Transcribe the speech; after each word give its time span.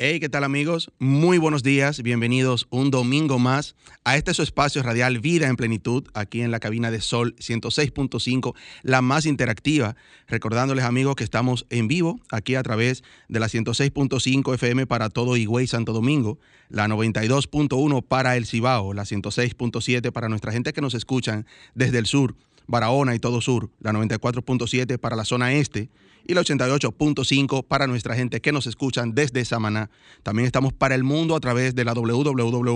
Hey, 0.00 0.20
¿qué 0.20 0.28
tal 0.28 0.44
amigos? 0.44 0.92
Muy 1.00 1.38
buenos 1.38 1.64
días, 1.64 2.04
bienvenidos 2.04 2.68
un 2.70 2.92
domingo 2.92 3.40
más 3.40 3.74
a 4.04 4.16
este 4.16 4.32
su 4.32 4.42
espacio 4.42 4.80
radial 4.84 5.18
Vida 5.18 5.48
en 5.48 5.56
Plenitud, 5.56 6.04
aquí 6.14 6.40
en 6.40 6.52
la 6.52 6.60
cabina 6.60 6.92
de 6.92 7.00
Sol 7.00 7.34
106.5, 7.40 8.54
la 8.84 9.02
más 9.02 9.26
interactiva. 9.26 9.96
Recordándoles 10.28 10.84
amigos 10.84 11.16
que 11.16 11.24
estamos 11.24 11.66
en 11.68 11.88
vivo 11.88 12.20
aquí 12.30 12.54
a 12.54 12.62
través 12.62 13.02
de 13.28 13.40
la 13.40 13.48
106.5 13.48 14.54
FM 14.54 14.86
para 14.86 15.10
todo 15.10 15.36
Higüey 15.36 15.66
Santo 15.66 15.92
Domingo, 15.92 16.38
la 16.68 16.86
92.1 16.86 18.04
para 18.06 18.36
el 18.36 18.46
Cibao, 18.46 18.94
la 18.94 19.02
106.7 19.02 20.12
para 20.12 20.28
nuestra 20.28 20.52
gente 20.52 20.72
que 20.72 20.80
nos 20.80 20.94
escuchan 20.94 21.44
desde 21.74 21.98
el 21.98 22.06
sur, 22.06 22.36
Barahona 22.68 23.14
y 23.14 23.18
todo 23.18 23.40
sur, 23.40 23.70
la 23.80 23.92
94.7 23.92 24.98
para 24.98 25.16
la 25.16 25.24
zona 25.24 25.52
este 25.54 25.88
y 26.26 26.34
la 26.34 26.42
88.5 26.42 27.66
para 27.66 27.86
nuestra 27.86 28.14
gente 28.14 28.42
que 28.42 28.52
nos 28.52 28.66
escuchan 28.66 29.14
desde 29.14 29.42
Samaná. 29.46 29.88
También 30.22 30.44
estamos 30.46 30.74
para 30.74 30.94
el 30.94 31.02
mundo 31.02 31.34
a 31.34 31.40
través 31.40 31.74
de 31.74 31.86
la 31.86 31.94
www.solfm.com. 31.94 32.70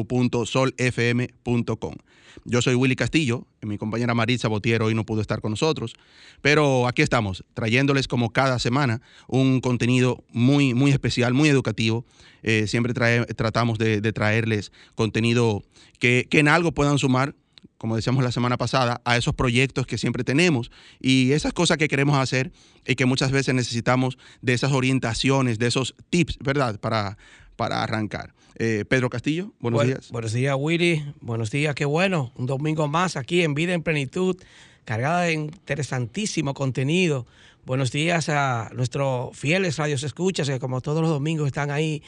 Yo 2.46 2.62
soy 2.62 2.74
Willy 2.74 2.96
Castillo, 2.96 3.46
mi 3.60 3.76
compañera 3.76 4.14
Maritza 4.14 4.48
Botiero 4.48 4.86
hoy 4.86 4.94
no 4.94 5.04
pudo 5.04 5.20
estar 5.20 5.42
con 5.42 5.50
nosotros, 5.50 5.92
pero 6.40 6.88
aquí 6.88 7.02
estamos, 7.02 7.44
trayéndoles 7.52 8.08
como 8.08 8.32
cada 8.32 8.58
semana 8.58 9.02
un 9.28 9.60
contenido 9.60 10.24
muy, 10.32 10.72
muy 10.72 10.90
especial, 10.90 11.34
muy 11.34 11.50
educativo. 11.50 12.06
Eh, 12.42 12.66
siempre 12.66 12.94
tratamos 12.94 13.76
de, 13.78 14.00
traerles 14.12 14.72
contenido 14.94 15.62
que, 15.98 16.26
que 16.30 16.38
en 16.38 16.48
algo 16.48 16.72
puedan 16.72 16.98
sumar 16.98 17.34
como 17.82 17.96
decíamos 17.96 18.22
la 18.22 18.30
semana 18.30 18.56
pasada, 18.58 19.00
a 19.04 19.16
esos 19.16 19.34
proyectos 19.34 19.88
que 19.88 19.98
siempre 19.98 20.22
tenemos 20.22 20.70
y 21.00 21.32
esas 21.32 21.52
cosas 21.52 21.78
que 21.78 21.88
queremos 21.88 22.16
hacer 22.16 22.52
y 22.86 22.94
que 22.94 23.06
muchas 23.06 23.32
veces 23.32 23.56
necesitamos 23.56 24.18
de 24.40 24.52
esas 24.52 24.70
orientaciones, 24.70 25.58
de 25.58 25.66
esos 25.66 25.96
tips, 26.08 26.38
¿verdad? 26.38 26.78
Para, 26.78 27.18
para 27.56 27.82
arrancar. 27.82 28.34
Eh, 28.54 28.84
Pedro 28.88 29.10
Castillo, 29.10 29.52
buenos 29.58 29.84
días. 29.84 30.10
Buenos 30.12 30.32
días, 30.32 30.54
Willy. 30.56 31.04
Buenos 31.20 31.50
días, 31.50 31.74
qué 31.74 31.84
bueno. 31.84 32.30
Un 32.36 32.46
domingo 32.46 32.86
más 32.86 33.16
aquí 33.16 33.42
en 33.42 33.52
Vida 33.52 33.72
en 33.72 33.82
Plenitud, 33.82 34.36
cargada 34.84 35.22
de 35.22 35.32
interesantísimo 35.32 36.54
contenido. 36.54 37.26
Buenos 37.66 37.90
días 37.90 38.28
a 38.28 38.70
nuestros 38.76 39.36
fieles 39.36 39.76
radios 39.76 40.04
escuchas, 40.04 40.48
que 40.48 40.60
como 40.60 40.82
todos 40.82 41.00
los 41.00 41.10
domingos 41.10 41.48
están 41.48 41.72
ahí 41.72 42.00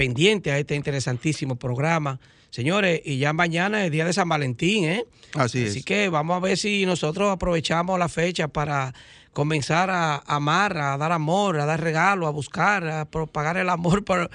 pendientes 0.00 0.50
a 0.50 0.58
este 0.58 0.76
interesantísimo 0.76 1.56
programa. 1.56 2.18
Señores, 2.48 3.02
y 3.04 3.18
ya 3.18 3.34
mañana 3.34 3.84
es 3.84 3.90
día 3.90 4.06
de 4.06 4.14
San 4.14 4.30
Valentín, 4.30 4.86
¿eh? 4.86 5.04
Así 5.34 5.62
es. 5.62 5.72
Así 5.72 5.82
que 5.82 6.08
vamos 6.08 6.38
a 6.38 6.40
ver 6.40 6.56
si 6.56 6.86
nosotros 6.86 7.30
aprovechamos 7.30 7.98
la 7.98 8.08
fecha 8.08 8.48
para 8.48 8.94
comenzar 9.34 9.90
a 9.90 10.16
amar, 10.26 10.78
a 10.78 10.96
dar 10.96 11.12
amor, 11.12 11.60
a 11.60 11.66
dar 11.66 11.82
regalo, 11.82 12.26
a 12.26 12.30
buscar, 12.30 12.88
a 12.88 13.04
propagar 13.04 13.58
el 13.58 13.68
amor 13.68 14.02
por, 14.06 14.30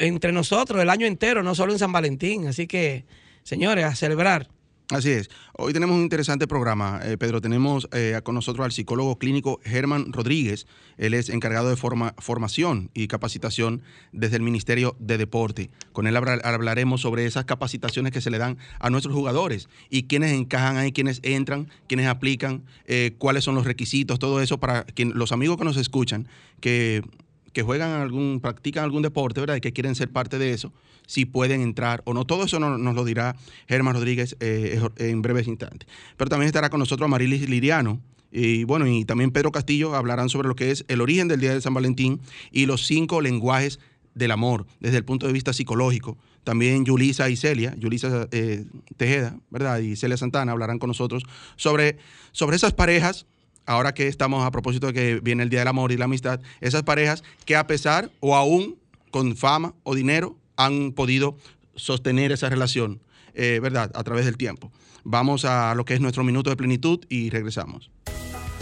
entre 0.00 0.32
nosotros 0.32 0.82
el 0.82 0.90
año 0.90 1.06
entero, 1.06 1.42
no 1.42 1.54
solo 1.54 1.72
en 1.72 1.78
San 1.78 1.92
Valentín. 1.92 2.46
Así 2.46 2.66
que, 2.66 3.06
señores, 3.42 3.86
a 3.86 3.94
celebrar. 3.94 4.48
Así 4.90 5.10
es. 5.10 5.30
Hoy 5.52 5.72
tenemos 5.72 5.94
un 5.94 6.02
interesante 6.02 6.48
programa, 6.48 7.00
eh, 7.04 7.16
Pedro. 7.16 7.40
Tenemos 7.40 7.88
eh, 7.92 8.20
con 8.24 8.34
nosotros 8.34 8.64
al 8.64 8.72
psicólogo 8.72 9.18
clínico 9.18 9.60
Germán 9.62 10.12
Rodríguez. 10.12 10.66
Él 10.96 11.14
es 11.14 11.28
encargado 11.28 11.68
de 11.68 11.76
formación 11.76 12.90
y 12.92 13.06
capacitación 13.06 13.82
desde 14.10 14.34
el 14.34 14.42
Ministerio 14.42 14.96
de 14.98 15.16
Deporte. 15.16 15.70
Con 15.92 16.08
él 16.08 16.16
hablaremos 16.16 17.02
sobre 17.02 17.24
esas 17.24 17.44
capacitaciones 17.44 18.10
que 18.10 18.20
se 18.20 18.30
le 18.30 18.38
dan 18.38 18.58
a 18.80 18.90
nuestros 18.90 19.14
jugadores 19.14 19.68
y 19.90 20.08
quiénes 20.08 20.32
encajan 20.32 20.76
ahí, 20.76 20.90
quiénes 20.90 21.20
entran, 21.22 21.68
quiénes 21.86 22.08
aplican, 22.08 22.64
eh, 22.86 23.14
cuáles 23.16 23.44
son 23.44 23.54
los 23.54 23.66
requisitos, 23.66 24.18
todo 24.18 24.42
eso 24.42 24.58
para 24.58 24.82
que 24.84 25.04
los 25.04 25.30
amigos 25.30 25.56
que 25.56 25.64
nos 25.64 25.76
escuchan, 25.76 26.26
que 26.60 27.04
que 27.52 27.62
juegan 27.62 27.90
algún, 28.00 28.40
practican 28.40 28.84
algún 28.84 29.02
deporte, 29.02 29.40
¿verdad? 29.40 29.56
Y 29.56 29.60
que 29.60 29.72
quieren 29.72 29.94
ser 29.94 30.10
parte 30.10 30.38
de 30.38 30.52
eso, 30.52 30.72
si 31.10 31.24
pueden 31.24 31.60
entrar 31.60 32.02
o 32.04 32.14
no. 32.14 32.24
Todo 32.24 32.44
eso 32.44 32.60
nos, 32.60 32.94
lo 32.94 33.04
dirá 33.04 33.34
Germán 33.68 33.94
Rodríguez 33.94 34.36
eh, 34.38 34.80
en 34.98 35.22
breves 35.22 35.48
instantes. 35.48 35.88
Pero 36.16 36.30
también 36.30 36.46
estará 36.46 36.70
con 36.70 36.78
nosotros 36.78 37.10
Marilis 37.10 37.48
Liriano. 37.48 38.00
Y 38.30 38.62
bueno, 38.62 38.86
y 38.86 39.04
también 39.04 39.32
Pedro 39.32 39.50
Castillo 39.50 39.96
hablarán 39.96 40.28
sobre 40.28 40.46
lo 40.46 40.54
que 40.54 40.70
es 40.70 40.84
el 40.86 41.00
origen 41.00 41.26
del 41.26 41.40
Día 41.40 41.52
de 41.52 41.60
San 41.60 41.74
Valentín 41.74 42.20
y 42.52 42.66
los 42.66 42.86
cinco 42.86 43.20
lenguajes 43.20 43.80
del 44.14 44.30
amor 44.30 44.68
desde 44.78 44.98
el 44.98 45.04
punto 45.04 45.26
de 45.26 45.32
vista 45.32 45.52
psicológico. 45.52 46.16
También 46.44 46.84
Yulisa 46.84 47.28
y 47.28 47.34
Celia, 47.34 47.74
Yulisa 47.76 48.28
eh, 48.30 48.66
Tejeda, 48.96 49.36
¿verdad? 49.50 49.80
Y 49.80 49.96
Celia 49.96 50.16
Santana 50.16 50.52
hablarán 50.52 50.78
con 50.78 50.86
nosotros 50.86 51.24
sobre, 51.56 51.98
sobre 52.30 52.54
esas 52.54 52.72
parejas 52.72 53.26
ahora 53.66 53.94
que 53.94 54.06
estamos 54.06 54.46
a 54.46 54.52
propósito 54.52 54.86
de 54.86 54.92
que 54.92 55.20
viene 55.20 55.42
el 55.42 55.50
Día 55.50 55.60
del 55.60 55.68
Amor 55.68 55.90
y 55.90 55.96
la 55.96 56.04
Amistad, 56.04 56.40
esas 56.60 56.84
parejas 56.84 57.24
que 57.46 57.56
a 57.56 57.66
pesar 57.66 58.12
o 58.20 58.36
aún 58.36 58.76
con 59.10 59.36
fama 59.36 59.74
o 59.82 59.96
dinero 59.96 60.36
han 60.64 60.92
podido 60.92 61.36
sostener 61.74 62.32
esa 62.32 62.48
relación, 62.48 63.00
eh, 63.34 63.60
¿verdad? 63.62 63.90
A 63.94 64.04
través 64.04 64.24
del 64.24 64.36
tiempo. 64.36 64.70
Vamos 65.04 65.44
a 65.44 65.74
lo 65.74 65.84
que 65.84 65.94
es 65.94 66.00
nuestro 66.00 66.24
minuto 66.24 66.50
de 66.50 66.56
plenitud 66.56 67.04
y 67.08 67.30
regresamos. 67.30 67.90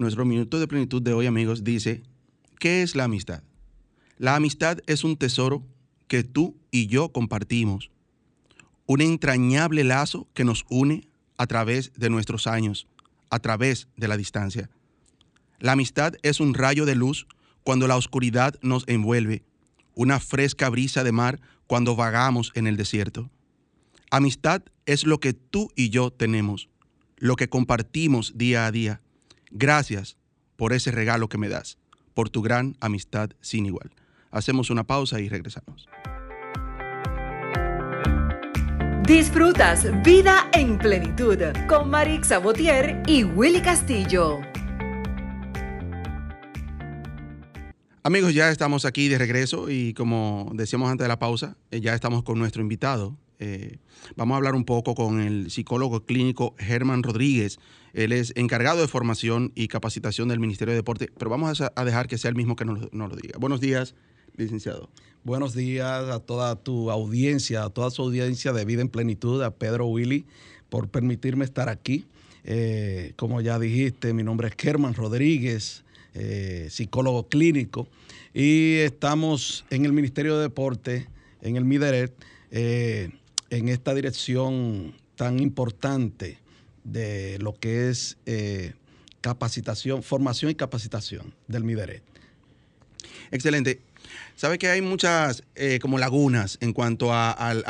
Nuestro 0.00 0.24
minuto 0.24 0.58
de 0.58 0.66
plenitud 0.66 1.02
de 1.02 1.12
hoy, 1.12 1.26
amigos, 1.26 1.62
dice, 1.62 2.02
¿qué 2.58 2.80
es 2.80 2.96
la 2.96 3.04
amistad? 3.04 3.42
La 4.16 4.34
amistad 4.34 4.78
es 4.86 5.04
un 5.04 5.18
tesoro 5.18 5.62
que 6.08 6.24
tú 6.24 6.56
y 6.70 6.86
yo 6.86 7.12
compartimos, 7.12 7.90
un 8.86 9.02
entrañable 9.02 9.84
lazo 9.84 10.26
que 10.32 10.42
nos 10.42 10.64
une 10.70 11.06
a 11.36 11.46
través 11.46 11.92
de 11.96 12.08
nuestros 12.08 12.46
años, 12.46 12.86
a 13.28 13.40
través 13.40 13.88
de 13.98 14.08
la 14.08 14.16
distancia. 14.16 14.70
La 15.58 15.72
amistad 15.72 16.14
es 16.22 16.40
un 16.40 16.54
rayo 16.54 16.86
de 16.86 16.94
luz 16.94 17.26
cuando 17.62 17.86
la 17.86 17.96
oscuridad 17.96 18.54
nos 18.62 18.88
envuelve, 18.88 19.42
una 19.94 20.18
fresca 20.18 20.70
brisa 20.70 21.04
de 21.04 21.12
mar 21.12 21.42
cuando 21.66 21.94
vagamos 21.94 22.52
en 22.54 22.66
el 22.66 22.78
desierto. 22.78 23.28
Amistad 24.10 24.62
es 24.86 25.04
lo 25.04 25.20
que 25.20 25.34
tú 25.34 25.70
y 25.76 25.90
yo 25.90 26.10
tenemos, 26.10 26.70
lo 27.18 27.36
que 27.36 27.50
compartimos 27.50 28.38
día 28.38 28.64
a 28.64 28.72
día. 28.72 29.02
Gracias 29.50 30.16
por 30.56 30.72
ese 30.72 30.90
regalo 30.90 31.28
que 31.28 31.38
me 31.38 31.48
das, 31.48 31.78
por 32.14 32.30
tu 32.30 32.42
gran 32.42 32.76
amistad 32.80 33.30
sin 33.40 33.66
igual. 33.66 33.90
Hacemos 34.30 34.70
una 34.70 34.84
pausa 34.84 35.20
y 35.20 35.28
regresamos. 35.28 35.88
Disfrutas 39.02 39.88
Vida 40.04 40.48
en 40.52 40.78
Plenitud 40.78 41.38
con 41.66 41.90
Marix 41.90 42.28
Sabotier 42.28 43.02
y 43.08 43.24
Willy 43.24 43.60
Castillo. 43.60 44.38
Amigos, 48.04 48.32
ya 48.32 48.50
estamos 48.50 48.84
aquí 48.84 49.08
de 49.08 49.18
regreso 49.18 49.68
y 49.68 49.94
como 49.94 50.50
decíamos 50.54 50.90
antes 50.90 51.04
de 51.04 51.08
la 51.08 51.18
pausa, 51.18 51.56
eh, 51.70 51.80
ya 51.80 51.94
estamos 51.94 52.22
con 52.22 52.38
nuestro 52.38 52.62
invitado. 52.62 53.16
Eh, 53.42 53.78
vamos 54.16 54.34
a 54.34 54.36
hablar 54.36 54.54
un 54.54 54.66
poco 54.66 54.94
con 54.94 55.20
el 55.20 55.50
psicólogo 55.50 56.04
clínico 56.04 56.54
Germán 56.58 57.02
Rodríguez. 57.02 57.58
Él 57.94 58.12
es 58.12 58.34
encargado 58.36 58.82
de 58.82 58.86
formación 58.86 59.50
y 59.54 59.68
capacitación 59.68 60.28
del 60.28 60.38
Ministerio 60.38 60.72
de 60.72 60.76
Deporte, 60.76 61.10
pero 61.18 61.30
vamos 61.30 61.62
a, 61.62 61.84
dejar 61.84 62.06
que 62.06 62.18
sea 62.18 62.28
el 62.28 62.36
mismo 62.36 62.54
que 62.54 62.66
nos, 62.66 62.92
lo 62.92 63.16
diga. 63.16 63.38
Buenos 63.38 63.60
días, 63.60 63.94
licenciado. 64.36 64.90
Buenos 65.24 65.54
días 65.54 66.10
a 66.10 66.20
toda 66.20 66.54
tu 66.54 66.90
audiencia, 66.90 67.64
a 67.64 67.70
toda 67.70 67.90
su 67.90 68.02
audiencia 68.02 68.52
de 68.52 68.64
Vida 68.66 68.82
en 68.82 68.90
Plenitud, 68.90 69.42
a 69.42 69.50
Pedro 69.50 69.86
Willy, 69.86 70.26
por 70.68 70.88
permitirme 70.88 71.46
estar 71.46 71.70
aquí. 71.70 72.04
Eh, 72.44 73.14
como 73.16 73.40
ya 73.40 73.58
dijiste, 73.58 74.12
mi 74.12 74.22
nombre 74.22 74.48
es 74.48 74.54
Germán 74.56 74.94
Rodríguez. 74.94 75.82
Eh, 76.12 76.66
psicólogo 76.70 77.28
clínico, 77.28 77.86
y 78.34 78.78
estamos 78.78 79.64
en 79.70 79.84
el 79.84 79.92
Ministerio 79.92 80.36
de 80.36 80.42
Deporte, 80.42 81.06
en 81.40 81.54
el 81.54 81.64
MIDERET, 81.64 82.12
en 83.50 83.68
esta 83.68 83.94
dirección 83.94 84.94
tan 85.16 85.40
importante 85.40 86.38
de 86.84 87.38
lo 87.40 87.52
que 87.54 87.90
es 87.90 88.16
eh, 88.26 88.72
capacitación, 89.20 90.02
formación 90.02 90.50
y 90.50 90.54
capacitación 90.54 91.34
del 91.46 91.64
MIDERET. 91.64 92.02
Excelente. 93.30 93.80
Sabe 94.36 94.58
que 94.58 94.68
hay 94.68 94.80
muchas 94.80 95.42
como 95.82 95.98
lagunas 95.98 96.56
en 96.60 96.72
cuanto 96.72 97.12
a, 97.12 97.30
al 97.32 97.64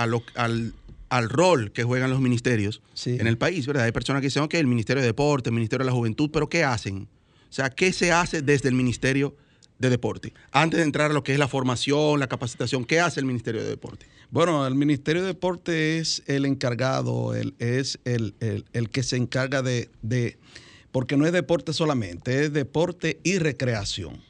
al 1.10 1.28
rol 1.28 1.72
que 1.72 1.82
juegan 1.82 2.08
los 2.08 2.20
ministerios 2.20 2.80
Sí. 2.94 3.16
en 3.20 3.26
el 3.26 3.36
país, 3.36 3.66
¿verdad? 3.66 3.84
Hay 3.84 3.92
personas 3.92 4.20
que 4.20 4.28
dicen, 4.28 4.44
ok, 4.44 4.54
el 4.54 4.68
Ministerio 4.68 5.00
de 5.02 5.08
Deporte, 5.08 5.50
el 5.50 5.54
Ministerio 5.54 5.84
de 5.84 5.90
la 5.90 5.96
Juventud, 5.96 6.30
pero 6.32 6.48
¿qué 6.48 6.62
hacen? 6.64 7.08
O 7.50 7.52
sea, 7.52 7.68
¿qué 7.68 7.92
se 7.92 8.12
hace 8.12 8.42
desde 8.42 8.68
el 8.68 8.76
Ministerio 8.76 9.34
de 9.80 9.90
Deporte? 9.90 10.32
Antes 10.52 10.78
de 10.78 10.84
entrar 10.84 11.10
a 11.10 11.14
lo 11.14 11.24
que 11.24 11.32
es 11.32 11.38
la 11.40 11.48
formación, 11.48 12.20
la 12.20 12.28
capacitación, 12.28 12.84
¿qué 12.84 13.00
hace 13.00 13.18
el 13.18 13.26
Ministerio 13.26 13.60
de 13.60 13.68
Deporte? 13.68 14.06
Bueno, 14.30 14.66
el 14.66 14.74
Ministerio 14.76 15.22
de 15.22 15.28
Deporte 15.28 15.98
es 15.98 16.22
el 16.26 16.44
encargado, 16.46 17.34
el- 17.34 17.54
es 17.58 17.98
el, 18.04 18.34
el- 18.40 18.64
el 18.72 18.88
que 18.90 19.02
se 19.02 19.16
encarga 19.16 19.60
de, 19.62 19.88
porque 20.92 21.16
no 21.16 21.26
es 21.26 21.32
deporte 21.32 21.72
solamente, 21.72 22.44
es 22.44 22.52
deporte 22.52 23.18
y 23.24 23.38
recreación. 23.38 24.20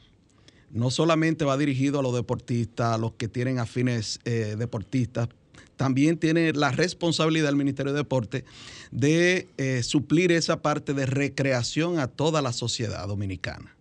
No 0.71 0.89
solamente 0.89 1.45
va 1.45 1.57
dirigido 1.57 1.99
a 1.99 2.03
los 2.03 2.15
deportistas, 2.15 2.95
a 2.95 2.97
los 2.97 3.13
que 3.13 3.27
tienen 3.27 3.59
afines 3.59 4.19
eh, 4.25 4.55
deportistas, 4.57 5.27
también 5.75 6.17
tiene 6.17 6.53
la 6.53 6.71
responsabilidad 6.71 7.47
del 7.47 7.55
Ministerio 7.55 7.91
de 7.91 7.99
Deporte 7.99 8.45
de 8.91 9.47
eh, 9.57 9.83
suplir 9.83 10.31
esa 10.31 10.61
parte 10.61 10.93
de 10.93 11.05
recreación 11.05 11.99
a 11.99 12.07
toda 12.07 12.41
la 12.41 12.53
sociedad 12.53 13.07
dominicana 13.07 13.75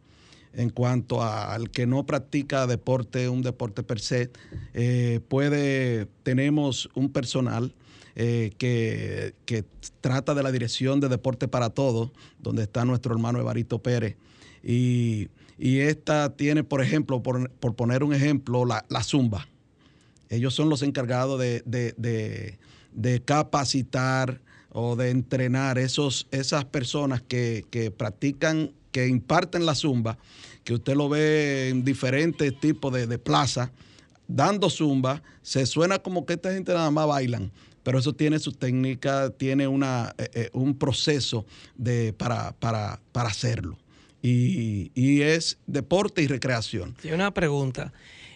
en 0.53 0.71
cuanto 0.71 1.23
al 1.23 1.71
que 1.71 1.87
no 1.87 2.05
practica 2.07 2.67
deporte, 2.67 3.29
un 3.29 3.43
deporte 3.43 3.83
per 3.83 4.01
se, 4.01 4.31
eh, 4.75 5.21
puede, 5.29 6.07
tenemos 6.23 6.89
un 6.95 7.11
personal 7.13 7.75
eh, 8.17 8.51
que, 8.59 9.35
que 9.45 9.65
trata 10.01 10.35
de 10.35 10.43
la 10.43 10.51
dirección 10.53 10.99
de 11.01 11.09
Deporte 11.09 11.47
para 11.49 11.71
Todos, 11.71 12.11
donde 12.41 12.65
está 12.65 12.85
nuestro 12.85 13.15
hermano 13.15 13.39
Evarito 13.39 13.79
Pérez. 13.81 14.17
Y, 14.63 15.29
y 15.59 15.79
esta 15.79 16.35
tiene, 16.37 16.65
por 16.65 16.83
ejemplo, 16.83 17.23
por, 17.23 17.49
por 17.53 17.77
poner 17.77 18.03
un 18.03 18.13
ejemplo, 18.13 18.65
la, 18.65 18.85
la 18.89 19.03
Zumba. 19.05 19.47
Ellos 20.29 20.55
son 20.55 20.69
los 20.69 20.83
encargados 20.83 21.39
de, 21.41 21.63
de- 21.65 21.95
de- 21.97 22.59
de 22.93 23.23
capacitar 23.23 24.41
o 24.71 24.97
de 24.97 25.11
entrenar 25.11 25.79
esos, 25.79 26.27
esas 26.33 26.65
personas 26.65 27.23
que, 27.23 27.65
que 27.71 27.91
practican, 27.93 28.73
que 28.93 29.07
imparten 29.07 29.67
la 29.67 29.75
zumba, 29.75 30.19
que 30.65 30.75
usted 30.75 30.95
lo 30.95 31.09
ve 31.09 31.69
en 31.69 31.85
diferentes 31.85 32.59
tipos 32.61 32.93
de, 32.93 33.07
de 33.07 33.19
plazas, 33.19 33.71
dando 34.29 34.71
zumba, 34.71 35.23
se 35.43 35.67
suena 35.67 35.99
como 35.99 36.25
que 36.27 36.35
esta 36.35 36.53
gente 36.53 36.73
nada 36.73 36.91
más 36.91 37.07
bailan, 37.07 37.51
pero 37.83 37.99
eso 37.99 38.13
tiene 38.13 38.39
su 38.39 38.53
técnica, 38.53 39.31
tiene 39.31 39.67
una, 39.67 40.15
eh, 40.19 40.31
eh, 40.35 40.51
un 40.53 40.79
proceso 40.79 41.47
de, 41.77 42.13
para, 42.13 42.53
para, 42.53 43.01
para 43.13 43.29
hacerlo. 43.31 43.79
Y, 44.23 44.93
y 44.95 45.23
es 45.23 45.59
deporte 45.67 46.23
y 46.23 46.27
recreación. 46.27 46.95
Sí, 47.01 47.11
una 47.11 47.33
pregunta. 47.33 47.93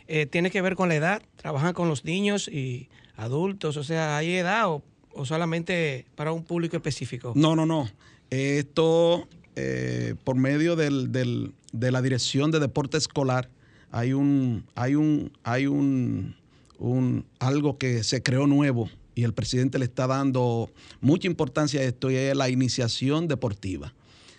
Eh, 0.09 0.25
¿Tiene 0.27 0.51
que 0.51 0.62
ver 0.62 0.77
con 0.77 0.89
la 0.89 0.95
edad? 0.95 1.23
¿Trabajan 1.37 1.75
con 1.75 1.89
los 1.89 2.05
niños 2.05 2.49
y 2.49 2.89
adultos? 3.17 3.77
O 3.77 3.85
sea, 3.85 4.17
¿hay 4.17 4.35
edad 4.35 4.69
o, 4.69 4.83
o 5.12 5.27
solamente 5.27 6.06
para 6.15 6.33
un 6.33 6.43
público 6.43 6.77
específico? 6.77 7.33
No, 7.37 7.55
no, 7.55 7.67
no. 7.67 7.89
Esto, 8.31 9.29
eh, 9.56 10.15
por 10.25 10.37
medio 10.37 10.77
del- 10.77 11.12
del- 11.12 11.53
de 11.73 11.91
la 11.91 12.03
Dirección 12.03 12.51
de 12.51 12.61
Deporte 12.61 12.97
Escolar, 12.99 13.49
hay 13.91 14.12
un, 14.12 14.65
hay 14.75 14.95
un, 14.97 15.33
hay 15.45 15.67
un, 15.67 16.35
algo 17.39 17.79
que 17.79 18.03
se 18.05 18.23
creó 18.23 18.47
nuevo 18.47 18.89
y 19.15 19.23
el 19.23 19.33
presidente 19.33 19.79
le 19.79 19.85
está 19.85 20.06
dando 20.06 20.71
mucha 21.01 21.29
importancia 21.29 21.81
a 21.81 21.85
esto 21.85 22.11
y 22.11 22.17
es 22.17 22.37
la 22.37 22.49
iniciación 22.49 23.29
deportiva. 23.29 23.95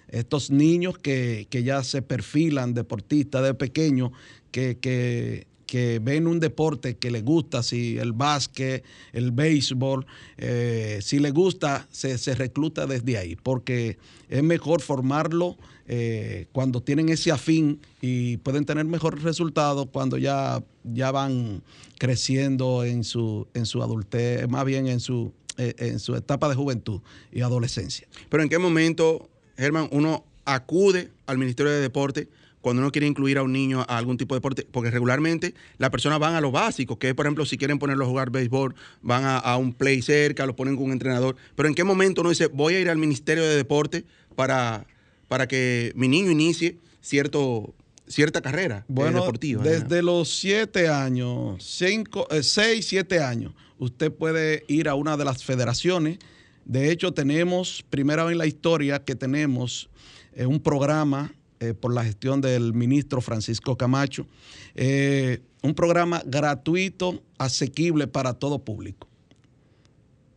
Estos 0.09 0.51
niños 0.51 0.97
que, 0.97 1.47
que 1.49 1.63
ya 1.63 1.83
se 1.83 2.01
perfilan 2.01 2.73
deportistas 2.73 3.43
de 3.43 3.53
pequeños, 3.53 4.11
que, 4.51 4.77
que, 4.77 5.47
que 5.65 5.99
ven 5.99 6.27
un 6.27 6.39
deporte 6.39 6.97
que 6.97 7.11
les 7.11 7.23
gusta, 7.23 7.63
si 7.63 7.97
el 7.97 8.13
básquet, 8.13 8.83
el 9.13 9.31
béisbol, 9.31 10.05
eh, 10.37 10.99
si 11.01 11.19
les 11.19 11.33
gusta, 11.33 11.87
se, 11.91 12.17
se 12.17 12.35
recluta 12.35 12.85
desde 12.85 13.17
ahí, 13.17 13.35
porque 13.35 13.97
es 14.29 14.43
mejor 14.43 14.81
formarlo 14.81 15.57
eh, 15.87 16.47
cuando 16.51 16.81
tienen 16.81 17.09
ese 17.09 17.31
afín 17.31 17.79
y 18.01 18.37
pueden 18.37 18.65
tener 18.65 18.85
mejores 18.85 19.21
resultados 19.21 19.87
cuando 19.91 20.17
ya, 20.17 20.63
ya 20.83 21.11
van 21.11 21.61
creciendo 21.99 22.83
en 22.83 23.03
su, 23.03 23.47
en 23.53 23.67
su 23.67 23.83
adultez, 23.83 24.47
más 24.49 24.65
bien 24.65 24.87
en 24.87 24.99
su, 24.99 25.31
eh, 25.57 25.75
en 25.77 25.99
su 25.99 26.15
etapa 26.15 26.49
de 26.49 26.55
juventud 26.55 27.01
y 27.31 27.41
adolescencia. 27.41 28.07
Pero 28.29 28.41
¿en 28.41 28.49
qué 28.49 28.57
momento, 28.57 29.29
Germán, 29.57 29.87
uno 29.91 30.25
acude 30.43 31.11
al 31.27 31.37
Ministerio 31.37 31.71
de 31.71 31.81
Deporte 31.81 32.29
cuando 32.65 32.81
uno 32.81 32.91
quiere 32.91 33.05
incluir 33.05 33.37
a 33.37 33.43
un 33.43 33.53
niño 33.53 33.81
a 33.87 33.95
algún 33.95 34.17
tipo 34.17 34.33
de 34.33 34.37
deporte? 34.37 34.67
Porque 34.71 34.89
regularmente 34.89 35.53
las 35.77 35.91
personas 35.91 36.17
van 36.17 36.33
a 36.33 36.41
lo 36.41 36.49
básico, 36.49 36.97
que 36.97 37.09
es, 37.09 37.13
por 37.13 37.27
ejemplo, 37.27 37.45
si 37.45 37.59
quieren 37.59 37.77
ponerlo 37.77 38.05
a 38.05 38.07
jugar 38.07 38.31
béisbol, 38.31 38.73
van 39.03 39.23
a, 39.23 39.37
a 39.37 39.55
un 39.57 39.71
play 39.71 40.01
cerca, 40.01 40.47
lo 40.47 40.55
ponen 40.55 40.75
con 40.75 40.85
un 40.85 40.91
entrenador. 40.91 41.35
Pero 41.55 41.69
¿en 41.69 41.75
qué 41.75 41.83
momento 41.83 42.21
uno 42.21 42.31
dice, 42.31 42.47
voy 42.47 42.73
a 42.73 42.79
ir 42.79 42.89
al 42.89 42.97
Ministerio 42.97 43.43
de 43.43 43.55
Deporte 43.55 44.03
para, 44.35 44.87
para 45.27 45.47
que 45.47 45.91
mi 45.95 46.07
niño 46.07 46.31
inicie 46.31 46.79
cierto, 47.01 47.75
cierta 48.07 48.41
carrera 48.41 48.79
eh, 48.79 48.83
Bueno, 48.87 49.19
deportiva? 49.19 49.61
desde 49.63 50.01
los 50.01 50.35
siete 50.35 50.87
años, 50.87 51.63
cinco, 51.63 52.25
eh, 52.31 52.41
seis, 52.41 52.87
siete 52.87 53.19
años, 53.19 53.53
usted 53.77 54.11
puede 54.11 54.63
ir 54.67 54.89
a 54.89 54.95
una 54.95 55.17
de 55.17 55.25
las 55.25 55.43
federaciones. 55.43 56.17
De 56.65 56.89
hecho, 56.89 57.13
tenemos, 57.13 57.85
primera 57.91 58.23
vez 58.23 58.31
en 58.31 58.39
la 58.39 58.47
historia 58.47 59.03
que 59.03 59.13
tenemos 59.13 59.87
eh, 60.33 60.47
un 60.47 60.59
programa 60.59 61.31
eh, 61.65 61.73
por 61.73 61.93
la 61.93 62.03
gestión 62.03 62.41
del 62.41 62.73
ministro 62.73 63.21
Francisco 63.21 63.77
Camacho, 63.77 64.27
eh, 64.75 65.41
un 65.63 65.73
programa 65.73 66.21
gratuito, 66.25 67.23
asequible 67.37 68.07
para 68.07 68.33
todo 68.33 68.59
público. 68.59 69.07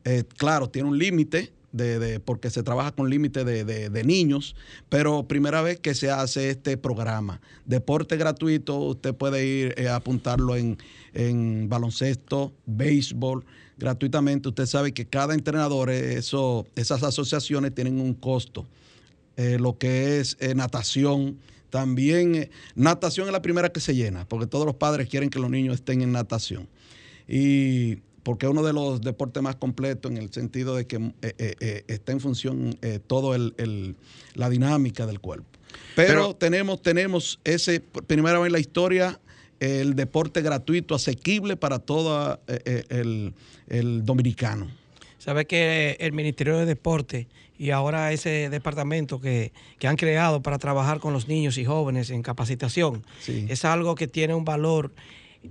Eh, 0.04 0.24
claro, 0.36 0.68
tiene 0.70 0.88
un 0.88 0.98
límite. 0.98 1.52
De, 1.70 2.18
porque 2.18 2.48
se 2.48 2.62
trabaja 2.62 2.92
con 2.92 3.10
límite 3.10 3.44
de, 3.44 4.02
niños, 4.02 4.56
pero 4.88 5.28
primera 5.28 5.60
vez 5.60 5.78
que 5.78 5.94
se 5.94 6.10
hace 6.10 6.48
este 6.48 6.78
programa. 6.78 7.42
Deporte 7.66 8.16
gratuito, 8.16 8.78
usted 8.78 9.14
puede 9.14 9.46
ir 9.46 9.86
a 9.86 9.96
apuntarlo 9.96 10.56
en, 10.56 11.68
baloncesto, 11.68 12.54
béisbol, 12.64 13.44
gratuitamente. 13.76 14.48
Usted 14.48 14.64
sabe 14.64 14.92
que 14.92 15.04
cada 15.06 15.34
entrenador, 15.34 15.90
esas 15.90 17.02
asociaciones 17.02 17.74
tienen 17.74 18.00
un 18.00 18.14
costo. 18.14 18.66
Eh, 19.38 19.56
lo 19.58 19.78
que 19.78 20.18
es 20.20 20.36
eh, 20.40 20.54
natación, 20.54 21.38
también 21.70 22.34
eh, 22.34 22.50
natación 22.74 23.26
es 23.28 23.32
la 23.32 23.40
primera 23.40 23.70
que 23.70 23.80
se 23.80 23.94
llena, 23.94 24.26
porque 24.28 24.46
todos 24.46 24.66
los 24.66 24.74
padres 24.74 25.08
quieren 25.08 25.30
que 25.30 25.38
los 25.38 25.48
niños 25.48 25.76
estén 25.76 26.02
en 26.02 26.12
natación. 26.12 26.68
Y 27.26 27.96
porque 28.22 28.46
es 28.46 28.50
uno 28.52 28.62
de 28.62 28.72
los 28.72 29.00
deportes 29.00 29.42
más 29.42 29.56
completos 29.56 30.10
en 30.10 30.18
el 30.18 30.30
sentido 30.32 30.74
de 30.76 30.86
que 30.86 30.96
eh, 30.96 31.12
eh, 31.38 31.54
eh, 31.60 31.84
está 31.88 32.12
en 32.12 32.20
función 32.20 32.76
eh, 32.82 32.98
todo 33.06 33.34
el, 33.34 33.54
el- 33.58 33.94
la 34.34 34.50
dinámica 34.50 35.06
del 35.06 35.20
cuerpo. 35.20 35.46
Pero, 35.94 36.08
Pero- 36.08 36.34
tenemos, 36.36 36.82
tenemos 36.82 37.38
ese, 37.44 37.80
primera 37.80 38.38
vez 38.38 38.46
en 38.48 38.52
la 38.52 38.58
historia, 38.58 39.20
el 39.60 39.94
deporte 39.94 40.42
gratuito, 40.42 40.94
asequible 40.94 41.56
para 41.56 41.78
todo 41.78 42.40
el, 42.46 43.34
el 43.68 44.04
dominicano. 44.04 44.68
Sabe 45.18 45.46
que 45.46 45.96
el 46.00 46.12
Ministerio 46.12 46.56
de 46.58 46.64
Deporte 46.66 47.26
y 47.58 47.70
ahora 47.70 48.12
ese 48.12 48.48
departamento 48.50 49.20
que, 49.20 49.52
que 49.78 49.88
han 49.88 49.96
creado 49.96 50.40
para 50.42 50.58
trabajar 50.58 51.00
con 51.00 51.12
los 51.12 51.26
niños 51.28 51.58
y 51.58 51.64
jóvenes 51.64 52.10
en 52.10 52.22
capacitación 52.22 53.04
Sí. 53.20 53.46
es 53.48 53.64
algo 53.64 53.94
que 53.96 54.06
tiene 54.06 54.34
un 54.34 54.44
valor 54.44 54.92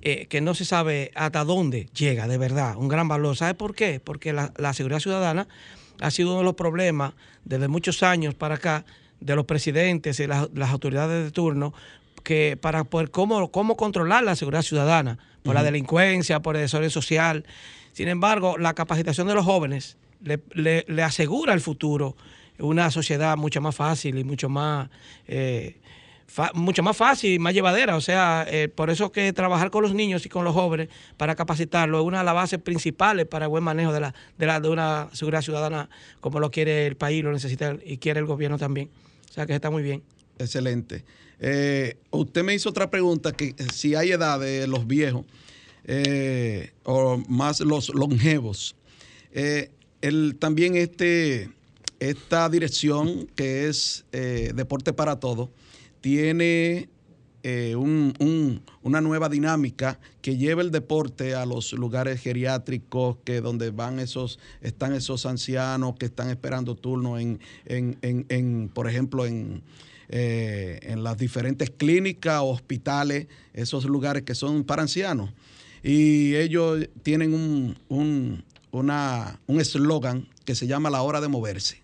eh, 0.01 0.25
que 0.27 0.41
no 0.41 0.53
se 0.53 0.65
sabe 0.65 1.11
hasta 1.15 1.43
dónde 1.43 1.87
llega, 1.93 2.27
de 2.27 2.37
verdad, 2.37 2.75
un 2.75 2.87
gran 2.89 3.07
valor. 3.07 3.35
¿Sabe 3.37 3.53
por 3.53 3.73
qué? 3.75 3.99
Porque 4.03 4.33
la, 4.33 4.51
la 4.57 4.73
seguridad 4.73 4.99
ciudadana 4.99 5.47
ha 6.01 6.11
sido 6.11 6.29
uno 6.29 6.39
de 6.39 6.43
los 6.45 6.55
problemas 6.55 7.13
desde 7.45 7.67
muchos 7.67 8.03
años 8.03 8.33
para 8.35 8.55
acá 8.55 8.85
de 9.19 9.35
los 9.35 9.45
presidentes 9.45 10.19
y 10.19 10.27
las, 10.27 10.49
las 10.53 10.71
autoridades 10.71 11.23
de 11.25 11.31
turno 11.31 11.73
que 12.23 12.57
para 12.59 12.83
poder 12.83 13.09
cómo, 13.11 13.49
cómo 13.51 13.77
controlar 13.77 14.23
la 14.23 14.35
seguridad 14.35 14.61
ciudadana, 14.61 15.17
por 15.43 15.55
la 15.55 15.63
delincuencia, 15.63 16.41
por 16.41 16.57
el 16.57 16.63
desorden 16.63 16.89
social. 16.89 17.45
Sin 17.93 18.09
embargo, 18.09 18.57
la 18.57 18.73
capacitación 18.73 19.27
de 19.27 19.33
los 19.35 19.45
jóvenes 19.45 19.95
le, 20.23 20.85
le- 20.87 21.03
asegura 21.03 21.53
el 21.53 21.61
futuro, 21.61 22.15
una 22.59 22.89
sociedad 22.91 23.37
mucho 23.37 23.61
más 23.61 23.75
fácil 23.75 24.17
y 24.17 24.23
mucho 24.23 24.49
más, 24.49 24.89
eh, 25.27 25.77
mucho 26.53 26.83
más 26.83 26.97
fácil 26.97 27.33
y 27.33 27.39
más 27.39 27.53
llevadera. 27.53 27.95
O 27.95 28.01
sea, 28.01 28.45
eh, 28.49 28.67
por 28.67 28.89
eso 28.89 29.11
que 29.11 29.31
trabajar 29.33 29.69
con 29.69 29.83
los 29.83 29.93
niños 29.93 30.25
y 30.25 30.29
con 30.29 30.43
los 30.43 30.53
jóvenes 30.53 30.89
para 31.17 31.35
capacitarlos 31.35 32.01
es 32.01 32.07
una 32.07 32.19
de 32.19 32.23
las 32.25 32.33
bases 32.33 32.59
principales 32.59 33.25
para 33.27 33.45
el 33.45 33.49
buen 33.49 33.63
manejo 33.63 33.93
de, 33.93 33.99
la, 34.01 34.15
de, 34.37 34.45
la, 34.45 34.59
de 34.59 34.69
una 34.69 35.07
seguridad 35.13 35.41
ciudadana 35.41 35.89
como 36.19 36.39
lo 36.39 36.49
quiere 36.51 36.87
el 36.87 36.95
país, 36.97 37.23
lo 37.23 37.31
necesita 37.31 37.77
y 37.85 37.97
quiere 37.97 38.19
el 38.19 38.25
gobierno 38.25 38.57
también. 38.57 38.89
O 39.29 39.33
sea, 39.33 39.45
que 39.45 39.53
está 39.53 39.69
muy 39.69 39.83
bien. 39.83 40.03
Excelente. 40.39 41.03
Eh, 41.39 41.97
usted 42.09 42.43
me 42.43 42.55
hizo 42.55 42.69
otra 42.69 42.89
pregunta, 42.89 43.31
que 43.31 43.49
eh, 43.49 43.55
si 43.71 43.93
hay 43.93 44.11
edad 44.11 44.39
de 44.39 44.65
los 44.67 44.87
viejos 44.87 45.25
o 46.83 47.17
más 47.29 47.59
los 47.61 47.89
longevos. 47.93 48.75
El, 50.01 50.35
también 50.39 50.75
este, 50.75 51.49
esta 51.99 52.49
dirección 52.49 53.27
que 53.35 53.67
es 53.67 54.05
eh, 54.11 54.51
Deporte 54.55 54.93
para 54.93 55.19
Todos 55.19 55.49
tiene 56.01 56.89
eh, 57.43 57.75
una 57.77 59.01
nueva 59.01 59.29
dinámica 59.29 59.99
que 60.21 60.35
lleve 60.37 60.63
el 60.63 60.71
deporte 60.71 61.33
a 61.33 61.45
los 61.45 61.71
lugares 61.71 62.19
geriátricos, 62.19 63.17
que 63.23 63.41
donde 63.41 63.71
van 63.71 63.99
esos, 63.99 64.37
están 64.61 64.93
esos 64.93 65.25
ancianos 65.25 65.95
que 65.97 66.07
están 66.07 66.29
esperando 66.29 66.75
turno 66.75 67.17
en, 67.17 67.39
en, 67.65 68.69
por 68.73 68.89
ejemplo, 68.89 69.25
en, 69.25 69.63
eh, 70.09 70.79
en 70.83 71.03
las 71.03 71.17
diferentes 71.17 71.69
clínicas, 71.69 72.41
hospitales, 72.43 73.27
esos 73.53 73.85
lugares 73.85 74.23
que 74.23 74.35
son 74.35 74.63
para 74.63 74.81
ancianos. 74.81 75.31
Y 75.83 76.35
ellos 76.35 76.89
tienen 77.03 77.33
un, 77.33 77.77
un, 77.87 78.43
un 78.71 79.59
eslogan 79.59 80.27
que 80.45 80.55
se 80.55 80.67
llama 80.67 80.89
la 80.89 81.01
hora 81.01 81.21
de 81.21 81.27
moverse. 81.27 81.81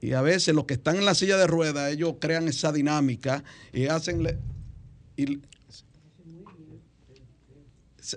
Y 0.00 0.14
a 0.14 0.22
veces 0.22 0.54
los 0.54 0.64
que 0.64 0.74
están 0.74 0.96
en 0.96 1.04
la 1.04 1.14
silla 1.14 1.36
de 1.36 1.46
ruedas, 1.46 1.92
ellos 1.92 2.14
crean 2.20 2.48
esa 2.48 2.72
dinámica 2.72 3.44
y 3.72 3.86
hacen... 3.86 4.38
Y, 5.16 5.40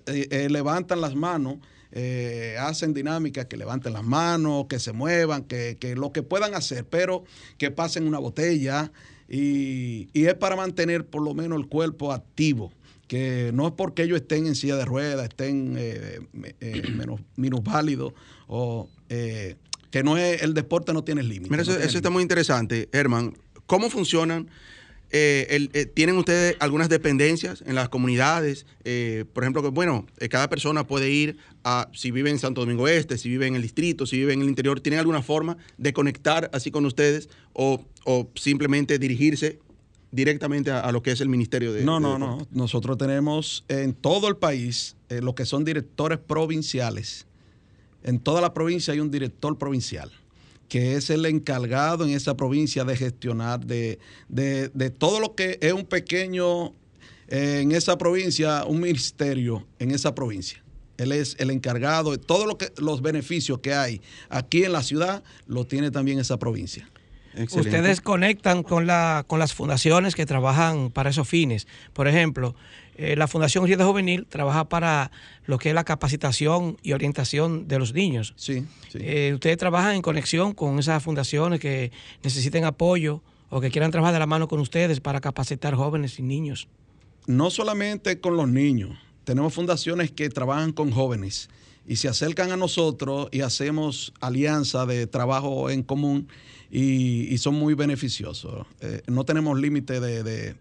eh, 0.08 0.28
eh, 0.32 0.50
levantan 0.50 1.00
las 1.00 1.16
manos, 1.16 1.58
eh, 1.92 2.58
hacen 2.60 2.94
dinámicas 2.94 3.46
que 3.46 3.56
levanten 3.56 3.94
las 3.94 4.04
manos, 4.04 4.66
que 4.68 4.80
se 4.80 4.94
muevan, 4.94 5.44
que, 5.44 5.78
lo 5.96 6.12
que 6.12 6.24
puedan 6.24 6.56
hacer, 6.56 6.86
pero 6.86 7.24
que 7.58 7.70
pasen 7.70 8.08
una 8.08 8.18
botella 8.18 8.92
y, 9.30 10.10
es 10.14 10.34
para 10.34 10.56
mantener 10.56 11.06
por 11.06 11.22
lo 11.22 11.34
menos 11.34 11.60
el 11.60 11.68
cuerpo 11.68 12.12
activo 12.12 12.72
que 13.08 13.52
no 13.54 13.68
es 13.68 13.74
porque 13.74 14.04
ellos 14.04 14.22
estén 14.22 14.48
en 14.48 14.56
silla 14.56 14.76
de 14.76 14.86
ruedas, 14.86 15.28
estén 15.30 15.74
menos, 16.98 17.22
menos 17.36 17.64
válidos 17.64 18.14
o 18.48 18.90
que 19.96 20.04
no 20.04 20.18
es 20.18 20.42
el 20.42 20.54
deporte 20.54 20.92
no 20.92 21.06
tiene 21.06 21.24
límite. 21.24 21.50
Mira, 21.50 21.64
eso, 21.64 21.80
está 21.80 22.10
muy 22.10 22.22
interesante, 22.22 22.90
Herman. 22.92 23.38
¿Cómo 23.66 23.90
funcionan? 23.90 24.50
Eh, 25.10 25.70
eh, 25.74 25.86
¿Tienen 25.86 26.18
ustedes 26.18 26.58
algunas 26.60 26.90
dependencias 26.90 27.64
en 27.66 27.76
las 27.76 27.88
comunidades? 27.88 28.66
Eh, 28.84 29.24
por 29.32 29.46
ejemplo, 29.46 29.64
que 29.64 29.70
bueno, 29.70 30.06
cada 30.30 30.50
persona 30.50 30.86
puede 30.86 31.12
ir 31.12 31.38
a, 31.64 31.90
si 31.94 32.12
vive 32.12 32.30
en 32.30 32.40
Santo 32.40 32.60
Domingo 32.60 32.90
Este, 32.90 33.18
si 33.18 33.30
vive 33.30 33.48
en 33.48 33.56
el 33.56 33.62
distrito, 33.62 34.06
si 34.06 34.18
vive 34.18 34.34
en 34.34 34.42
el 34.42 34.50
interior, 34.50 34.82
¿tienen 34.82 35.00
alguna 35.00 35.22
forma 35.22 35.56
de 35.78 35.94
conectar 35.94 36.50
así 36.52 36.72
con 36.72 36.86
ustedes 36.86 37.30
o, 37.54 37.86
simplemente 38.36 39.00
dirigirse 39.00 39.60
directamente 40.16 40.72
a, 40.72 40.92
lo 40.92 41.04
que 41.04 41.12
es 41.12 41.22
el 41.22 41.30
Ministerio 41.30 41.74
de... 41.74 41.84
No, 41.84 42.00
no, 42.00 42.18
no. 42.18 42.48
Nosotros 42.52 42.98
tenemos 42.98 43.66
en 43.68 43.94
todo 43.94 44.28
el 44.28 44.38
país 44.38 44.96
lo 45.10 45.36
que 45.36 45.46
son 45.46 45.66
directores 45.66 46.18
provinciales 46.18 47.28
en 48.06 48.20
toda 48.20 48.40
la 48.40 48.54
provincia 48.54 48.94
hay 48.94 49.00
un 49.00 49.10
director 49.10 49.58
provincial 49.58 50.12
que 50.70 50.96
es 50.96 51.10
el 51.10 51.26
encargado 51.26 52.06
en 52.06 52.12
esa 52.12 52.38
provincia 52.38 52.84
de 52.84 52.96
gestionar 52.96 53.66
de, 53.66 54.00
todo 54.98 55.20
lo 55.20 55.36
que 55.36 55.60
es 55.62 55.74
un 55.74 55.86
pequeño, 55.86 56.74
eh, 57.28 57.60
en 57.62 57.72
esa 57.72 57.98
provincia, 57.98 58.66
un 58.66 58.82
ministerio 58.82 59.66
en 59.78 59.92
esa 59.92 60.16
provincia. 60.16 60.64
Él 60.98 61.12
es 61.12 61.36
el 61.40 61.52
encargado 61.52 62.12
de 62.12 62.18
todos 62.18 62.48
lo 62.48 62.58
que, 62.58 62.72
los 62.78 63.02
beneficios 63.04 63.60
que 63.60 63.74
hay 63.74 64.02
aquí 64.30 64.64
en 64.64 64.72
la 64.72 64.82
ciudad, 64.82 65.24
lo 65.46 65.66
tiene 65.68 65.92
también 65.92 66.18
esa 66.18 66.38
provincia. 66.38 66.90
Ustedes 67.38 68.02
conectan 68.02 68.64
con, 68.64 68.88
la, 68.88 69.26
con 69.28 69.40
las 69.40 69.54
fundaciones 69.54 70.16
que 70.16 70.26
trabajan 70.26 70.90
para 70.92 71.10
esos 71.10 71.28
fines. 71.28 71.68
Por 71.94 72.08
ejemplo, 72.08 72.56
eh, 72.98 73.16
la 73.16 73.28
Fundación 73.28 73.66
Rieda 73.66 73.86
Juvenil 73.86 74.26
trabaja 74.28 74.70
para 74.70 75.12
lo 75.46 75.58
que 75.58 75.70
es 75.70 75.76
la 75.76 75.84
capacitación 75.84 76.78
y 76.82 76.94
orientación 76.94 77.68
de 77.68 77.80
los 77.80 77.94
niños. 77.94 78.34
Sí, 78.38 78.66
sí. 78.90 79.00
Eh, 79.02 79.32
ustedes 79.34 79.58
trabajan 79.58 79.96
en 79.96 80.02
conexión 80.02 80.54
con 80.54 80.80
esas 80.80 81.04
fundaciones 81.04 81.60
que 81.60 81.92
necesiten 82.24 82.64
apoyo 82.64 83.22
o 83.50 83.60
que 83.60 83.70
quieran 83.70 83.92
trabajar 83.92 84.14
de 84.14 84.20
la 84.20 84.28
mano 84.28 84.48
con 84.48 84.60
ustedes 84.60 85.02
para 85.02 85.20
capacitar 85.20 85.76
jóvenes 85.76 86.20
y 86.20 86.24
niños. 86.24 86.68
No 87.28 87.50
solamente 87.50 88.20
con 88.20 88.38
los 88.38 88.48
niños, 88.48 88.98
tenemos 89.26 89.54
fundaciones 89.54 90.12
que 90.12 90.30
trabajan 90.30 90.72
con 90.72 90.92
jóvenes 90.92 91.50
y 91.88 91.98
se 91.98 92.08
acercan 92.08 92.52
a 92.52 92.58
nosotros 92.58 93.30
y 93.32 93.42
hacemos 93.42 94.14
alianza 94.20 94.86
de 94.86 95.08
trabajo 95.08 95.70
en 95.70 95.84
común 95.84 96.28
y, 96.72 97.38
son 97.38 97.56
muy 97.56 97.74
beneficiosos. 97.74 98.66
Eh, 98.82 99.02
no 99.08 99.24
tenemos 99.24 99.60
límite 99.60 100.00
de, 100.00 100.56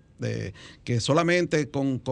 que 0.85 1.01
solamente 1.01 1.71
con, 1.71 2.03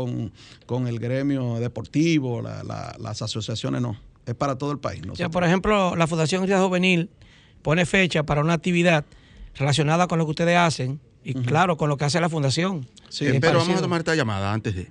el 0.87 0.99
gremio 0.99 1.61
deportivo, 1.61 2.42
las 2.42 3.23
asociaciones 3.23 3.83
no, 3.83 3.99
es 4.26 4.35
para 4.35 4.57
todo 4.57 4.73
el 4.73 4.78
país. 4.78 5.02
Ya, 5.14 5.28
por 5.28 5.45
ejemplo, 5.45 5.95
la 5.97 6.07
Fundación 6.07 6.42
Unidad 6.42 6.64
Juvenil 6.64 7.11
pone 7.62 7.87
fecha 7.87 8.23
para 8.23 8.40
una 8.40 8.54
actividad 8.54 9.04
relacionada 9.54 10.07
con 10.07 10.19
lo 10.19 10.25
que 10.25 10.31
ustedes 10.31 10.57
hacen 10.57 11.00
y 11.25 11.35
claro, 11.35 11.76
con 11.76 11.88
lo 11.88 11.97
que 11.97 12.04
hace 12.04 12.21
la 12.21 12.28
fundación. 12.28 12.87
Sí, 13.09 13.26
pero 13.40 13.59
vamos 13.59 13.78
a 13.78 13.83
tomar 13.83 14.00
esta 14.00 14.14
llamada 14.14 14.52
antes 14.52 14.75
de... 14.75 14.88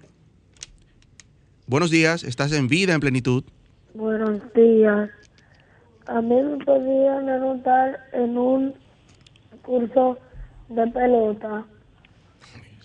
Buenos 1.67 1.89
días, 1.89 2.23
estás 2.23 2.51
en 2.51 2.67
vida 2.67 2.93
en 2.93 2.99
plenitud. 2.99 3.43
Buenos 3.93 4.41
días. 4.53 5.09
A 6.07 6.21
mí 6.21 6.35
me 6.41 6.63
podían 6.63 7.29
anotar 7.29 7.99
en 8.13 8.37
un 8.37 8.73
curso 9.61 10.17
de 10.69 10.87
pelota. 10.87 11.65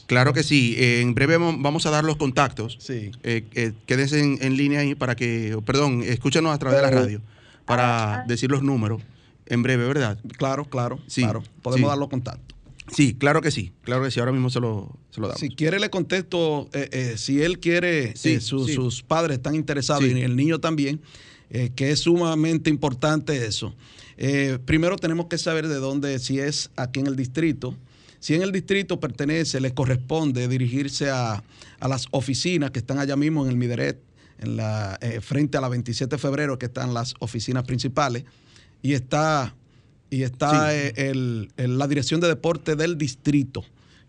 Claro 0.07 0.33
que 0.33 0.43
sí. 0.43 0.77
en 0.79 1.15
breve 1.15 1.37
vamos 1.37 1.87
a 1.87 1.91
dar 1.91 2.05
los 2.05 2.17
contactos. 2.17 2.77
Sí. 2.81 3.11
Eh, 3.23 3.45
eh, 3.55 3.73
quédense 3.87 4.21
en, 4.21 4.57
línea 4.57 4.81
ahí 4.81 4.95
para 4.95 5.15
que, 5.17 5.59
perdón, 5.65 6.03
escúchanos 6.05 6.53
a 6.55 6.59
través 6.59 6.81
de 6.81 6.83
la 6.83 6.91
radio 6.91 7.21
para 7.65 8.25
decir 8.27 8.51
los 8.51 8.63
números 8.63 9.03
en 9.47 9.63
breve, 9.63 9.87
¿verdad? 9.87 10.19
Claro, 10.37 10.65
claro. 10.65 10.99
Sí. 11.07 11.23
Claro. 11.23 11.43
Podemos 11.63 11.89
dar 11.89 11.99
los 11.99 12.09
contactos. 12.09 12.56
Sí, 12.93 13.15
claro 13.15 13.41
que 13.43 13.51
sí. 13.51 13.73
Claro 13.83 14.05
que 14.05 14.11
sí. 14.11 14.21
Ahora 14.21 14.33
mismo 14.33 14.51
se 14.51 14.61
lo, 14.61 14.97
se 15.11 15.21
lo 15.21 15.29
damos. 15.29 15.41
Si 15.41 15.49
quiere, 15.49 15.81
le 15.81 15.91
contesto. 15.91 16.69
Eh, 16.73 17.15
si 17.17 17.43
él 17.43 17.59
quiere, 17.59 18.15
sus 18.17 19.03
padres 19.03 19.39
están 19.39 19.55
interesados 19.55 20.05
y 20.05 20.21
el 20.21 20.37
niño 20.37 20.61
también, 20.61 21.01
que 21.51 21.91
es 21.91 22.01
sumamente 22.01 22.71
importante 22.71 23.45
eso. 23.45 23.75
primero 24.65 24.97
tenemos 24.97 25.27
que 25.27 25.39
saber 25.39 25.69
de 25.69 25.77
dónde, 25.77 26.19
si 26.19 26.39
es 26.39 26.71
aquí 26.77 27.01
en 27.01 27.07
el 27.07 27.17
distrito 27.17 27.77
si 28.27 28.35
en 28.35 28.43
el 28.43 28.51
distrito 28.51 28.99
pertenece, 28.99 29.61
le 29.61 29.73
corresponde 29.73 30.49
dirigirse 30.49 31.11
a, 31.11 31.45
las 31.81 32.07
oficinas 32.11 32.73
que 32.73 32.81
están 32.81 32.99
allá 32.99 33.15
mismo 33.15 33.45
en 33.45 33.51
el 33.51 33.57
Mideret, 33.57 34.01
en 34.41 34.57
la, 34.57 34.99
eh, 35.01 35.21
frente 35.21 35.59
a 35.59 35.61
la 35.61 35.69
27 35.69 36.17
de 36.17 36.19
febrero, 36.19 36.59
que 36.59 36.67
están 36.67 36.93
las 36.93 37.15
oficinas 37.21 37.63
principales, 37.63 38.25
y 38.83 38.95
está, 38.95 39.55
y 40.11 40.23
está 40.23 40.75
eh, 40.75 41.13
la 41.57 41.87
dirección 41.87 42.21
de 42.21 42.29
deporte 42.29 42.77
del 42.77 42.97
distrito. 42.97 43.65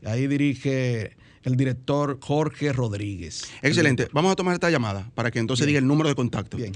Ahí 0.06 0.28
dirige 0.28 1.18
el 1.44 1.56
director 1.56 2.20
Jorge 2.22 2.74
Rodríguez. 2.74 3.52
Excelente. 3.62 4.08
Vamos 4.12 4.32
a 4.32 4.36
tomar 4.36 4.54
esta 4.54 4.70
llamada 4.70 5.10
para 5.16 5.32
que 5.32 5.40
entonces 5.40 5.66
diga 5.66 5.80
el 5.80 5.88
número 5.88 6.10
de 6.10 6.16
contacto. 6.16 6.58
Bien. 6.58 6.74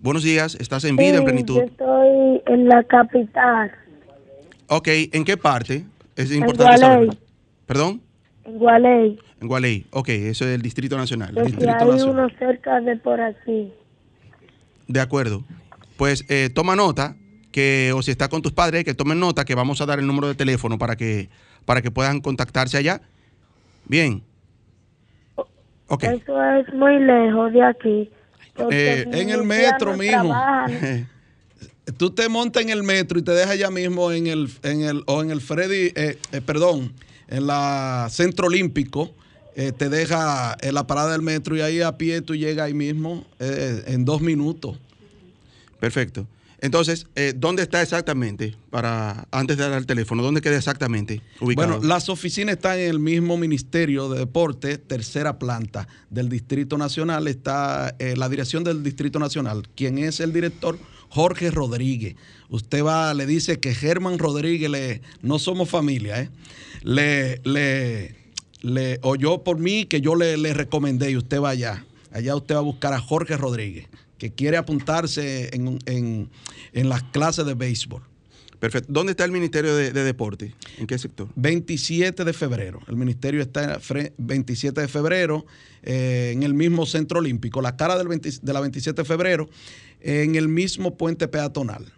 Buenos 0.00 0.22
días, 0.22 0.56
estás 0.60 0.84
en 0.84 0.96
vida, 0.96 1.16
en 1.16 1.24
plenitud. 1.24 1.56
Yo 1.56 1.62
estoy 1.62 2.42
en 2.46 2.68
la 2.68 2.82
capital. 2.84 3.72
Ok, 4.68 4.88
¿en 5.12 5.24
qué 5.24 5.36
parte? 5.36 5.84
Es 6.16 6.30
importante 6.32 6.78
saberlo. 6.78 7.14
¿Perdón? 7.66 8.02
En 8.44 8.58
Gualey. 8.58 9.18
En 9.40 9.48
Gualey, 9.48 9.86
ok, 9.90 10.08
eso 10.10 10.44
es 10.46 10.54
el 10.54 10.62
Distrito 10.62 10.96
Nacional. 10.96 11.34
hay 11.36 12.02
uno 12.02 12.28
cerca 12.38 12.80
de 12.80 12.96
por 12.96 13.20
aquí. 13.20 13.72
De 14.86 15.00
acuerdo. 15.00 15.44
Pues 15.96 16.24
eh, 16.28 16.50
toma 16.52 16.76
nota 16.76 17.16
que, 17.54 17.92
o 17.94 18.02
si 18.02 18.10
está 18.10 18.26
con 18.28 18.42
tus 18.42 18.50
padres, 18.50 18.82
que 18.82 18.94
tomen 18.94 19.20
nota 19.20 19.44
que 19.44 19.54
vamos 19.54 19.80
a 19.80 19.86
dar 19.86 20.00
el 20.00 20.08
número 20.08 20.26
de 20.26 20.34
teléfono 20.34 20.76
para 20.76 20.96
que, 20.96 21.28
para 21.64 21.82
que 21.82 21.92
puedan 21.92 22.20
contactarse 22.20 22.76
allá. 22.76 23.00
Bien. 23.84 24.24
Okay. 25.86 26.16
Eso 26.16 26.44
es 26.56 26.74
muy 26.74 26.98
lejos 26.98 27.52
de 27.52 27.62
aquí. 27.62 28.10
Eh, 28.72 29.04
en 29.12 29.30
el 29.30 29.44
metro, 29.44 29.96
mismo. 29.96 30.34
tú 31.96 32.10
te 32.10 32.28
montas 32.28 32.64
en 32.64 32.70
el 32.70 32.82
metro 32.82 33.20
y 33.20 33.22
te 33.22 33.30
dejas 33.30 33.52
allá 33.52 33.70
mismo 33.70 34.10
en 34.10 34.26
el, 34.26 34.50
en 34.64 34.80
el 34.82 35.04
o 35.06 35.22
en 35.22 35.30
el 35.30 35.40
Freddy, 35.40 35.92
eh, 35.94 36.18
eh, 36.32 36.40
perdón, 36.40 36.92
en 37.28 37.46
la 37.46 38.08
Centro 38.10 38.48
Olímpico, 38.48 39.14
eh, 39.54 39.70
te 39.70 39.88
deja 39.88 40.56
en 40.60 40.74
la 40.74 40.88
parada 40.88 41.12
del 41.12 41.22
metro 41.22 41.56
y 41.56 41.60
ahí 41.60 41.82
a 41.82 41.96
pie 41.96 42.20
tú 42.20 42.34
llegas 42.34 42.66
ahí 42.66 42.74
mismo 42.74 43.24
en 43.38 44.04
dos 44.04 44.20
minutos. 44.22 44.76
Perfecto. 45.78 46.26
Entonces, 46.64 47.06
¿dónde 47.36 47.62
está 47.62 47.82
exactamente? 47.82 48.56
Para 48.70 49.28
antes 49.30 49.56
de 49.56 49.68
dar 49.68 49.78
el 49.78 49.86
teléfono, 49.86 50.22
¿dónde 50.22 50.40
queda 50.40 50.56
exactamente 50.56 51.20
ubicado? 51.40 51.74
Bueno, 51.74 51.86
las 51.86 52.08
oficinas 52.08 52.56
están 52.56 52.78
en 52.78 52.88
el 52.88 52.98
mismo 52.98 53.36
Ministerio 53.36 54.08
de 54.08 54.20
Deporte, 54.20 54.78
tercera 54.78 55.38
planta 55.38 55.86
del 56.08 56.28
Distrito 56.28 56.78
Nacional. 56.78 57.28
Está 57.28 57.94
la 57.98 58.28
dirección 58.28 58.64
del 58.64 58.82
Distrito 58.82 59.18
Nacional. 59.18 59.68
¿Quién 59.74 59.98
es 59.98 60.20
el 60.20 60.32
director? 60.32 60.78
Jorge 61.10 61.50
Rodríguez. 61.50 62.16
Usted 62.48 62.82
va, 62.84 63.14
le 63.14 63.26
dice 63.26 63.60
que 63.60 63.74
Germán 63.74 64.18
Rodríguez, 64.18 64.70
le, 64.70 65.02
no 65.22 65.38
somos 65.38 65.68
familia, 65.70 66.20
¿eh? 66.20 66.30
le, 66.82 67.40
le, 67.44 68.16
le 68.62 68.98
oyó 69.02 69.44
por 69.44 69.58
mí 69.58 69.84
que 69.84 70.00
yo 70.00 70.16
le, 70.16 70.36
le 70.36 70.54
recomendé 70.54 71.10
y 71.12 71.16
usted 71.16 71.40
va 71.40 71.50
allá. 71.50 71.84
Allá 72.10 72.36
usted 72.36 72.54
va 72.54 72.60
a 72.60 72.62
buscar 72.62 72.92
a 72.94 73.00
Jorge 73.00 73.36
Rodríguez, 73.36 73.86
que 74.24 74.32
quiere 74.32 74.56
apuntarse 74.56 75.50
en, 75.52 76.30
en 76.72 76.88
las 76.88 77.02
clases 77.02 77.44
de 77.44 77.52
béisbol. 77.52 78.00
Perfecto. 78.58 78.90
¿Dónde 78.90 79.10
está 79.10 79.26
el 79.26 79.32
Ministerio 79.32 79.76
de, 79.76 79.92
Deporte? 79.92 80.54
¿En 80.78 80.86
qué 80.86 80.96
sector? 80.96 81.28
27 81.36 82.24
de 82.24 82.32
febrero. 82.32 82.80
El 82.88 82.96
Ministerio 82.96 83.42
está 83.42 83.78
27 84.16 84.80
de 84.80 84.88
febrero 84.88 85.44
eh, 85.82 86.30
en 86.32 86.42
el 86.42 86.54
mismo 86.54 86.86
Centro 86.86 87.18
Olímpico, 87.18 87.60
la 87.60 87.76
cara 87.76 87.98
del 87.98 88.08
de 88.08 88.52
la 88.54 88.60
27 88.60 89.02
de 89.02 89.04
febrero, 89.04 89.50
en 90.00 90.36
el 90.36 90.48
mismo 90.48 90.96
puente 90.96 91.28
peatonal. 91.28 91.92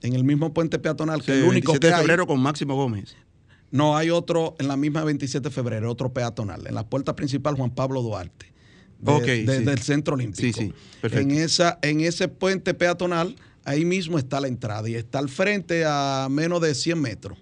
En 0.00 0.14
el 0.14 0.24
mismo 0.24 0.54
puente 0.54 0.78
peatonal, 0.78 1.22
que 1.22 1.32
el 1.32 1.42
único 1.42 1.72
27 1.72 1.86
de 1.88 1.94
febrero 1.94 2.26
con 2.26 2.40
Máximo 2.40 2.74
Gómez. 2.74 3.14
No, 3.70 3.98
hay 3.98 4.08
otro 4.08 4.56
en 4.58 4.68
la 4.68 4.78
misma 4.78 5.04
27 5.04 5.50
de 5.50 5.54
febrero, 5.54 5.90
otro 5.90 6.14
peatonal, 6.14 6.66
en 6.66 6.74
la 6.74 6.88
puerta 6.88 7.14
principal 7.14 7.56
Juan 7.56 7.74
Pablo 7.74 8.00
Duarte. 8.00 8.55
Del 9.00 9.78
Centro 9.78 10.14
Olímpico. 10.14 10.42
Sí, 10.42 10.52
sí, 10.52 10.72
perfecto. 11.00 11.28
En, 11.28 11.38
esa, 11.38 11.78
en 11.82 12.00
ese 12.00 12.28
puente 12.28 12.74
peatonal 12.74 13.36
ahí 13.64 13.84
mismo 13.84 14.18
está 14.18 14.40
la 14.40 14.48
entrada 14.48 14.88
y 14.88 14.94
está 14.94 15.18
al 15.18 15.28
frente 15.28 15.84
a 15.86 16.28
menos 16.30 16.62
de 16.62 16.74
100 16.74 17.00
metros. 17.00 17.38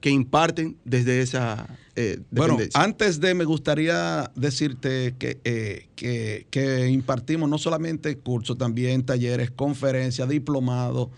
que 0.01 0.11
imparten 0.11 0.77
desde 0.85 1.21
esa 1.21 1.67
eh, 1.97 2.21
Bueno, 2.31 2.57
antes 2.75 3.21
de 3.21 3.35
me 3.35 3.45
gustaría 3.45 4.31
decirte 4.35 5.15
eh, 5.21 5.87
que, 5.95 6.47
que, 6.51 6.89
impartimos 6.89 7.49
no 7.51 7.59
solamente 7.59 8.17
cursos, 8.17 8.57
también 8.57 9.05
talleres, 9.05 9.51
conferencias, 9.51 10.29
diplomados, 10.29 11.09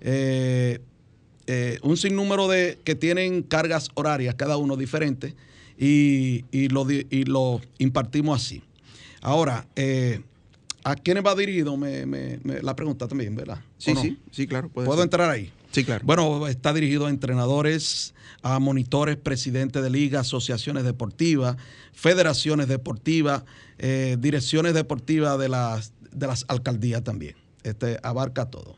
eh, 0.00 0.80
un 1.82 1.96
sinnúmero 1.96 2.48
de 2.48 2.78
que 2.84 2.94
tienen 2.94 3.42
cargas 3.42 3.88
horarias, 3.94 4.36
cada 4.36 4.56
uno 4.56 4.76
diferente, 4.76 5.34
y, 5.76 6.44
y, 6.52 6.68
lo, 6.68 6.88
y 6.90 7.24
lo 7.24 7.60
impartimos 7.78 8.40
así. 8.40 8.62
Ahora, 9.20 9.66
¿a 10.84 10.94
quiénes 10.94 11.24
va 11.24 11.34
dirigido? 11.34 11.76
Me, 11.76 12.06
me, 12.06 12.38
la 12.62 12.76
pregunta 12.76 13.08
también, 13.08 13.34
¿verdad? 13.34 13.60
Sí, 13.78 13.94
sí, 13.96 14.16
sí, 14.30 14.46
claro. 14.46 14.68
¿Puedo 14.68 15.02
entrar 15.02 15.28
ahí? 15.28 15.50
Sí, 15.70 15.84
claro. 15.84 16.04
Bueno, 16.04 16.48
está 16.48 16.72
dirigido 16.72 17.06
a 17.06 17.10
entrenadores, 17.10 18.14
a 18.42 18.58
monitores, 18.58 19.16
presidentes 19.16 19.82
de 19.82 19.90
ligas, 19.90 20.26
asociaciones 20.26 20.84
deportivas, 20.84 21.56
federaciones 21.92 22.68
deportivas, 22.68 23.44
eh, 23.78 24.16
direcciones 24.18 24.74
deportivas 24.74 25.38
de 25.38 25.48
las, 25.48 25.92
de 26.10 26.26
las 26.26 26.44
alcaldías 26.48 27.04
también. 27.04 27.36
Este 27.62 27.98
abarca 28.02 28.46
todo. 28.46 28.76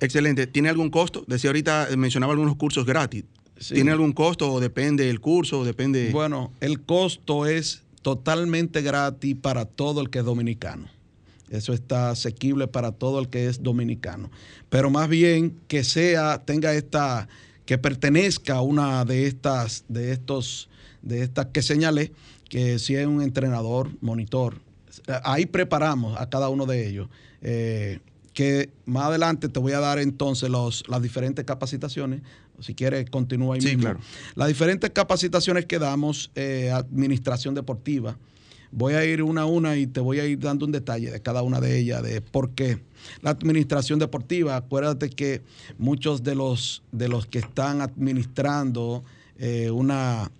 Excelente. 0.00 0.46
¿Tiene 0.46 0.68
algún 0.68 0.90
costo? 0.90 1.24
Decía 1.26 1.50
ahorita, 1.50 1.88
eh, 1.90 1.96
mencionaba 1.96 2.32
algunos 2.32 2.56
cursos 2.56 2.84
gratis. 2.84 3.24
¿Tiene 3.68 3.92
algún 3.92 4.12
costo 4.12 4.52
o 4.52 4.60
depende 4.60 5.06
del 5.06 5.20
curso? 5.20 5.60
O 5.60 5.64
depende... 5.64 6.10
Bueno, 6.10 6.52
el 6.60 6.80
costo 6.80 7.46
es 7.46 7.82
totalmente 8.02 8.82
gratis 8.82 9.36
para 9.40 9.64
todo 9.64 10.00
el 10.00 10.10
que 10.10 10.18
es 10.18 10.24
dominicano. 10.24 10.88
Eso 11.52 11.74
está 11.74 12.10
asequible 12.10 12.66
para 12.66 12.92
todo 12.92 13.20
el 13.20 13.28
que 13.28 13.46
es 13.46 13.62
dominicano. 13.62 14.30
Pero 14.70 14.90
más 14.90 15.08
bien 15.08 15.58
que 15.68 15.84
sea, 15.84 16.42
tenga 16.44 16.74
esta, 16.74 17.28
que 17.66 17.76
pertenezca 17.76 18.56
a 18.56 18.60
una 18.62 19.04
de 19.04 19.26
estas, 19.26 19.84
de 19.88 20.12
estos, 20.12 20.70
de 21.02 21.22
estas 21.22 21.46
que 21.46 21.60
señalé, 21.60 22.12
que 22.48 22.78
si 22.78 22.96
es 22.96 23.06
un 23.06 23.20
entrenador, 23.22 23.90
monitor. 24.00 24.60
Ahí 25.24 25.46
preparamos 25.46 26.18
a 26.18 26.28
cada 26.30 26.48
uno 26.48 26.64
de 26.64 26.88
ellos. 26.88 27.08
Eh, 27.42 28.00
que 28.32 28.70
más 28.86 29.04
adelante 29.04 29.48
te 29.48 29.60
voy 29.60 29.72
a 29.72 29.80
dar 29.80 29.98
entonces 29.98 30.48
los, 30.48 30.84
las 30.88 31.02
diferentes 31.02 31.44
capacitaciones. 31.44 32.22
Si 32.60 32.74
quieres, 32.74 33.10
continúa 33.10 33.56
ahí 33.56 33.60
sí, 33.60 33.76
Claro. 33.76 34.00
Las 34.36 34.48
diferentes 34.48 34.90
capacitaciones 34.90 35.66
que 35.66 35.78
damos, 35.78 36.30
eh, 36.34 36.70
administración 36.70 37.54
deportiva, 37.54 38.16
Voy 38.74 38.94
a 38.94 39.04
ir 39.04 39.22
una 39.22 39.42
a 39.42 39.46
una 39.46 39.76
y 39.76 39.86
te 39.86 40.00
voy 40.00 40.18
a 40.18 40.24
ir 40.26 40.38
dando 40.38 40.64
un 40.64 40.72
detalle 40.72 41.10
de 41.10 41.20
cada 41.20 41.42
una 41.42 41.60
de 41.60 41.78
ellas, 41.78 42.02
de 42.02 42.22
por 42.22 42.52
qué. 42.52 42.78
La 43.20 43.28
administración 43.28 43.98
deportiva, 43.98 44.56
acuérdate 44.56 45.10
que 45.10 45.42
muchos 45.76 46.22
de 46.22 46.34
los, 46.34 46.82
de 46.90 47.08
los 47.08 47.26
que 47.26 47.40
están 47.40 47.82
administrando 47.82 49.04
eh, 49.38 49.70
una, 49.70 50.32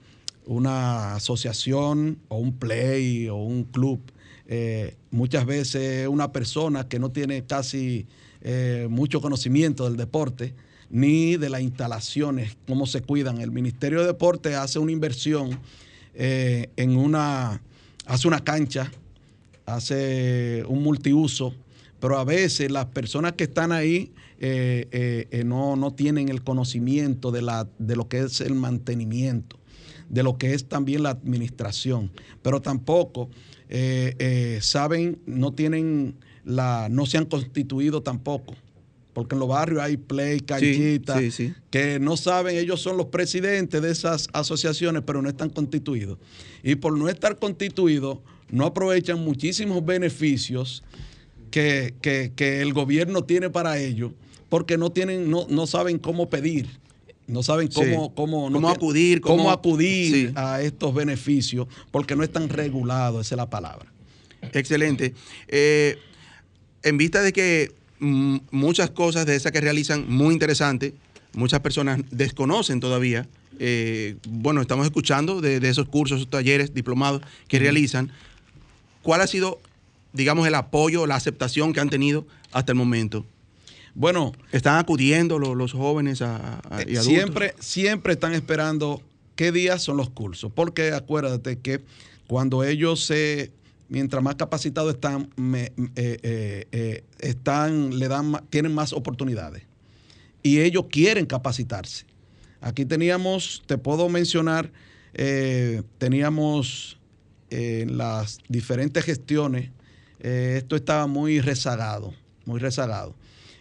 una 0.47 1.17
asociación 1.17 2.21
o 2.29 2.39
un 2.39 2.57
play 2.57 3.29
o 3.29 3.37
un 3.37 3.65
club, 3.65 4.01
eh, 4.47 4.97
muchas 5.11 5.45
veces 5.45 6.09
una 6.09 6.33
persona 6.33 6.89
que 6.89 6.99
no 6.99 7.11
tiene 7.11 7.45
casi 7.45 8.07
eh, 8.41 8.87
mucho 8.89 9.21
conocimiento 9.21 9.85
del 9.85 9.99
deporte 9.99 10.55
ni 10.89 11.37
de 11.37 11.51
las 11.51 11.61
instalaciones, 11.61 12.57
cómo 12.67 12.87
se 12.87 13.03
cuidan. 13.03 13.43
El 13.43 13.51
Ministerio 13.51 14.01
de 14.01 14.07
Deporte 14.07 14.57
hace 14.57 14.79
una 14.79 14.93
inversión 14.93 15.59
en 16.15 16.97
una 16.99 17.63
hace 18.07 18.29
una 18.29 18.41
cancha, 18.41 18.91
hace 19.67 20.65
un 20.67 20.83
multiuso, 20.83 21.55
pero 22.01 22.19
a 22.19 22.25
veces 22.25 22.71
las 22.71 22.87
personas 22.87 23.33
que 23.33 23.45
están 23.45 23.73
ahí 23.73 24.13
eh, 24.41 24.89
eh, 24.91 25.29
eh, 25.31 25.45
no, 25.45 25.77
no, 25.77 25.93
tienen 25.93 26.29
el 26.29 26.43
conocimiento 26.43 27.31
de, 27.31 27.43
la, 27.43 27.69
de 27.79 27.95
lo 27.95 28.09
que 28.09 28.21
es 28.21 28.41
el 28.41 28.55
mantenimiento, 28.55 29.57
de 30.09 30.25
lo 30.25 30.37
que 30.37 30.53
es 30.53 30.69
también 30.69 31.05
la 31.05 31.11
administración, 31.11 32.11
pero 32.43 32.61
tampoco 32.61 33.31
saben, 34.61 35.19
no 35.25 35.53
tienen 35.53 36.17
la, 36.45 36.89
no 36.91 37.07
se 37.07 37.17
han 37.17 37.25
constituido 37.25 38.03
tampoco 38.03 38.55
porque 39.13 39.35
en 39.35 39.41
los 39.41 39.49
barrios 39.49 39.83
hay 39.83 39.97
play, 39.97 40.41
canchita, 40.41 41.21
que 41.71 41.99
no 42.01 42.17
saben, 42.17 42.57
ellos 42.57 42.81
son 42.81 42.97
los 42.97 43.07
presidentes 43.07 43.83
de 43.83 43.91
esas 43.91 44.29
asociaciones, 44.33 45.03
pero 45.05 45.21
no 45.21 45.29
están 45.29 45.51
constituidos. 45.51 46.19
Y 46.63 46.77
por 46.77 46.97
no 46.97 47.09
estar 47.09 47.39
constituidos, 47.39 48.19
no 48.51 48.65
aprovechan 48.67 49.19
muchísimos 49.21 49.85
beneficios 49.85 50.83
que, 51.51 51.95
el 52.39 52.73
gobierno 52.73 53.25
tiene 53.25 53.51
para 53.51 53.79
ellos, 53.79 54.13
porque 54.49 54.79
no 54.79 54.91
tienen, 54.91 55.31
no, 55.31 55.47
no 55.49 55.67
saben 55.67 55.99
cómo 55.99 56.31
pedir. 56.31 56.81
No 57.27 57.43
saben 57.43 57.69
cómo, 57.69 58.15
cómo, 58.15 58.51
¿Cómo 58.51 58.69
acudir, 58.69 59.21
cómo, 59.21 59.51
acudir 59.51 60.33
a 60.35 60.61
estos 60.61 60.93
beneficios, 60.93 61.69
porque 61.91 62.17
no 62.17 62.25
están 62.25 62.49
regulados, 62.49 63.27
esa 63.27 63.37
es 63.37 63.37
la 63.37 63.49
palabra. 63.49 63.93
Excelente. 64.53 65.15
Eh, 65.49 65.99
en 66.83 66.99
vista 66.99 67.23
de 67.23 67.33
que 67.33 67.73
muchas 68.03 68.91
cosas 68.91 69.27
de 69.27 69.37
esas 69.37 69.53
que 69.53 69.61
realizan 69.61 70.11
muy 70.11 70.35
interesantes. 70.35 70.93
Muchas 71.35 71.61
personas 71.61 72.01
desconocen 72.11 72.81
todavía. 72.81 73.29
Eh, 73.59 74.17
bueno, 74.29 74.61
estamos 74.61 74.85
escuchando 74.85 75.41
de, 75.41 75.57
esos 75.69 75.89
cursos, 75.89 76.19
esos 76.19 76.31
talleres, 76.31 76.75
diplomados 76.75 77.23
que 77.49 77.59
realizan. 77.59 78.11
¿Cuál 79.03 79.21
ha 79.21 79.27
sido, 79.27 79.61
digamos, 80.13 80.47
el 80.49 80.55
apoyo, 80.55 81.07
la 81.07 81.15
aceptación 81.15 81.73
que 81.73 81.81
han 81.81 81.91
tenido 81.91 82.27
hasta 82.51 82.73
el 82.73 82.77
momento? 82.77 83.25
Bueno, 83.95 84.33
están 84.51 84.79
acudiendo 84.79 85.39
los, 85.39 85.73
jóvenes 85.73 86.23
a, 86.23 86.61
y 86.87 86.97
adultos? 86.97 87.05
Siempre, 87.05 87.55
siempre 87.61 88.15
están 88.15 88.33
esperando 88.33 89.01
qué 89.37 89.53
días 89.53 89.83
son 89.83 89.97
los 89.97 90.11
cursos, 90.11 90.51
porque 90.53 90.93
acuérdate 90.93 91.59
que 91.59 91.81
cuando 92.27 92.65
ellos 92.65 93.05
se 93.05 93.53
mientras 93.93 94.23
más 94.23 94.37
capacitados 94.37 94.95
están, 94.95 95.29
eh, 95.55 95.71
eh, 95.97 97.03
eh, 97.21 97.91
le 97.93 98.09
dan 98.09 98.43
tienen 98.49 98.75
más 98.75 98.95
oportunidades. 98.95 99.65
Y 100.43 100.61
ellos 100.61 100.87
quieren 100.91 101.27
capacitarse. 101.27 102.07
Aquí 102.63 102.87
teníamos, 102.87 103.63
te 103.67 103.77
puedo 103.77 104.09
mencionar, 104.09 104.73
teníamos 105.99 106.99
en 107.51 107.99
las 107.99 108.39
diferentes 108.49 109.05
gestiones, 109.05 109.71
esto 110.21 110.77
estaba 110.77 111.07
muy 111.07 111.41
rezagado, 111.41 112.15
muy 112.47 112.61
rezagado. 112.61 113.15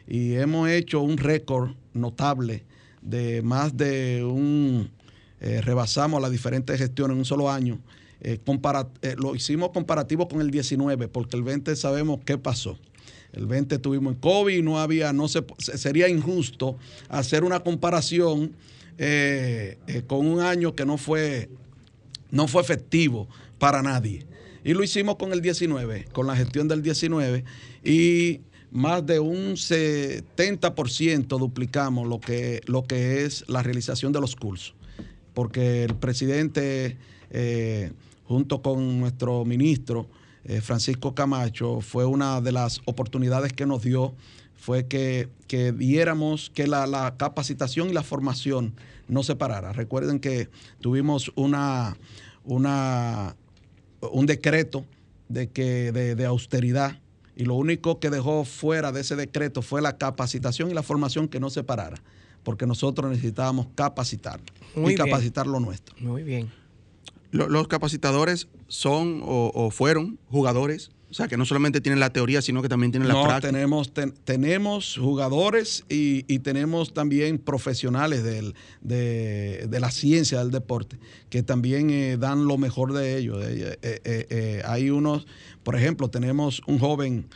Y 0.08 0.36
hemos 0.36 0.70
hecho 0.70 1.02
un 1.02 1.18
récord 1.18 1.72
notable 1.94 2.64
de 3.02 3.42
más 3.42 3.76
de 3.76 4.24
un, 4.24 4.90
rebasamos 5.40 6.22
las 6.22 6.32
diferentes 6.32 6.78
gestiones 6.78 7.16
en 7.16 7.20
un 7.20 7.26
solo 7.26 7.52
año 7.52 7.80
eh, 8.24 8.40
eh, 9.02 9.16
lo 9.18 9.36
hicimos 9.36 9.72
comparativo 9.72 10.28
con 10.28 10.42
el 10.42 10.52
19, 10.52 11.08
porque 11.08 11.38
el 11.38 11.44
20 11.44 11.76
sabemos 11.76 12.20
qué 12.24 12.38
pasó. 12.38 12.78
El 13.34 13.48
20 13.48 13.80
tuvimos 13.80 14.14
en 14.14 14.20
COVID 14.20 14.58
y 14.58 14.62
no 14.62 14.80
había, 14.80 15.12
no 15.12 15.28
se, 15.28 15.44
sería 15.58 16.08
injusto 16.08 16.78
hacer 17.10 17.44
una 17.44 17.62
comparación 17.62 18.54
eh, 18.98 19.78
con 20.06 20.28
un 20.28 20.42
año 20.42 20.76
que 20.76 20.86
no 20.86 20.98
fue, 20.98 21.50
no 22.30 22.48
fue 22.48 22.62
efectivo 22.62 23.28
para 23.58 23.82
nadie. 23.82 24.26
Y 24.64 24.74
lo 24.74 24.84
hicimos 24.84 25.16
con 25.16 25.34
el 25.34 25.42
19, 25.42 26.06
con 26.12 26.28
la 26.28 26.36
gestión 26.36 26.68
del 26.68 26.84
19 26.84 27.44
y 27.84 28.42
más 28.70 29.04
de 29.06 29.20
un 29.20 29.54
70% 29.54 31.40
duplicamos 31.40 32.08
lo 32.08 32.20
que, 32.20 32.62
lo 32.68 32.84
que 32.84 33.26
es 33.26 33.44
la 33.48 33.64
realización 33.64 34.14
de 34.14 34.22
los 34.22 34.36
cursos, 34.36 34.76
porque 35.34 35.84
el 35.84 35.96
presidente, 35.96 36.98
junto 38.32 38.62
con 38.62 39.02
nuestro 39.02 39.44
ministro, 39.44 40.08
eh, 40.46 40.62
Francisco 40.62 41.14
Camacho, 41.14 41.82
fue 41.82 42.06
una 42.06 42.40
de 42.40 42.54
las 42.54 42.80
oportunidades 42.86 43.52
que 43.52 43.66
nos 43.66 43.84
dio, 43.84 44.16
fue 44.56 44.88
que, 44.88 45.28
que 45.48 45.74
diéramos 45.74 46.50
que 46.50 46.66
la, 46.66 47.16
capacitación 47.18 47.90
y 47.90 47.94
la 47.94 48.04
formación 48.04 48.74
no 49.10 49.22
se 49.24 49.36
parara. 49.36 49.74
Recuerden 49.74 50.22
que 50.22 50.48
tuvimos 50.80 51.34
una, 51.36 51.98
una, 52.46 53.36
un 54.00 54.26
decreto 54.28 54.86
de, 55.28 55.50
que, 55.50 55.92
de 55.92 56.26
austeridad 56.26 57.02
y 57.36 57.44
lo 57.44 57.56
único 57.56 58.00
que 58.00 58.10
dejó 58.10 58.46
fuera 58.46 58.94
de 58.94 59.02
ese 59.02 59.18
decreto 59.18 59.62
fue 59.62 59.82
la 59.82 59.98
capacitación 59.98 60.72
y 60.72 60.74
la 60.74 60.84
formación 60.84 61.28
que 61.28 61.42
no 61.42 61.50
se 61.50 61.64
parara, 61.64 62.02
porque 62.44 62.66
nosotros 62.66 63.12
necesitábamos 63.12 63.68
capacitar 63.76 64.40
y 64.76 64.96
capacitar 64.96 65.48
lo 65.48 65.60
nuestro. 65.60 65.96
Muy 66.00 66.24
bien. 66.24 66.61
Los 67.32 67.68
capacitadores 67.68 68.48
son 68.68 69.22
o 69.24 69.72
fueron 69.72 70.20
jugadores 70.30 70.92
o 71.12 71.14
sea, 71.14 71.28
que 71.28 71.36
no 71.36 71.46
solamente 71.46 71.82
tienen 71.82 72.00
la 72.00 72.10
teoría, 72.14 72.42
sino 72.42 72.62
que 72.62 72.70
también 72.70 72.94
tienen 72.94 73.10
la 73.10 73.16
no, 73.16 73.24
práctica. 73.24 73.52
Tenemos, 73.52 73.92
tenemos 74.24 74.96
jugadores 74.98 75.84
y, 75.90 76.24
tenemos 76.40 76.94
también 76.94 77.38
profesionales 77.38 78.24
de, 78.24 78.54
la 79.70 79.92
ciencia 79.92 80.40
del 80.40 80.52
deporte 80.52 80.98
que 81.30 81.44
también 81.44 81.90
eh, 81.90 82.16
dan 82.18 82.48
lo 82.48 82.58
mejor 82.58 82.94
de 82.94 83.18
ellos. 83.18 83.44
Eh, 83.44 83.78
eh, 83.82 84.62
hay 84.66 84.90
unos, 84.90 85.28
por 85.64 85.76
ejemplo, 85.76 86.10
tenemos 86.10 86.62
un 86.66 86.80
joven, 86.80 87.28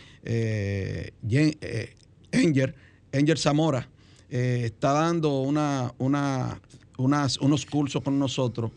Enger, 2.31 2.75
Enger 3.11 3.37
Zamora, 3.37 3.89
está 4.29 4.93
dando 4.93 5.41
una, 5.41 5.93
una, 5.97 6.61
unos 6.97 7.65
cursos 7.65 8.01
con 8.01 8.17
nosotros 8.17 8.71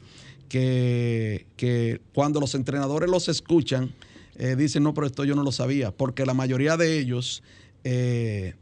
que, 0.49 1.47
que 1.57 2.01
cuando 2.15 2.41
los 2.41 2.55
entrenadores 2.55 3.09
los 3.09 3.29
escuchan, 3.29 3.93
eh, 4.39 4.55
dicen, 4.57 4.85
no, 4.85 4.95
pero 4.95 5.07
esto 5.07 5.25
yo 5.25 5.35
no 5.35 5.43
lo 5.43 5.51
sabía, 5.51 5.91
porque 5.91 6.25
la 6.25 6.33
mayoría 6.33 6.77
de 6.77 6.99
ellos 6.99 7.43
eh, 7.83 8.55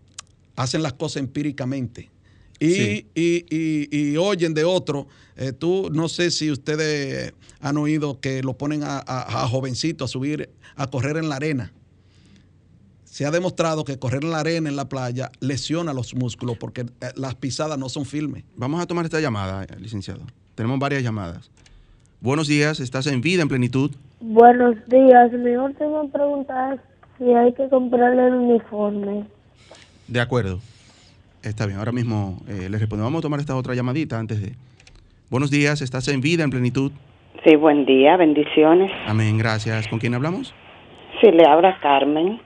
hacen 0.56 0.82
las 0.82 0.94
cosas 0.94 1.18
empíricamente. 1.18 2.10
Y, 2.58 4.16
oyen 4.16 4.54
de 4.54 4.64
otro. 4.64 5.06
Eh, 5.36 5.52
tú, 5.52 5.90
no 5.92 6.08
sé 6.08 6.30
si 6.30 6.50
ustedes 6.50 7.34
han 7.60 7.76
oído 7.76 8.18
que 8.20 8.42
lo 8.42 8.56
ponen 8.56 8.82
a, 8.82 9.04
a, 9.06 9.46
jovencito 9.48 10.06
a 10.06 10.08
subir, 10.08 10.48
a 10.74 10.86
correr 10.86 11.18
en 11.18 11.28
la 11.28 11.36
arena. 11.36 11.74
Se 13.04 13.26
ha 13.26 13.30
demostrado 13.30 13.84
que 13.84 13.98
correr 13.98 14.24
en 14.24 14.30
la 14.30 14.40
arena, 14.40 14.70
en 14.70 14.76
la 14.76 14.88
playa, 14.88 15.30
lesiona 15.40 15.92
los 15.92 16.14
músculos 16.14 16.56
porque 16.58 16.86
las 17.16 17.34
pisadas 17.34 17.78
no 17.78 17.90
son 17.90 18.06
firmes. 18.06 18.44
Vamos 18.56 18.80
a 18.80 18.86
tomar 18.86 19.04
esta 19.04 19.20
llamada, 19.20 19.66
licenciado. 19.78 20.26
Tenemos 20.54 20.78
varias 20.78 21.02
llamadas. 21.02 21.50
Buenos 22.20 22.48
días, 22.48 22.80
estás 22.80 23.06
en 23.06 23.20
vida, 23.20 23.42
en 23.42 23.48
plenitud. 23.48 23.90
Buenos 24.20 24.74
días. 24.88 25.32
Mi 25.32 25.54
última 25.56 26.04
pregunta 26.10 26.74
es 26.74 26.80
si 27.18 27.32
hay 27.32 27.52
que 27.52 27.68
comprarle 27.68 28.26
el 28.28 28.34
uniforme. 28.34 29.24
De 30.08 30.20
acuerdo. 30.20 30.58
Está 31.42 31.66
bien. 31.66 31.78
Ahora 31.78 31.92
mismo 31.92 32.38
eh, 32.48 32.68
le 32.70 32.78
respondemos. 32.78 33.12
Vamos 33.12 33.20
a 33.20 33.22
tomar 33.22 33.40
esta 33.40 33.54
otra 33.54 33.74
llamadita 33.74 34.18
antes 34.18 34.40
de. 34.40 34.52
Buenos 35.30 35.50
días. 35.50 35.82
¿Estás 35.82 36.08
en 36.08 36.20
vida, 36.20 36.42
en 36.42 36.50
plenitud? 36.50 36.90
Sí, 37.44 37.54
buen 37.56 37.84
día. 37.84 38.16
Bendiciones. 38.16 38.90
Amén. 39.06 39.36
Gracias. 39.38 39.86
¿Con 39.86 39.98
quién 39.98 40.14
hablamos? 40.14 40.54
Sí, 41.20 41.30
le 41.30 41.46
habla 41.46 41.78
Carmen. 41.80 42.40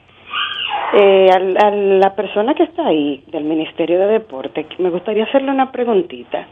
Eh, 0.93 1.31
a, 1.31 1.71
la 1.71 2.15
persona 2.17 2.55
que 2.55 2.65
está 2.65 2.89
ahí 2.89 3.23
del 3.31 3.45
Ministerio 3.45 4.01
de 4.01 4.07
Deporte, 4.07 4.67
me 4.79 4.91
gustaría 4.91 5.25
hacerle 5.25 5.53
una 5.53 5.71
preguntita. 5.71 6.49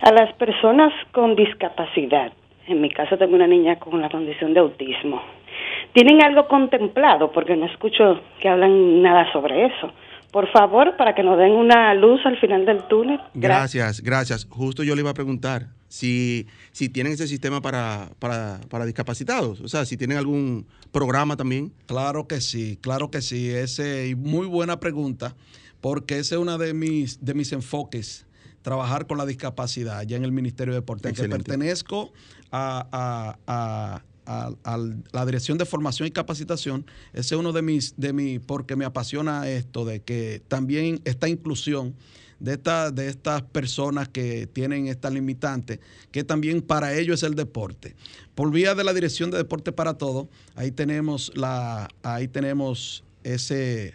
A 0.00 0.12
las 0.12 0.32
personas 0.34 0.92
con 1.12 1.36
discapacidad, 1.36 2.32
en 2.68 2.80
mi 2.80 2.90
caso 2.90 3.16
tengo 3.16 3.34
una 3.34 3.46
niña 3.46 3.78
con 3.78 4.00
la 4.00 4.08
condición 4.08 4.54
de 4.54 4.60
autismo. 4.60 5.22
¿Tienen 5.92 6.22
algo 6.22 6.46
contemplado? 6.48 7.32
Porque 7.32 7.56
no 7.56 7.66
escucho 7.66 8.20
que 8.40 8.48
hablan 8.48 9.02
nada 9.02 9.30
sobre 9.32 9.66
eso. 9.66 9.92
Por 10.30 10.50
favor, 10.52 10.96
para 10.96 11.14
que 11.14 11.22
nos 11.22 11.38
den 11.38 11.52
una 11.52 11.94
luz 11.94 12.20
al 12.26 12.38
final 12.38 12.66
del 12.66 12.82
túnel. 12.84 13.18
Gracias, 13.32 14.02
gracias. 14.02 14.46
Justo 14.50 14.82
yo 14.82 14.94
le 14.94 15.00
iba 15.00 15.10
a 15.10 15.14
preguntar 15.14 15.68
si, 15.88 16.46
si 16.70 16.90
tienen 16.90 17.14
ese 17.14 17.26
sistema 17.26 17.62
para, 17.62 18.10
para, 18.18 18.60
para 18.68 18.84
discapacitados, 18.84 19.62
o 19.62 19.68
sea, 19.68 19.86
si 19.86 19.96
tienen 19.96 20.18
algún 20.18 20.66
programa 20.92 21.36
también. 21.36 21.72
Claro 21.86 22.28
que 22.28 22.42
sí, 22.42 22.78
claro 22.82 23.10
que 23.10 23.22
sí. 23.22 23.50
Ese, 23.50 24.14
muy 24.16 24.46
buena 24.46 24.80
pregunta, 24.80 25.34
porque 25.80 26.18
ese 26.18 26.34
es 26.34 26.40
uno 26.40 26.58
de 26.58 26.74
mis, 26.74 27.24
de 27.24 27.32
mis 27.32 27.52
enfoques 27.52 28.27
trabajar 28.68 29.06
con 29.06 29.16
la 29.16 29.24
discapacidad 29.24 30.02
ya 30.02 30.18
en 30.18 30.24
el 30.24 30.32
Ministerio 30.32 30.74
de 30.74 30.80
Deporte, 30.80 31.10
que 31.14 31.26
pertenezco 31.26 32.12
a, 32.52 34.02
la 35.14 35.24
Dirección 35.24 35.56
de 35.56 35.64
Formación 35.64 36.06
y 36.06 36.10
Capacitación. 36.10 36.84
Ese 37.14 37.34
es 37.34 37.40
uno 37.40 37.54
de 37.54 37.62
mis, 37.62 37.94
de 37.96 38.12
mi, 38.12 38.38
porque 38.38 38.76
me 38.76 38.84
apasiona 38.84 39.48
esto, 39.48 39.86
de 39.86 40.00
que 40.00 40.42
también 40.48 41.00
esta 41.06 41.30
inclusión 41.30 41.94
de, 42.40 42.52
esta, 42.52 42.90
de 42.90 43.08
estas 43.08 43.40
personas 43.40 44.10
que 44.10 44.46
tienen 44.46 44.86
esta 44.88 45.08
limitante, 45.08 45.80
que 46.10 46.22
también 46.22 46.60
para 46.60 46.92
ellos 46.92 47.22
es 47.22 47.26
el 47.26 47.36
deporte. 47.36 47.96
Por 48.34 48.50
vía 48.50 48.74
de 48.74 48.84
la 48.84 48.92
Dirección 48.92 49.30
de 49.30 49.38
Deporte 49.38 49.72
para 49.72 49.94
Todos, 49.94 50.28
ahí 50.56 50.72
tenemos 50.72 51.32
la, 51.34 51.88
ahí 52.02 52.28
tenemos 52.28 53.02
ese 53.24 53.94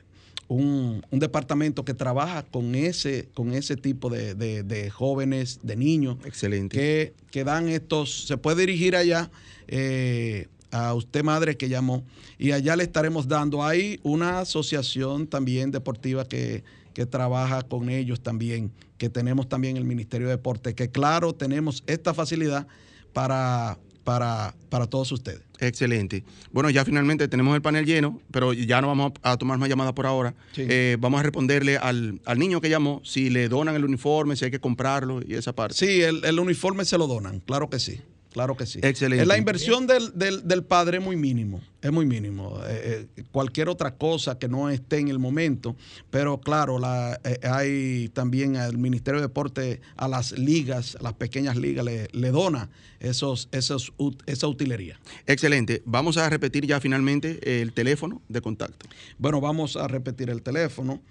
un, 0.56 1.04
departamento 1.12 1.86
que 1.86 1.94
trabaja 1.94 2.44
con 2.44 2.76
ese, 2.76 3.30
con 3.34 3.54
ese 3.54 3.76
tipo 3.76 4.10
de, 4.10 4.92
jóvenes, 4.94 5.60
de 5.64 5.76
niños. 5.76 6.18
Excelente. 6.26 6.78
Que, 6.78 7.14
que, 7.32 7.44
dan 7.44 7.70
estos, 7.70 8.26
se 8.26 8.38
puede 8.38 8.62
dirigir 8.62 8.96
allá 8.96 9.32
eh, 9.68 10.48
a 10.72 10.94
usted 10.94 11.24
madre 11.24 11.56
que 11.58 11.70
llamó 11.70 12.04
y 12.38 12.52
allá 12.52 12.76
le 12.76 12.84
estaremos 12.84 13.28
dando. 13.28 13.64
Hay 13.64 14.00
una 14.04 14.40
asociación 14.40 15.28
también 15.28 15.72
deportiva 15.72 16.26
que, 16.26 16.64
que 16.94 17.06
trabaja 17.06 17.64
con 17.64 17.90
ellos 17.90 18.22
también, 18.22 18.72
que 18.98 19.10
tenemos 19.10 19.50
también 19.50 19.78
el 19.78 19.86
Ministerio 19.86 20.28
de 20.28 20.34
Deporte, 20.34 20.76
que 20.76 20.90
claro, 20.90 21.34
tenemos 21.34 21.84
esta 21.88 22.14
facilidad 22.14 22.68
para 23.14 23.78
para, 24.04 24.54
para 24.70 24.88
todos 24.88 25.12
ustedes. 25.12 25.42
Excelente. 25.60 26.24
Bueno, 26.52 26.70
ya 26.70 26.84
finalmente 26.84 27.28
tenemos 27.28 27.56
el 27.56 27.62
panel 27.62 27.86
lleno, 27.86 28.20
pero 28.32 28.54
ya 28.54 28.82
no 28.82 28.88
vamos 28.88 29.14
a 29.22 29.38
tomar 29.38 29.58
más 29.58 29.70
llamadas 29.70 29.94
por 29.94 30.06
ahora. 30.06 30.34
Eh, 30.58 30.98
vamos 31.00 31.20
a 31.20 31.24
responderle 31.24 31.78
al, 31.78 32.20
niño 32.36 32.62
que 32.62 32.70
llamó 32.70 33.02
si 33.04 33.30
le 33.30 33.48
donan 33.48 33.76
el 33.76 33.86
uniforme, 33.86 34.36
si 34.36 34.46
hay 34.46 34.52
que 34.52 34.60
comprarlo 34.60 35.22
y 35.26 35.36
esa 35.36 35.54
parte. 35.54 35.76
Sí, 35.76 36.02
el, 36.02 36.24
el 36.26 36.40
uniforme 36.40 36.86
se 36.86 36.98
lo 36.98 37.08
donan, 37.08 37.40
claro 37.40 37.70
que 37.70 37.80
sí. 37.80 38.02
Claro 38.34 38.58
que 38.58 38.66
sí. 38.66 38.80
Excelente. 38.82 39.28
La 39.28 39.38
inversión 39.38 39.86
del, 39.86 40.12
del, 40.16 40.64
padre 40.64 40.98
es 40.98 41.04
muy 41.04 41.16
mínimo, 41.16 41.62
es 41.84 41.92
muy 41.92 42.08
mínimo. 42.08 42.60
Eh, 42.66 43.08
eh, 43.16 43.24
cualquier 43.32 43.70
otra 43.70 43.96
cosa 43.96 44.40
que 44.40 44.48
no 44.48 44.72
esté 44.72 44.98
en 44.98 45.10
el 45.10 45.20
momento, 45.20 45.76
pero 46.10 46.42
claro, 46.42 46.80
la, 46.80 47.20
eh, 47.24 47.38
hay 47.44 48.10
también 48.10 48.58
al 48.58 48.80
Ministerio 48.80 49.22
de 49.22 49.28
Deporte, 49.28 49.82
a 49.96 50.08
las 50.08 50.32
ligas, 50.32 50.96
a 51.00 51.04
las 51.04 51.14
pequeñas 51.14 51.58
ligas, 51.58 51.86
le, 51.86 52.08
le 52.12 52.32
dona 52.32 52.72
esos, 53.00 53.50
esos, 53.52 53.94
esa 54.26 54.48
utilería. 54.48 55.00
Excelente. 55.28 55.84
Vamos 55.86 56.18
a 56.18 56.28
repetir 56.28 56.66
ya 56.66 56.80
finalmente 56.80 57.62
el 57.62 57.72
teléfono 57.72 58.24
de 58.30 58.42
contacto. 58.42 58.88
Bueno, 59.20 59.42
vamos 59.42 59.76
a 59.76 59.88
repetir 59.88 60.32
el 60.32 60.42
teléfono. 60.42 61.04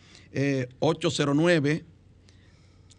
809 0.81 1.85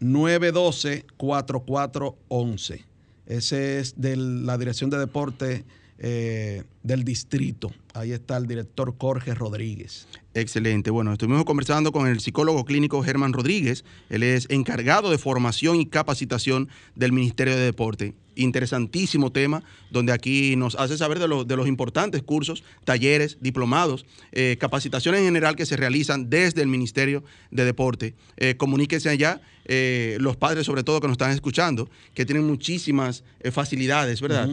912 0.00 1.04
4411 1.18 2.93
ese 3.26 3.78
es 3.78 4.00
de 4.00 4.16
la 4.16 4.58
Dirección 4.58 4.90
de 4.90 4.98
Deporte 4.98 5.64
eh, 5.98 6.64
del 6.84 7.02
distrito. 7.02 7.72
Ahí 7.94 8.12
está 8.12 8.36
el 8.36 8.46
director 8.46 8.94
Jorge 8.96 9.34
Rodríguez. 9.34 10.06
Excelente. 10.34 10.90
Bueno, 10.90 11.12
estuvimos 11.12 11.44
conversando 11.44 11.90
con 11.90 12.06
el 12.06 12.20
psicólogo 12.20 12.64
clínico 12.64 13.02
Germán 13.02 13.32
Rodríguez. 13.32 13.84
Él 14.10 14.22
es 14.22 14.46
encargado 14.50 15.10
de 15.10 15.18
formación 15.18 15.80
y 15.80 15.86
capacitación 15.86 16.68
del 16.94 17.10
Ministerio 17.10 17.56
de 17.56 17.64
Deporte 17.64 18.14
interesantísimo 18.36 19.32
tema, 19.32 19.62
donde 19.90 20.12
aquí 20.12 20.56
nos 20.56 20.74
hace 20.76 20.96
saber 20.96 21.18
de, 21.18 21.44
de 21.46 21.56
los 21.56 21.68
importantes 21.68 22.22
cursos, 22.22 22.64
talleres, 22.84 23.38
diplomados, 23.40 24.06
eh, 24.32 24.56
capacitaciones 24.58 25.20
en 25.20 25.26
general 25.26 25.56
que 25.56 25.66
se 25.66 25.76
realizan 25.76 26.30
desde 26.30 26.62
el 26.62 26.68
Ministerio 26.68 27.24
de 27.50 27.64
Deporte. 27.64 28.14
Eh, 28.36 28.56
comuníquense 28.56 29.08
allá, 29.08 29.40
eh, 29.66 30.18
los 30.20 30.36
padres 30.36 30.66
sobre 30.66 30.82
todo 30.82 31.00
que 31.00 31.06
nos 31.06 31.14
están 31.14 31.30
escuchando, 31.30 31.88
que 32.12 32.26
tienen 32.26 32.46
muchísimas 32.46 33.24
facilidades, 33.52 34.20
¿verdad? 34.20 34.50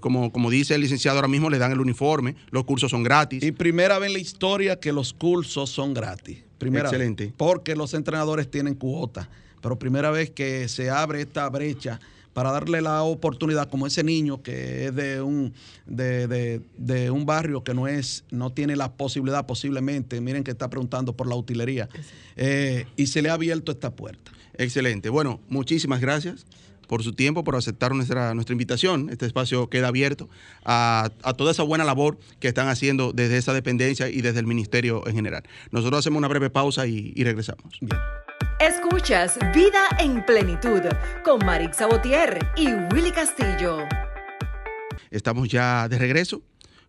como, 0.00 0.32
como 0.32 0.50
dice 0.50 0.74
el 0.74 0.80
licenciado 0.80 1.18
ahora 1.18 1.28
mismo, 1.28 1.50
le 1.50 1.58
dan 1.64 1.72
el 1.72 1.80
uniforme, 1.80 2.36
los 2.50 2.64
cursos 2.64 2.90
son 2.90 3.02
gratis. 3.02 3.42
Y 3.42 3.52
primera 3.52 3.98
vez 3.98 4.06
en 4.08 4.12
la 4.14 4.18
historia 4.20 4.78
que 4.78 4.92
los 4.92 5.12
cursos 5.12 5.70
son 5.70 5.92
gratis. 5.94 6.38
Primera 6.58 6.88
Excelente. 6.88 7.32
porque 7.36 7.74
los 7.74 7.92
entrenadores 7.94 8.50
tienen 8.50 8.74
cuota 8.74 9.28
pero 9.60 9.78
primera 9.78 10.10
vez 10.10 10.30
que 10.30 10.68
se 10.68 10.90
abre 10.90 11.22
esta 11.22 11.48
brecha 11.48 11.98
para 12.34 12.50
darle 12.52 12.80
la 12.82 13.02
oportunidad 13.02 13.68
como 13.70 13.86
ese 13.86 14.02
niño 14.04 14.42
que 14.42 14.86
es 14.86 14.94
de 14.94 15.22
un 15.22 15.52
de, 15.86 16.26
de- 16.28 16.60
de 16.76 17.10
un 17.10 17.24
barrio 17.26 17.64
que 17.64 17.72
no 17.74 17.86
es 17.88 18.24
no 18.30 18.50
tiene 18.50 18.76
la 18.76 18.92
posibilidad 18.92 19.46
posiblemente 19.46 20.20
miren 20.20 20.44
que 20.44 20.50
está 20.52 20.68
preguntando 20.68 21.14
por 21.16 21.26
la 21.26 21.34
utilería 21.34 21.88
eh, 22.36 22.86
y 22.96 23.06
se 23.06 23.20
le 23.22 23.30
ha 23.30 23.34
abierto 23.34 23.72
esta 23.72 23.90
puerta 23.90 24.32
Excelente. 24.56 25.08
Bueno, 25.08 25.40
muchísimas 25.48 26.00
gracias 26.00 26.46
por 26.86 27.02
su 27.02 27.12
tiempo, 27.12 27.44
por 27.44 27.56
aceptar 27.56 27.94
nuestra, 27.94 28.34
nuestra 28.34 28.52
invitación. 28.52 29.08
Este 29.10 29.26
espacio 29.26 29.68
queda 29.68 29.88
abierto 29.88 30.28
a, 30.64 31.10
a 31.22 31.34
toda 31.34 31.52
esa 31.52 31.62
buena 31.62 31.84
labor 31.84 32.18
que 32.40 32.48
están 32.48 32.68
haciendo 32.68 33.12
desde 33.12 33.36
esa 33.36 33.52
dependencia 33.52 34.08
y 34.08 34.20
desde 34.20 34.40
el 34.40 34.46
ministerio 34.46 35.06
en 35.06 35.14
general. 35.14 35.42
Nosotros 35.70 36.00
hacemos 36.00 36.18
una 36.18 36.28
breve 36.28 36.50
pausa 36.50 36.86
y, 36.86 37.12
y 37.14 37.24
regresamos. 37.24 37.78
Escuchas 38.60 39.38
Vida 39.54 39.88
en 39.98 40.24
Plenitud 40.24 40.80
con 41.24 41.44
Marix 41.44 41.78
Sabotier 41.78 42.38
y 42.56 42.68
Willy 42.94 43.10
Castillo. 43.10 43.78
Estamos 45.10 45.48
ya 45.48 45.88
de 45.88 45.98
regreso 45.98 46.42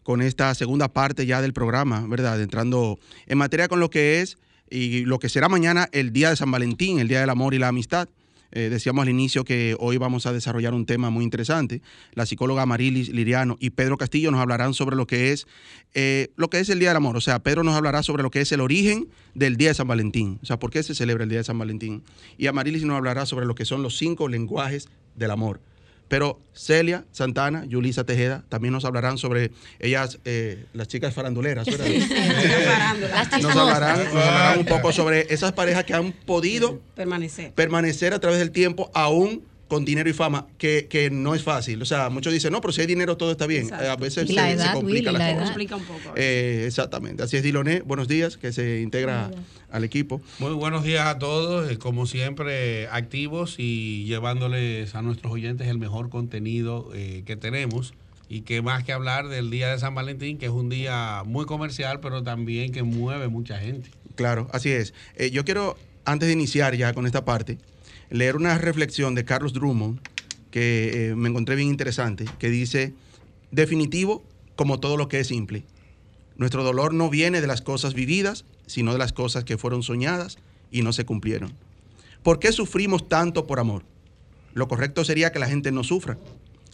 con 0.03 0.21
esta 0.21 0.53
segunda 0.53 0.88
parte 0.88 1.25
ya 1.25 1.41
del 1.41 1.53
programa, 1.53 2.05
¿verdad? 2.08 2.39
Entrando 2.41 2.99
en 3.25 3.38
materia 3.38 3.67
con 3.67 3.79
lo 3.79 3.89
que 3.89 4.21
es 4.21 4.38
y 4.69 5.05
lo 5.05 5.19
que 5.19 5.29
será 5.29 5.49
mañana 5.49 5.89
el 5.91 6.12
Día 6.12 6.29
de 6.29 6.36
San 6.36 6.51
Valentín, 6.51 6.99
el 6.99 7.08
Día 7.08 7.21
del 7.21 7.29
Amor 7.29 7.53
y 7.53 7.60
la 7.60 7.69
Amistad. 7.69 8.08
Eh, 8.55 8.69
decíamos 8.69 9.03
al 9.03 9.09
inicio 9.09 9.43
que 9.43 9.75
hoy 9.79 9.97
vamos 9.97 10.25
a 10.25 10.31
desarrollar 10.31 10.73
un 10.73 10.85
tema 10.85 11.09
muy 11.09 11.25
interesante. 11.25 11.81
La 12.13 12.25
psicóloga 12.25 12.65
Marilis 12.65 13.09
Liriano 13.09 13.57
y 13.59 13.71
Pedro 13.71 13.97
Castillo 13.97 14.31
nos 14.31 14.39
hablarán 14.39 14.73
sobre 14.73 14.95
lo 14.95 15.05
que 15.05 15.33
es 15.33 15.45
eh, 15.93 16.29
lo 16.37 16.49
que 16.49 16.61
es 16.61 16.69
el 16.69 16.79
Día 16.79 16.89
del 16.89 16.97
Amor. 16.97 17.17
O 17.17 17.21
sea, 17.21 17.39
Pedro 17.39 17.63
nos 17.63 17.75
hablará 17.75 18.01
sobre 18.01 18.23
lo 18.23 18.31
que 18.31 18.39
es 18.39 18.51
el 18.53 18.61
origen 18.61 19.09
del 19.33 19.57
Día 19.57 19.69
de 19.69 19.73
San 19.73 19.89
Valentín. 19.89 20.39
O 20.41 20.45
sea, 20.45 20.57
por 20.57 20.71
qué 20.71 20.83
se 20.83 20.95
celebra 20.95 21.25
el 21.25 21.29
Día 21.29 21.39
de 21.39 21.43
San 21.43 21.59
Valentín. 21.59 22.03
Y 22.37 22.47
Amarilis 22.47 22.85
nos 22.85 22.95
hablará 22.95 23.25
sobre 23.25 23.45
lo 23.45 23.55
que 23.55 23.65
son 23.65 23.83
los 23.83 23.97
cinco 23.97 24.29
lenguajes 24.29 24.87
del 25.15 25.31
amor. 25.31 25.59
Pero 26.07 26.39
Celia 26.53 27.03
Santana, 27.11 27.65
Yulisa 27.65 28.03
Tejeda 28.03 28.43
también 28.49 28.73
nos 28.73 28.85
hablarán 28.85 29.17
sobre 29.17 29.51
ellas, 29.79 30.19
eh, 30.25 30.65
las 30.73 30.87
chicas 30.87 31.13
faranduleras. 31.13 31.65
¿verdad? 31.65 31.87
Las 32.99 33.41
nos, 33.41 33.55
hablarán, 33.55 34.03
nos 34.13 34.23
hablarán 34.23 34.59
un 34.59 34.65
poco 34.65 34.91
sobre 34.91 35.33
esas 35.33 35.51
parejas 35.53 35.83
que 35.83 35.93
han 35.93 36.11
podido 36.11 36.79
Permanecer. 36.95 37.53
permanecer 37.53 38.13
a 38.13 38.19
través 38.19 38.39
del 38.39 38.51
tiempo 38.51 38.91
aún 38.93 39.43
con 39.67 39.84
dinero 39.84 40.10
y 40.10 40.13
fama, 40.13 40.47
que, 40.58 40.88
que 40.89 41.10
no 41.10 41.34
es 41.34 41.43
fácil. 41.43 41.82
O 41.82 41.86
sea, 41.86 42.10
muchos 42.10 42.32
dicen, 42.32 42.51
no, 42.51 42.62
pero 42.62 42.71
si 42.71 42.82
hay 42.82 42.88
dinero 42.88 43.17
todo 43.17 43.32
está 43.32 43.47
bien. 43.47 43.63
Exacto. 43.63 43.91
A 43.91 43.95
veces 43.95 44.30
la 44.30 44.43
se, 44.43 44.47
se 44.49 44.54
edad, 44.56 44.73
complica 44.73 44.86
Willy, 44.86 45.04
la 45.06 45.12
la 45.12 45.17
cosa. 45.17 45.32
edad. 45.32 45.45
Explica 45.47 45.75
un 45.75 45.84
poco. 45.84 46.13
Eh, 46.15 46.63
exactamente. 46.67 47.23
Así 47.23 47.38
es, 47.38 47.43
Diloné. 47.43 47.82
Buenos 47.82 48.08
días, 48.08 48.38
que 48.38 48.51
se 48.54 48.82
integra 48.82 49.32
al 49.71 49.84
equipo. 49.84 50.21
Muy 50.39 50.54
buenos 50.54 50.84
días 50.84 51.08
a 51.08 51.17
todos, 51.17 51.69
eh, 51.71 51.78
como 51.78 52.06
siempre 52.06 52.88
activos 52.89 53.56
y 53.58 54.06
llevándoles 54.06 54.93
a 54.95 55.01
nuestros 55.01 55.34
oyentes 55.34 55.67
el 55.67 55.80
mejor 55.80 56.10
contenido 56.10 56.91
eh, 56.93 57.23
que 57.25 57.36
tenemos 57.36 57.93
y 58.30 58.41
que 58.41 58.62
más 58.62 58.84
que 58.84 58.91
hablar 58.91 59.28
del 59.28 59.49
día 59.51 59.71
de 59.71 59.80
San 59.80 59.93
Valentín, 59.95 60.38
que 60.38 60.45
es 60.45 60.51
un 60.51 60.69
día 60.69 61.23
muy 61.25 61.45
comercial, 61.45 61.99
pero 61.99 62.23
también 62.23 62.71
que 62.71 62.84
mueve 62.84 63.28
mucha 63.28 63.60
gente. 63.60 63.89
Claro, 64.15 64.47
así 64.54 64.69
es. 64.71 64.93
Eh, 65.15 65.30
yo 65.32 65.43
quiero, 65.43 65.75
antes 66.06 66.28
de 66.28 66.34
iniciar 66.34 66.75
ya 66.75 66.93
con 66.93 67.06
esta 67.06 67.25
parte, 67.25 67.58
leer 68.09 68.35
una 68.35 68.57
reflexión 68.57 69.15
de 69.15 69.25
Carlos 69.25 69.53
Drummond 69.53 69.99
que 70.51 71.09
eh, 71.09 71.15
me 71.15 71.29
encontré 71.29 71.55
bien 71.55 71.67
interesante, 71.67 72.25
que 72.39 72.49
dice, 72.49 72.93
definitivo 73.51 74.23
como 74.55 74.79
todo 74.79 74.97
lo 74.97 75.07
que 75.07 75.19
es 75.19 75.27
simple. 75.27 75.65
Nuestro 76.37 76.63
dolor 76.63 76.93
no 76.93 77.09
viene 77.09 77.41
de 77.41 77.47
las 77.47 77.61
cosas 77.61 77.93
vividas, 77.93 78.45
sino 78.65 78.93
de 78.93 78.99
las 78.99 79.13
cosas 79.13 79.43
que 79.43 79.57
fueron 79.57 79.83
soñadas 79.83 80.37
y 80.71 80.81
no 80.81 80.93
se 80.93 81.05
cumplieron. 81.05 81.53
¿Por 82.23 82.39
qué 82.39 82.51
sufrimos 82.51 83.07
tanto 83.07 83.45
por 83.47 83.59
amor? 83.59 83.83
Lo 84.53 84.67
correcto 84.67 85.03
sería 85.03 85.31
que 85.31 85.39
la 85.39 85.47
gente 85.47 85.71
no 85.71 85.83
sufra. 85.83 86.17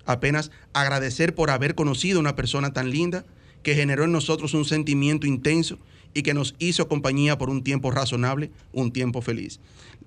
Apenas 0.05 0.51
agradecer 0.73 1.35
por 1.35 1.49
haber 1.49 1.75
conocido 1.75 2.19
una 2.19 2.35
persona 2.35 2.73
tan 2.73 2.89
linda 2.89 3.25
que 3.63 3.75
generó 3.75 4.03
en 4.03 4.11
nosotros 4.11 4.53
un 4.53 4.65
sentimiento 4.65 5.27
intenso 5.27 5.77
y 6.13 6.23
que 6.23 6.33
nos 6.33 6.55
hizo 6.59 6.87
compañía 6.87 7.37
por 7.37 7.49
un 7.49 7.63
tiempo 7.63 7.91
razonable, 7.91 8.51
un 8.71 8.91
tiempo 8.91 9.21
feliz. 9.21 9.59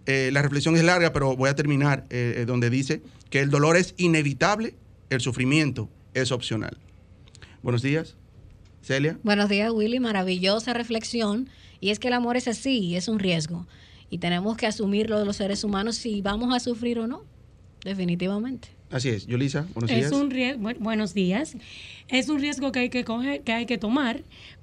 Eh, 0.06 0.30
la 0.32 0.42
reflexión 0.42 0.76
es 0.76 0.84
larga, 0.84 1.12
pero 1.12 1.36
voy 1.36 1.48
a 1.48 1.54
terminar 1.54 2.06
eh, 2.10 2.34
eh, 2.38 2.44
donde 2.44 2.70
dice 2.70 3.02
que 3.30 3.40
el 3.40 3.50
dolor 3.50 3.76
es 3.76 3.94
inevitable, 3.96 4.74
el 5.10 5.20
sufrimiento 5.20 5.88
es 6.12 6.30
opcional. 6.30 6.76
Buenos 7.62 7.82
días, 7.82 8.16
Celia. 8.82 9.18
Buenos 9.22 9.48
días, 9.48 9.70
Willy. 9.72 10.00
Maravillosa 10.00 10.74
reflexión. 10.74 11.48
Y 11.80 11.90
es 11.90 11.98
que 11.98 12.08
el 12.08 12.14
amor 12.14 12.36
es 12.36 12.48
así, 12.48 12.96
es 12.96 13.08
un 13.08 13.18
riesgo. 13.18 13.66
Y 14.10 14.18
tenemos 14.18 14.56
que 14.56 14.66
asumirlo 14.66 15.18
de 15.18 15.24
los 15.24 15.36
seres 15.36 15.64
humanos 15.64 15.96
si 15.96 16.20
vamos 16.20 16.54
a 16.54 16.60
sufrir 16.60 16.98
o 16.98 17.06
no. 17.06 17.24
Definitivamente. 17.82 18.68
Así 18.90 19.08
es, 19.08 19.26
Yolisa, 19.26 19.66
buenos 19.74 19.90
Es 19.90 19.96
días. 19.96 20.12
un 20.12 20.30
riesgo, 20.30 20.70
buenos 20.78 21.14
días. 21.14 21.56
Es 22.08 22.28
un 22.28 22.40
riesgo 22.40 22.70
que 22.72 22.80
hay 22.80 22.90
que 22.90 23.04
coger, 23.04 23.42
que 23.42 23.52
hay 23.52 23.66
que 23.66 23.76
tomar, 23.76 24.22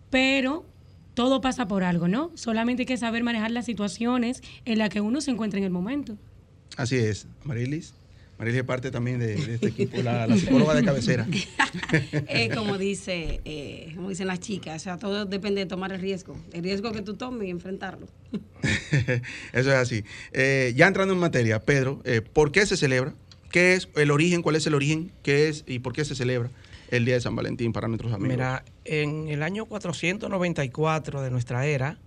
pero 0.10 0.65
todo 1.13 1.41
pasa 1.41 1.67
por 1.67 1.84
algo, 1.84 2.08
¿no? 2.08 2.32
Solamente 2.36 2.84
hay 2.84 2.88
que 2.88 2.97
saber 2.97 3.24
manejar 3.24 3.52
las 3.52 3.65
situaciones 3.65 4.41
en 4.65 4.78
las 4.78 4.89
que 4.89 5.02
uno 5.02 5.21
se 5.21 5.32
encuentra 5.32 5.58
en 5.58 5.65
el 5.65 5.71
momento. 5.71 6.17
Así 6.78 6.95
es, 6.95 7.28
Marilis. 7.43 7.93
Marilis 8.38 8.62
es 8.62 8.65
parte 8.65 8.89
también 8.89 9.19
de, 9.19 9.36
de 9.36 9.54
este 9.56 9.67
equipo, 9.67 10.02
la, 10.02 10.26
la 10.26 10.36
psicóloga 10.36 10.74
de 10.74 10.84
cabecera. 10.84 11.28
Eh, 12.28 12.50
como 12.54 12.78
dice, 12.78 13.39
eh, 13.45 13.93
como 13.95 14.10
dicen 14.10 14.28
las 14.28 14.41
chicas, 14.41 14.82
o 14.82 14.84
sea, 14.84 14.97
todo 14.97 15.26
depende 15.26 15.62
de 15.62 15.67
tomar 15.67 15.93
el 15.93 16.02
riesgo. 16.02 16.38
El 16.52 16.63
riesgo 16.63 16.91
que 16.91 17.02
tú 17.02 17.13
tomes 17.13 17.47
y 17.47 17.52
enfrentarlo. 17.52 18.08
Eso 19.54 19.69
es 19.69 19.76
así. 19.76 20.04
Eh, 20.34 20.74
ya 20.76 20.88
entrando 20.88 21.13
en 21.13 21.19
materia, 21.19 21.60
Pedro, 21.60 22.02
eh, 22.04 22.21
¿por 22.21 22.52
qué 22.52 22.65
se 22.65 22.76
celebra? 22.76 23.13
¿Qué 23.52 23.76
es 23.76 23.88
el 23.95 24.12
origen? 24.12 24.41
¿Cuál 24.41 24.58
es 24.58 24.67
el 24.67 24.74
origen? 24.74 25.12
¿Qué 25.24 25.47
es 25.47 25.63
y 25.65 25.80
por 25.80 25.93
qué 25.93 26.04
se 26.04 26.15
celebra 26.15 26.50
el 26.91 27.06
Día 27.06 27.15
de 27.15 27.21
San 27.21 27.36
Valentín 27.36 27.73
para 27.73 27.88
nuestros 27.88 28.13
amigos? 28.13 28.36
Mira, 28.36 28.63
en 28.86 29.30
el 29.30 29.41
año 29.43 29.65
494 29.65 31.21
de 31.21 31.32
nuestra 31.32 31.65
era, 31.65 31.97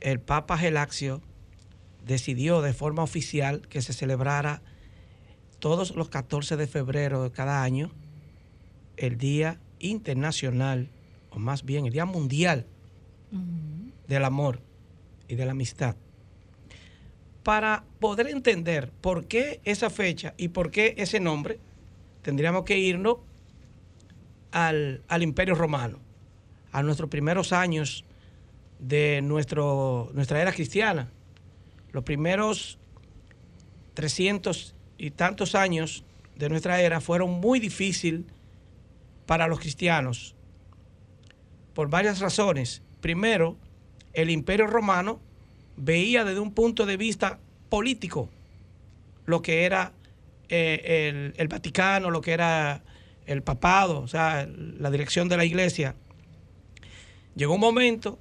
el 0.00 0.20
Papa 0.20 0.58
Gelaxio 0.58 1.20
decidió 2.04 2.62
de 2.62 2.72
forma 2.72 3.02
oficial 3.02 3.68
que 3.68 3.82
se 3.82 3.92
celebrara 3.92 4.62
todos 5.58 5.94
los 5.94 6.08
14 6.08 6.56
de 6.56 6.66
febrero 6.66 7.22
de 7.22 7.30
cada 7.30 7.62
año 7.62 7.90
el 8.96 9.18
Día 9.18 9.60
Internacional, 9.78 10.88
o 11.30 11.38
más 11.38 11.64
bien 11.64 11.86
el 11.86 11.92
Día 11.92 12.04
Mundial 12.04 12.66
del 14.08 14.24
Amor 14.24 14.60
y 15.28 15.34
de 15.34 15.44
la 15.44 15.52
Amistad. 15.52 15.96
Para 17.42 17.84
poder 17.98 18.28
entender 18.28 18.90
por 19.00 19.26
qué 19.26 19.60
esa 19.64 19.90
fecha 19.90 20.34
y 20.36 20.48
por 20.48 20.70
qué 20.70 20.94
ese 20.96 21.20
nombre, 21.20 21.58
tendríamos 22.22 22.64
que 22.64 22.78
irnos 22.78 23.18
al, 24.54 25.02
al 25.08 25.22
Imperio 25.24 25.56
Romano, 25.56 25.98
a 26.70 26.82
nuestros 26.84 27.10
primeros 27.10 27.52
años 27.52 28.04
de 28.78 29.20
nuestro, 29.20 30.10
nuestra 30.14 30.40
era 30.40 30.52
cristiana. 30.52 31.10
Los 31.90 32.04
primeros 32.04 32.78
300 33.94 34.76
y 34.96 35.10
tantos 35.10 35.56
años 35.56 36.04
de 36.36 36.48
nuestra 36.48 36.80
era 36.80 37.00
fueron 37.00 37.32
muy 37.32 37.58
difíciles 37.58 38.22
para 39.26 39.48
los 39.48 39.58
cristianos 39.58 40.36
por 41.74 41.90
varias 41.90 42.20
razones. 42.20 42.80
Primero, 43.00 43.56
el 44.12 44.30
Imperio 44.30 44.68
Romano 44.68 45.20
veía 45.76 46.24
desde 46.24 46.38
un 46.38 46.54
punto 46.54 46.86
de 46.86 46.96
vista 46.96 47.40
político 47.68 48.30
lo 49.26 49.42
que 49.42 49.64
era 49.64 49.92
eh, 50.48 51.08
el, 51.08 51.34
el 51.36 51.48
Vaticano, 51.48 52.10
lo 52.10 52.20
que 52.20 52.32
era 52.32 52.84
el 53.26 53.42
papado, 53.42 54.00
o 54.00 54.08
sea, 54.08 54.46
la 54.48 54.90
dirección 54.90 55.28
de 55.28 55.36
la 55.36 55.44
iglesia. 55.44 55.94
Llegó 57.34 57.54
un 57.54 57.60
momento, 57.60 58.18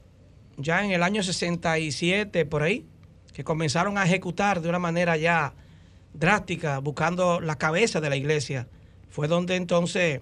ya 0.58 0.84
en 0.84 0.92
el 0.92 1.04
año 1.04 1.24
67, 1.24 2.46
por 2.46 2.64
ahí, 2.64 2.88
que 3.34 3.44
comenzaron 3.44 3.98
a 3.98 4.06
ejecutar 4.06 4.62
de 4.62 4.70
una 4.70 4.80
manera 4.80 5.18
ya 5.18 5.54
drástica, 6.14 6.80
buscando 6.80 7.40
la 7.40 7.58
cabeza 7.58 8.00
de 8.00 8.10
la 8.10 8.16
iglesia. 8.16 8.68
Fue 9.10 9.28
donde 9.28 9.56
entonces 9.56 10.22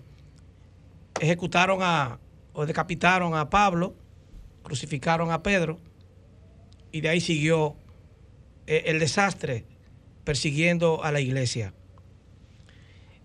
ejecutaron 1.19 1.79
a, 1.81 2.19
o 2.53 2.65
decapitaron 2.65 3.35
a 3.35 3.49
Pablo, 3.49 3.95
crucificaron 4.63 5.31
a 5.31 5.43
Pedro, 5.43 5.79
y 6.91 7.01
de 7.01 7.09
ahí 7.09 7.21
siguió 7.21 7.75
eh, 8.67 8.83
el 8.87 8.99
desastre 8.99 9.65
persiguiendo 10.23 11.03
a 11.03 11.11
la 11.11 11.19
iglesia. 11.19 11.73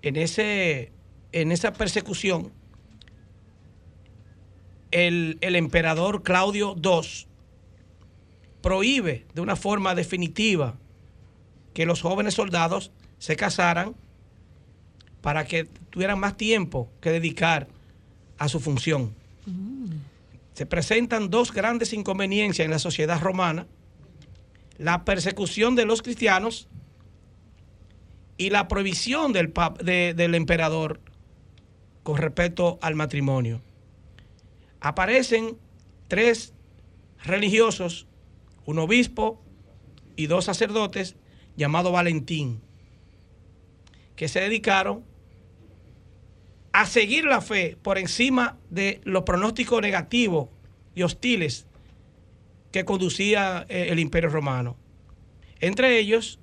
En, 0.02 0.16
ese, 0.16 0.92
en 1.36 1.52
esa 1.52 1.74
persecución, 1.74 2.50
el, 4.90 5.36
emperador 5.42 6.22
Claudio 6.22 6.74
II 6.82 7.26
prohíbe 8.62 9.26
de 9.34 9.42
una 9.42 9.54
forma 9.54 9.94
definitiva 9.94 10.78
que 11.74 11.84
los 11.84 12.00
jóvenes 12.00 12.32
soldados 12.32 12.90
se 13.18 13.36
casaran 13.36 13.94
para 15.20 15.44
que 15.44 15.64
tuvieran 15.90 16.18
más 16.18 16.38
tiempo 16.38 16.90
que 17.02 17.10
dedicar 17.10 17.68
a 18.38 18.48
su 18.48 18.58
función. 18.58 19.14
Se 20.54 20.64
presentan 20.64 21.28
dos 21.28 21.52
grandes 21.52 21.92
inconveniencias 21.92 22.64
en 22.64 22.70
la 22.70 22.78
sociedad 22.78 23.20
romana. 23.20 23.66
la 24.78 25.04
persecución 25.04 25.74
de 25.74 25.84
los 25.84 26.00
cristianos 26.00 26.66
y 28.38 28.48
la 28.48 28.68
prohibición 28.68 29.34
del, 29.34 29.52
del 29.84 30.34
emperador 30.34 31.00
con 32.06 32.18
respecto 32.18 32.78
al 32.82 32.94
matrimonio. 32.94 33.62
Aparecen 34.78 35.58
tres 36.06 36.54
religiosos, 37.24 38.06
un 38.64 38.78
obispo 38.78 39.42
y 40.14 40.28
dos 40.28 40.44
sacerdotes 40.44 41.16
llamados 41.56 41.90
Valentín, 41.90 42.60
que 44.14 44.28
se 44.28 44.38
dedicaron 44.38 45.02
a 46.70 46.86
seguir 46.86 47.24
la 47.24 47.40
fe 47.40 47.76
por 47.82 47.98
encima 47.98 48.56
de 48.70 49.00
los 49.02 49.24
pronósticos 49.24 49.82
negativos 49.82 50.48
y 50.94 51.02
hostiles 51.02 51.66
que 52.70 52.84
conducía 52.84 53.66
eh, 53.68 53.88
el 53.90 53.98
imperio 53.98 54.30
romano. 54.30 54.76
Entre 55.58 55.98
ellos, 55.98 56.38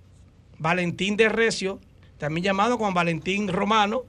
Valentín 0.58 1.16
de 1.16 1.30
Recio, 1.30 1.80
también 2.18 2.44
llamado 2.44 2.78
Juan 2.78 2.94
Valentín 2.94 3.48
Romano, 3.48 4.04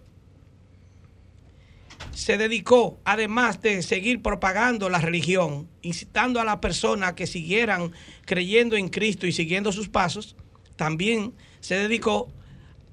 se 2.15 2.39
dedicó, 2.39 2.99
además 3.05 3.61
de 3.61 3.83
seguir 3.83 4.23
propagando 4.23 4.89
la 4.89 4.99
religión, 4.99 5.69
incitando 5.83 6.41
a 6.41 6.45
las 6.45 6.59
personas 6.59 7.11
a 7.11 7.15
que 7.15 7.27
siguieran 7.27 7.93
creyendo 8.25 8.77
en 8.77 8.89
Cristo 8.89 9.27
y 9.27 9.33
siguiendo 9.33 9.73
sus 9.73 9.89
pasos, 9.89 10.37
también 10.77 11.33
se 11.61 11.77
dedicó 11.77 12.29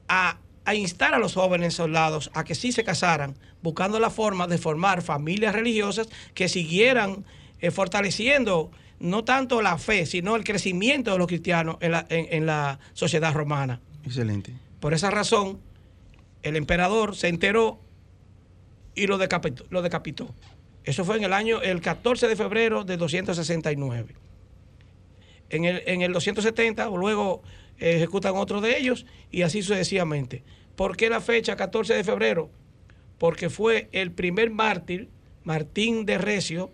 a, 0.07 0.37
a 0.65 0.75
instar 0.75 1.13
a 1.13 1.19
los 1.19 1.33
jóvenes 1.35 1.73
soldados 1.75 2.31
a 2.33 2.43
que 2.43 2.55
sí 2.55 2.71
se 2.71 2.83
casaran, 2.83 3.35
buscando 3.61 3.99
la 3.99 4.09
forma 4.09 4.47
de 4.47 4.57
formar 4.57 5.01
familias 5.01 5.53
religiosas 5.53 6.07
que 6.33 6.49
siguieran 6.49 7.23
eh, 7.59 7.69
fortaleciendo 7.71 8.71
no 8.99 9.23
tanto 9.23 9.61
la 9.61 9.77
fe, 9.77 10.05
sino 10.05 10.35
el 10.35 10.43
crecimiento 10.43 11.11
de 11.11 11.17
los 11.17 11.27
cristianos 11.27 11.77
en 11.79 11.91
la, 11.91 12.05
en- 12.09 12.27
en 12.31 12.45
la 12.45 12.79
sociedad 12.93 13.33
romana. 13.33 13.81
Excelente. 14.05 14.53
Por 14.79 14.93
esa 14.93 15.09
razón, 15.11 15.59
el 16.43 16.55
emperador 16.55 17.15
se 17.15 17.27
enteró 17.27 17.79
y 18.95 19.07
lo 19.07 19.17
decapitó. 19.17 19.65
Lo 19.69 19.81
decapitó. 19.81 20.33
Eso 20.83 21.05
fue 21.05 21.17
en 21.17 21.23
el 21.23 21.33
año, 21.33 21.61
el 21.61 21.81
14 21.81 22.27
de 22.27 22.35
febrero 22.35 22.83
de 22.83 22.97
269. 22.97 24.15
En 25.49 25.65
el, 25.65 25.83
en 25.85 26.01
el 26.01 26.13
270, 26.13 26.85
luego 26.87 27.43
eh, 27.77 27.97
ejecutan 27.97 28.35
otro 28.35 28.61
de 28.61 28.77
ellos 28.77 29.05
y 29.31 29.43
así 29.43 29.61
sucesivamente. 29.61 30.43
¿Por 30.75 30.97
qué 30.97 31.09
la 31.09 31.21
fecha 31.21 31.55
14 31.55 31.93
de 31.93 32.03
febrero? 32.03 32.49
Porque 33.17 33.49
fue 33.49 33.89
el 33.91 34.11
primer 34.11 34.49
mártir, 34.49 35.09
Martín 35.43 36.05
de 36.05 36.17
Recio, 36.17 36.71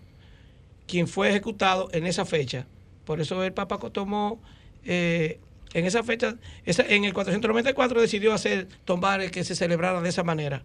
quien 0.86 1.06
fue 1.08 1.28
ejecutado 1.28 1.88
en 1.92 2.06
esa 2.06 2.24
fecha. 2.24 2.66
Por 3.04 3.20
eso 3.20 3.42
el 3.44 3.52
Papa 3.52 3.78
tomó 3.90 4.40
eh, 4.84 5.40
en 5.74 5.84
esa 5.84 6.02
fecha, 6.02 6.36
en 6.64 7.04
el 7.04 7.12
494 7.12 8.00
decidió 8.00 8.32
hacer 8.32 8.68
tomar 8.84 9.30
que 9.30 9.44
se 9.44 9.54
celebrara 9.54 10.00
de 10.00 10.08
esa 10.08 10.22
manera. 10.22 10.64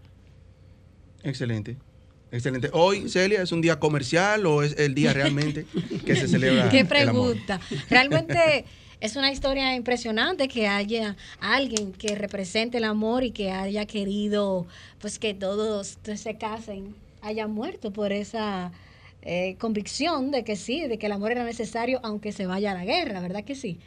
Excelente. 1.23 1.77
Excelente. 2.31 2.69
Hoy, 2.73 3.09
Celia, 3.09 3.43
¿es 3.43 3.51
un 3.51 3.61
día 3.61 3.79
comercial 3.79 4.45
o 4.47 4.63
es 4.63 4.75
el 4.79 4.95
día 4.95 5.13
realmente 5.13 5.65
que 6.05 6.15
se 6.15 6.27
celebra 6.27 6.69
Qué 6.69 6.79
el 6.79 7.09
amor? 7.09 7.33
pregunta. 7.33 7.59
Realmente 7.89 8.65
es 8.99 9.15
una 9.15 9.31
historia 9.31 9.75
impresionante 9.75 10.47
que 10.47 10.67
haya 10.67 11.15
alguien 11.39 11.91
que 11.91 12.15
represente 12.15 12.77
el 12.79 12.85
amor 12.85 13.23
y 13.23 13.31
que 13.31 13.51
haya 13.51 13.85
querido 13.85 14.65
pues 14.99 15.19
que 15.19 15.33
todos 15.35 15.99
se 16.15 16.37
casen, 16.37 16.95
haya 17.21 17.47
muerto 17.47 17.91
por 17.93 18.11
esa 18.11 18.71
eh, 19.21 19.55
convicción 19.59 20.31
de 20.31 20.43
que 20.43 20.55
sí, 20.55 20.87
de 20.87 20.97
que 20.97 21.05
el 21.05 21.11
amor 21.11 21.31
era 21.33 21.43
necesario 21.43 21.99
aunque 22.01 22.31
se 22.31 22.47
vaya 22.47 22.71
a 22.71 22.73
la 22.73 22.83
guerra, 22.83 23.19
¿verdad 23.19 23.43
que 23.43 23.55
sí? 23.55 23.77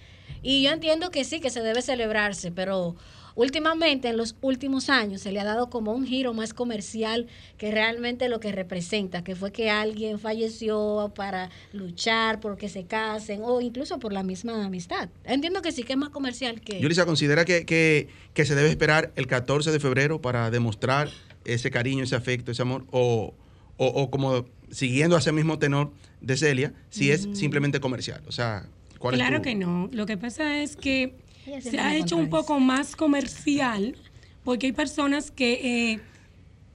Y 0.43 0.63
yo 0.63 0.71
entiendo 0.71 1.11
que 1.11 1.25
sí, 1.25 1.41
que 1.41 1.51
se 1.51 1.63
debe 1.63 1.83
celebrarse, 1.83 2.53
pero 2.53 2.95
últimamente, 3.37 4.09
en 4.09 4.17
los 4.17 4.35
últimos 4.41 4.89
años, 4.91 5.21
se 5.21 5.31
le 5.31 5.39
ha 5.39 5.45
dado 5.45 5.71
como 5.71 5.93
un 5.93 6.05
giro 6.07 6.35
más 6.35 6.53
comercial 6.55 7.27
que 7.59 7.71
realmente 7.71 8.29
lo 8.29 8.41
que 8.41 8.51
representa, 8.51 9.23
que 9.23 9.37
fue 9.37 9.53
que 9.53 9.71
alguien 9.71 10.19
falleció 10.19 11.13
para 11.15 11.51
luchar 11.73 12.41
porque 12.41 12.69
se 12.69 12.85
casen 12.85 13.43
o 13.45 13.61
incluso 13.61 13.99
por 14.01 14.13
la 14.13 14.23
misma 14.23 14.65
amistad. 14.65 15.09
Entiendo 15.25 15.63
que 15.63 15.71
sí 15.71 15.85
que 15.85 15.93
es 15.93 15.99
más 15.99 16.09
comercial 16.09 16.61
que... 16.61 16.81
Yulisa, 16.81 17.07
¿considera 17.07 17.45
que, 17.45 17.65
que- 17.65 18.09
que 18.35 18.45
se 18.45 18.55
debe 18.55 18.69
esperar 18.71 19.13
el 19.17 19.27
14 19.27 19.71
de 19.71 19.79
febrero 19.81 20.21
para 20.21 20.51
demostrar 20.51 21.09
ese 21.45 21.71
cariño, 21.71 22.05
ese 22.05 22.17
afecto, 22.17 22.51
ese 22.51 22.63
amor? 22.63 22.85
O, 22.91 23.35
o- 23.77 23.87
o 23.87 24.11
como 24.11 24.47
siguiendo 24.71 25.15
a 25.15 25.21
ese 25.21 25.31
mismo 25.33 25.59
tenor 25.59 25.93
de 26.21 26.37
Celia, 26.37 26.73
si 26.91 27.11
es 27.11 27.29
simplemente 27.35 27.79
comercial. 27.81 28.23
O 28.27 28.33
sea, 28.33 28.67
¿cuál 28.99 29.15
es 29.15 29.21
Claro 29.21 29.37
tu- 29.37 29.43
que 29.43 29.55
no. 29.55 29.89
Lo 29.93 30.07
que 30.07 30.17
pasa 30.17 30.61
es 30.61 30.75
que 30.77 31.15
se 31.61 31.79
ha 31.79 31.97
hecho 31.97 32.17
un 32.17 32.29
poco 32.29 32.61
más 32.61 32.97
comercial 32.97 33.97
porque 34.45 34.67
hay 34.67 34.73
personas 34.73 35.31
que 35.31 35.93
eh, 35.93 36.01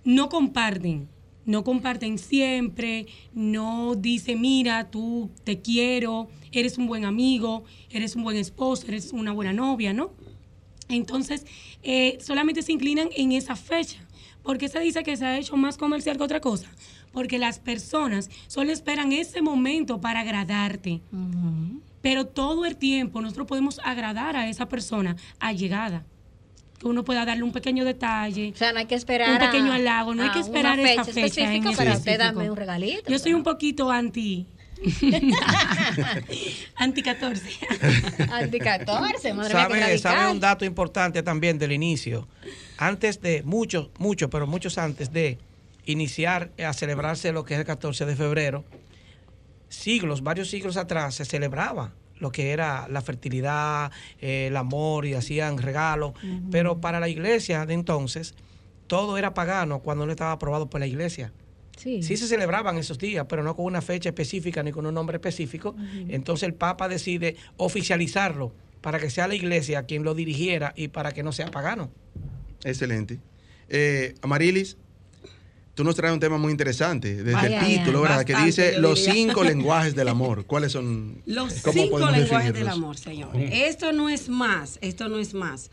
no 0.04 0.30
comparten. 0.30 1.08
No 1.46 1.64
comparten 1.64 2.20
siempre, 2.20 3.08
no 3.34 3.96
dicen, 3.96 4.42
mira, 4.42 4.92
tú 4.92 5.32
te 5.44 5.60
quiero, 5.60 6.30
eres 6.52 6.78
un 6.78 6.86
buen 6.86 7.04
amigo, 7.04 7.64
eres 7.90 8.16
un 8.16 8.24
buen 8.24 8.38
esposo, 8.38 8.88
eres 8.88 9.12
una 9.12 9.32
buena 9.32 9.52
novia, 9.52 9.92
¿no? 9.92 10.12
Entonces, 10.88 11.46
eh, 11.82 12.18
solamente 12.22 12.62
se 12.62 12.74
inclinan 12.74 13.10
en 13.16 13.32
esa 13.32 13.56
fecha. 13.56 14.06
¿Por 14.44 14.58
qué 14.58 14.68
se 14.68 14.80
dice 14.80 15.04
que 15.04 15.18
se 15.18 15.26
ha 15.26 15.38
hecho 15.38 15.56
más 15.56 15.78
comercial 15.78 16.18
que 16.18 16.24
otra 16.24 16.42
cosa? 16.42 16.70
Porque 17.12 17.40
las 17.40 17.60
personas 17.60 18.30
solo 18.48 18.72
esperan 18.72 19.12
ese 19.12 19.42
momento 19.42 20.00
para 20.02 20.22
agradarte. 20.22 21.02
Pero 22.02 22.26
todo 22.26 22.66
el 22.66 22.76
tiempo 22.78 23.22
nosotros 23.22 23.48
podemos 23.48 23.80
agradar 23.84 24.36
a 24.36 24.48
esa 24.50 24.68
persona 24.68 25.16
allegada. 25.40 26.04
Que 26.80 26.88
uno 26.88 27.04
pueda 27.04 27.26
darle 27.26 27.44
un 27.44 27.52
pequeño 27.52 27.86
detalle. 27.86 28.52
O 28.54 28.58
sea, 28.58 28.74
no 28.74 28.80
hay 28.80 28.86
que 28.88 28.96
esperar 28.96 29.30
Un 29.32 29.38
pequeño 29.52 29.72
a- 29.72 29.76
halago, 29.76 30.16
no 30.16 30.24
hay 30.24 30.30
que 30.32 30.40
una 30.40 30.46
esperar 30.48 30.78
fecha 30.80 30.94
esa 30.94 31.04
fecha. 31.06 31.26
específica 31.28 31.70
en 31.70 31.78
para 31.78 31.94
usted 31.94 32.18
darme 32.18 32.50
un 32.50 32.58
regalito, 32.58 33.10
Yo 33.12 33.20
soy 33.20 33.34
un 33.36 33.44
poquito 33.44 33.92
anti. 33.92 34.48
anti 36.76 37.04
14. 37.04 37.50
Anti 38.32 38.60
14, 38.60 39.34
madre 39.34 39.54
mía, 39.54 39.62
¿Sabe, 39.64 39.80
radical. 39.80 40.00
sabe 40.00 40.32
un 40.32 40.40
dato 40.40 40.66
importante 40.66 41.22
también 41.24 41.58
del 41.60 41.72
inicio? 41.72 42.28
Antes 42.78 43.22
de, 43.22 43.44
muchos, 43.44 43.90
muchos, 44.00 44.30
pero 44.32 44.48
muchos 44.48 44.78
antes 44.78 45.12
de 45.14 45.38
iniciar 45.86 46.50
a 46.66 46.74
celebrarse 46.74 47.32
lo 47.32 47.44
que 47.46 47.54
es 47.56 47.60
el 47.60 47.66
14 47.66 48.06
de 48.06 48.16
febrero, 48.16 48.64
siglos, 49.72 50.22
varios 50.22 50.50
siglos 50.50 50.78
atrás, 50.78 51.16
se 51.16 51.26
celebraba 51.26 51.94
lo 52.20 52.32
que 52.32 52.52
era 52.52 52.88
la 52.88 53.02
fertilidad, 53.02 53.92
eh, 54.20 54.48
el 54.48 54.58
amor 54.58 55.06
y 55.08 55.16
hacían 55.16 55.58
regalos, 55.58 56.14
pero 56.52 56.80
para 56.80 57.00
la 57.00 57.10
iglesia 57.10 57.66
de 57.66 57.74
entonces 57.74 58.36
todo 58.86 59.18
era 59.18 59.34
pagano 59.34 59.80
cuando 59.80 60.06
no 60.06 60.12
estaba 60.12 60.34
aprobado 60.34 60.70
por 60.70 60.80
la 60.80 60.86
iglesia. 60.86 61.34
Sí. 61.78 62.04
Sí 62.04 62.18
se 62.18 62.28
celebraban 62.28 62.78
esos 62.78 63.00
días, 63.00 63.26
pero 63.28 63.42
no 63.42 63.56
con 63.56 63.66
una 63.66 63.82
fecha 63.82 64.10
específica 64.10 64.62
ni 64.62 64.72
con 64.72 64.86
un 64.86 64.94
nombre 64.94 65.18
específico. 65.18 65.76
Entonces 66.10 66.48
el 66.48 66.54
Papa 66.54 66.88
decide 66.88 67.38
oficializarlo 67.58 68.54
para 68.82 69.00
que 69.00 69.10
sea 69.10 69.28
la 69.28 69.34
iglesia 69.34 69.84
quien 69.84 70.04
lo 70.04 70.14
dirigiera 70.14 70.74
y 70.76 70.90
para 70.90 71.14
que 71.14 71.24
no 71.24 71.32
sea 71.32 71.50
pagano. 71.50 71.90
Excelente. 72.64 73.20
Eh, 73.70 74.14
Amarilis, 74.22 74.78
tú 75.74 75.84
nos 75.84 75.96
traes 75.96 76.14
un 76.14 76.20
tema 76.20 76.38
muy 76.38 76.52
interesante 76.52 77.24
desde 77.24 77.36
Ay, 77.36 77.54
el 77.54 77.60
ay, 77.60 77.78
título, 77.78 78.00
ay. 78.00 78.04
¿verdad? 78.04 78.26
que 78.26 78.36
dice 78.46 78.80
los 78.80 79.00
cinco 79.00 79.44
lenguajes 79.46 79.96
del 79.96 80.08
amor. 80.08 80.46
¿Cuáles 80.46 80.72
son? 80.72 81.22
Los 81.26 81.62
¿Cómo 81.62 81.74
cinco 81.74 82.10
lenguajes 82.10 82.54
del 82.54 82.68
amor, 82.68 82.98
señores. 82.98 83.52
Esto 83.54 83.92
no 83.92 84.10
es 84.10 84.30
más, 84.30 84.78
esto 84.82 85.10
no 85.10 85.18
es 85.18 85.34
más 85.34 85.72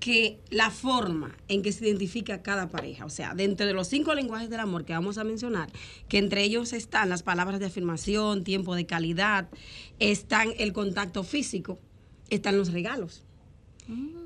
que 0.00 0.38
la 0.50 0.70
forma 0.70 1.34
en 1.48 1.62
que 1.62 1.72
se 1.72 1.86
identifica 1.86 2.42
cada 2.42 2.68
pareja. 2.68 3.04
O 3.04 3.10
sea, 3.10 3.34
dentro 3.34 3.66
de 3.66 3.72
los 3.72 3.88
cinco 3.88 4.14
lenguajes 4.14 4.50
del 4.50 4.60
amor 4.60 4.84
que 4.84 4.92
vamos 4.92 5.18
a 5.18 5.24
mencionar, 5.24 5.70
que 6.08 6.18
entre 6.18 6.44
ellos 6.44 6.72
están 6.72 7.08
las 7.08 7.22
palabras 7.22 7.58
de 7.58 7.66
afirmación, 7.66 8.44
tiempo 8.44 8.74
de 8.74 8.86
calidad, 8.86 9.48
están 9.98 10.52
el 10.58 10.72
contacto 10.72 11.24
físico, 11.24 11.78
están 12.30 12.58
los 12.58 12.72
regalos. 12.72 13.24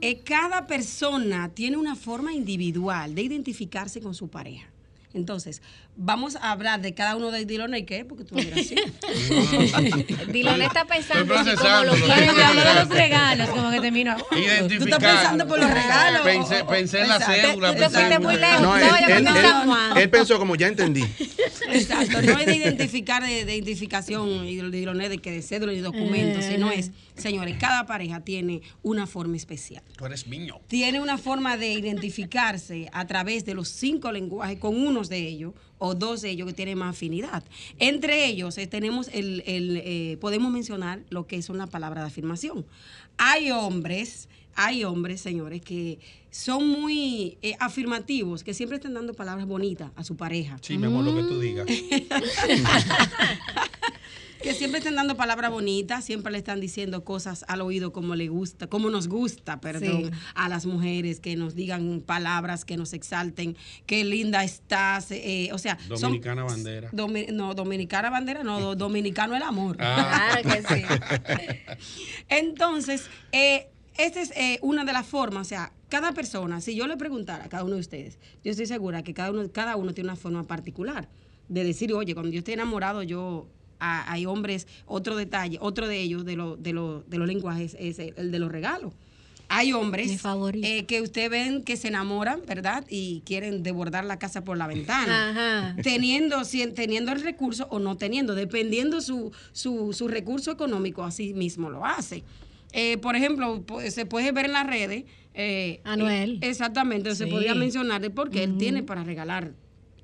Eh, 0.00 0.22
cada 0.24 0.66
persona 0.66 1.48
tiene 1.50 1.76
una 1.76 1.94
forma 1.94 2.32
individual 2.32 3.14
de 3.14 3.22
identificarse 3.22 4.00
con 4.00 4.14
su 4.14 4.28
pareja. 4.28 4.71
Entonces, 5.14 5.60
vamos 5.96 6.36
a 6.36 6.52
hablar 6.52 6.80
de 6.80 6.94
cada 6.94 7.16
uno 7.16 7.30
de 7.30 7.44
Dilona 7.44 7.76
y 7.78 7.84
qué, 7.84 8.04
porque 8.04 8.24
tú 8.24 8.34
me 8.34 8.42
así. 8.42 8.74
Dilona 10.32 10.66
está 10.66 10.84
pensando 10.86 11.34
como 11.34 11.44
de 11.44 12.74
los 12.74 12.88
regalos, 12.88 13.48
como 13.50 13.70
que 13.70 13.80
te 13.80 13.90
miro. 13.90 14.16
¿Tú 14.30 14.84
estás 14.84 14.98
pensando 14.98 15.46
por 15.46 15.58
los 15.58 15.70
regalos? 15.70 16.22
Pensé, 16.22 16.64
pensé 16.64 17.00
en 17.02 17.08
la 17.08 17.20
cédula. 17.20 17.68
Tú 17.68 17.74
te 17.74 17.80
pensé 17.80 17.96
fuiste 17.98 18.18
muy 18.18 18.36
lejos. 18.36 18.60
No, 18.62 18.76
él, 18.76 18.82
él- 18.84 19.04
pensé 19.06 19.18
en 19.18 19.26
él- 19.36 19.42
San 19.42 19.66
Juan. 19.66 19.96
él 19.98 20.10
pensó 20.10 20.38
como 20.38 20.56
ya 20.56 20.68
entendí. 20.68 21.04
Exacto, 21.72 22.22
no 22.22 22.38
es 22.38 22.46
de 22.46 22.56
identificar, 22.62 23.22
de, 23.22 23.44
de 23.44 23.54
identificación 23.56 24.46
y 24.46 24.56
de, 24.56 24.70
de, 25.08 25.18
que 25.18 25.30
de 25.30 25.42
cédula 25.42 25.72
y 25.72 25.80
documentos, 25.80 26.44
sino 26.44 26.70
Eh. 26.70 26.78
es, 26.80 26.90
señores, 27.16 27.56
cada 27.58 27.86
pareja 27.86 28.20
tiene 28.20 28.62
una 28.82 29.06
forma 29.06 29.36
especial. 29.36 29.82
Tú 29.96 30.06
eres 30.06 30.26
mío. 30.26 30.60
Tiene 30.68 31.00
una 31.00 31.18
forma 31.18 31.56
de 31.56 31.72
identificarse 31.72 32.88
a 32.92 33.06
través 33.06 33.44
de 33.44 33.54
los 33.54 33.68
cinco 33.68 34.12
lenguajes 34.12 34.58
con 34.58 34.76
unos 35.02 35.08
de 35.08 35.26
ellos 35.26 35.54
o 35.78 35.94
dos 35.94 36.22
de 36.22 36.30
ellos 36.30 36.46
que 36.46 36.54
tienen 36.54 36.78
más 36.78 36.90
afinidad. 36.90 37.44
Entre 37.78 38.26
ellos 38.26 38.56
eh, 38.58 38.66
tenemos 38.66 39.08
el, 39.12 39.42
el, 39.46 39.82
eh, 39.84 40.16
podemos 40.20 40.52
mencionar 40.52 41.02
lo 41.10 41.26
que 41.26 41.42
son 41.42 41.58
las 41.58 41.68
palabras 41.68 42.04
de 42.04 42.08
afirmación. 42.08 42.64
Hay 43.18 43.50
hombres, 43.50 44.28
hay 44.54 44.84
hombres, 44.84 45.20
señores, 45.20 45.60
que 45.60 45.98
son 46.30 46.68
muy 46.68 47.38
eh, 47.42 47.56
afirmativos, 47.58 48.44
que 48.44 48.54
siempre 48.54 48.76
están 48.76 48.94
dando 48.94 49.14
palabras 49.14 49.46
bonitas 49.46 49.90
a 49.96 50.04
su 50.04 50.16
pareja. 50.16 50.58
Sí, 50.62 50.78
mi 50.78 50.86
amor, 50.86 51.04
lo 51.04 51.16
que 51.16 51.22
tú 51.22 51.40
digas. 51.40 51.66
que 54.42 54.54
siempre 54.54 54.78
están 54.78 54.94
dando 54.96 55.16
palabras 55.16 55.50
bonitas, 55.50 56.04
siempre 56.04 56.32
le 56.32 56.38
están 56.38 56.60
diciendo 56.60 57.04
cosas 57.04 57.44
al 57.48 57.60
oído 57.60 57.92
como 57.92 58.14
le 58.14 58.28
gusta, 58.28 58.66
como 58.66 58.90
nos 58.90 59.08
gusta, 59.08 59.60
perdón, 59.60 60.04
Sí. 60.06 60.10
a 60.34 60.48
las 60.48 60.66
mujeres, 60.66 61.20
que 61.20 61.36
nos 61.36 61.54
digan 61.54 62.00
palabras 62.04 62.64
que 62.64 62.76
nos 62.76 62.92
exalten, 62.92 63.56
qué 63.86 64.04
linda 64.04 64.42
estás, 64.44 65.10
eh, 65.10 65.50
o 65.52 65.58
sea, 65.58 65.78
son- 65.88 66.00
Dominicana 66.00 66.44
bandera. 66.44 66.90
Domi- 66.92 67.28
no, 67.32 67.54
dominicana 67.54 68.10
bandera, 68.10 68.42
no, 68.42 68.60
do- 68.60 68.74
dominicano 68.76 69.36
el 69.36 69.42
amor. 69.42 69.76
Ah. 69.80 70.38
Claro 70.42 70.62
que 70.62 70.74
sí. 70.74 70.82
Entonces, 72.28 73.06
eh, 73.32 73.68
esta 73.98 74.20
es 74.20 74.32
eh, 74.36 74.58
una 74.62 74.84
de 74.84 74.92
las 74.92 75.06
formas, 75.06 75.46
o 75.46 75.48
sea, 75.48 75.72
cada 75.88 76.12
persona, 76.12 76.60
si 76.60 76.74
yo 76.74 76.86
le 76.86 76.96
preguntara 76.96 77.44
a 77.44 77.48
cada 77.48 77.64
uno 77.64 77.74
de 77.74 77.80
ustedes, 77.80 78.18
yo 78.42 78.50
estoy 78.50 78.66
segura 78.66 79.02
que 79.02 79.14
cada 79.14 79.30
uno, 79.30 79.50
cada 79.52 79.76
uno 79.76 79.92
tiene 79.94 80.08
una 80.10 80.16
forma 80.16 80.44
particular 80.46 81.08
de 81.48 81.64
decir, 81.64 81.92
oye, 81.92 82.14
cuando 82.14 82.32
yo 82.32 82.38
estoy 82.38 82.54
enamorado, 82.54 83.02
yo 83.02 83.46
a- 83.82 84.10
hay 84.12 84.26
hombres, 84.26 84.66
otro 84.86 85.16
detalle, 85.16 85.58
otro 85.60 85.88
de 85.88 86.00
ellos, 86.00 86.24
de, 86.24 86.36
lo- 86.36 86.56
de, 86.56 86.72
lo- 86.72 87.02
de 87.08 87.18
los 87.18 87.26
lenguajes, 87.26 87.76
es 87.78 87.98
el, 87.98 88.14
el 88.16 88.30
de 88.30 88.38
los 88.38 88.50
regalos. 88.52 88.92
Hay 89.54 89.74
hombres 89.74 90.12
eh, 90.64 90.84
que 90.86 91.02
usted 91.02 91.30
ven 91.30 91.62
que 91.62 91.76
se 91.76 91.88
enamoran, 91.88 92.40
¿verdad? 92.46 92.86
Y 92.88 93.20
quieren 93.26 93.62
desbordar 93.62 94.02
la 94.06 94.18
casa 94.18 94.44
por 94.44 94.56
la 94.56 94.66
ventana. 94.66 95.30
Ajá. 95.30 95.76
Teniendo, 95.82 96.38
cien- 96.44 96.72
teniendo 96.74 97.12
el 97.12 97.20
recurso 97.20 97.66
o 97.70 97.78
no 97.78 97.96
teniendo, 97.98 98.34
dependiendo 98.34 99.02
su, 99.02 99.30
su, 99.52 99.92
su 99.92 100.08
recurso 100.08 100.50
económico, 100.52 101.02
así 101.04 101.34
mismo 101.34 101.68
lo 101.68 101.84
hace. 101.84 102.22
Eh, 102.72 102.96
por 102.98 103.14
ejemplo, 103.14 103.62
se 103.90 104.06
puede 104.06 104.32
ver 104.32 104.46
en 104.46 104.52
las 104.52 104.66
redes. 104.66 105.04
eh, 105.34 105.80
Anuel. 105.84 106.38
eh, 106.40 106.48
exactamente, 106.48 107.14
se 107.14 107.26
podría 107.26 107.54
mencionar 107.54 108.00
de 108.00 108.08
porque 108.08 108.44
él 108.44 108.56
tiene 108.56 108.82
para 108.82 109.04
regalar. 109.04 109.52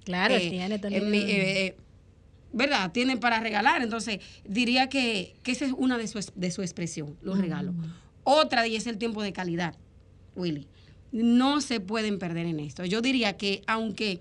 Claro, 0.05 0.35
eh, 0.35 0.51
tiene 0.51 0.79
también. 0.79 1.05
¿Verdad? 2.53 2.93
Tiene 2.93 3.17
para 3.17 3.41
regalar. 3.41 3.83
Entonces, 3.83 4.21
diría 4.45 4.89
que, 4.89 5.35
que 5.43 5.53
esa 5.53 5.67
es 5.67 5.73
una 5.77 5.99
de 5.99 6.07
su, 6.07 6.21
de 6.35 6.51
su 6.51 6.63
expresión, 6.63 7.17
los 7.23 7.39
regalos. 7.39 7.75
Otra 8.25 8.67
y 8.67 8.77
es 8.77 8.87
el 8.87 8.99
tiempo 8.99 9.23
de 9.23 9.33
calidad, 9.33 9.75
Willy. 10.37 10.67
No 11.13 11.61
se 11.61 11.81
pueden 11.81 12.19
perder 12.19 12.47
en 12.47 12.61
esto. 12.61 12.85
Yo 12.85 13.01
diría 13.01 13.37
que 13.37 13.63
aunque 13.67 14.21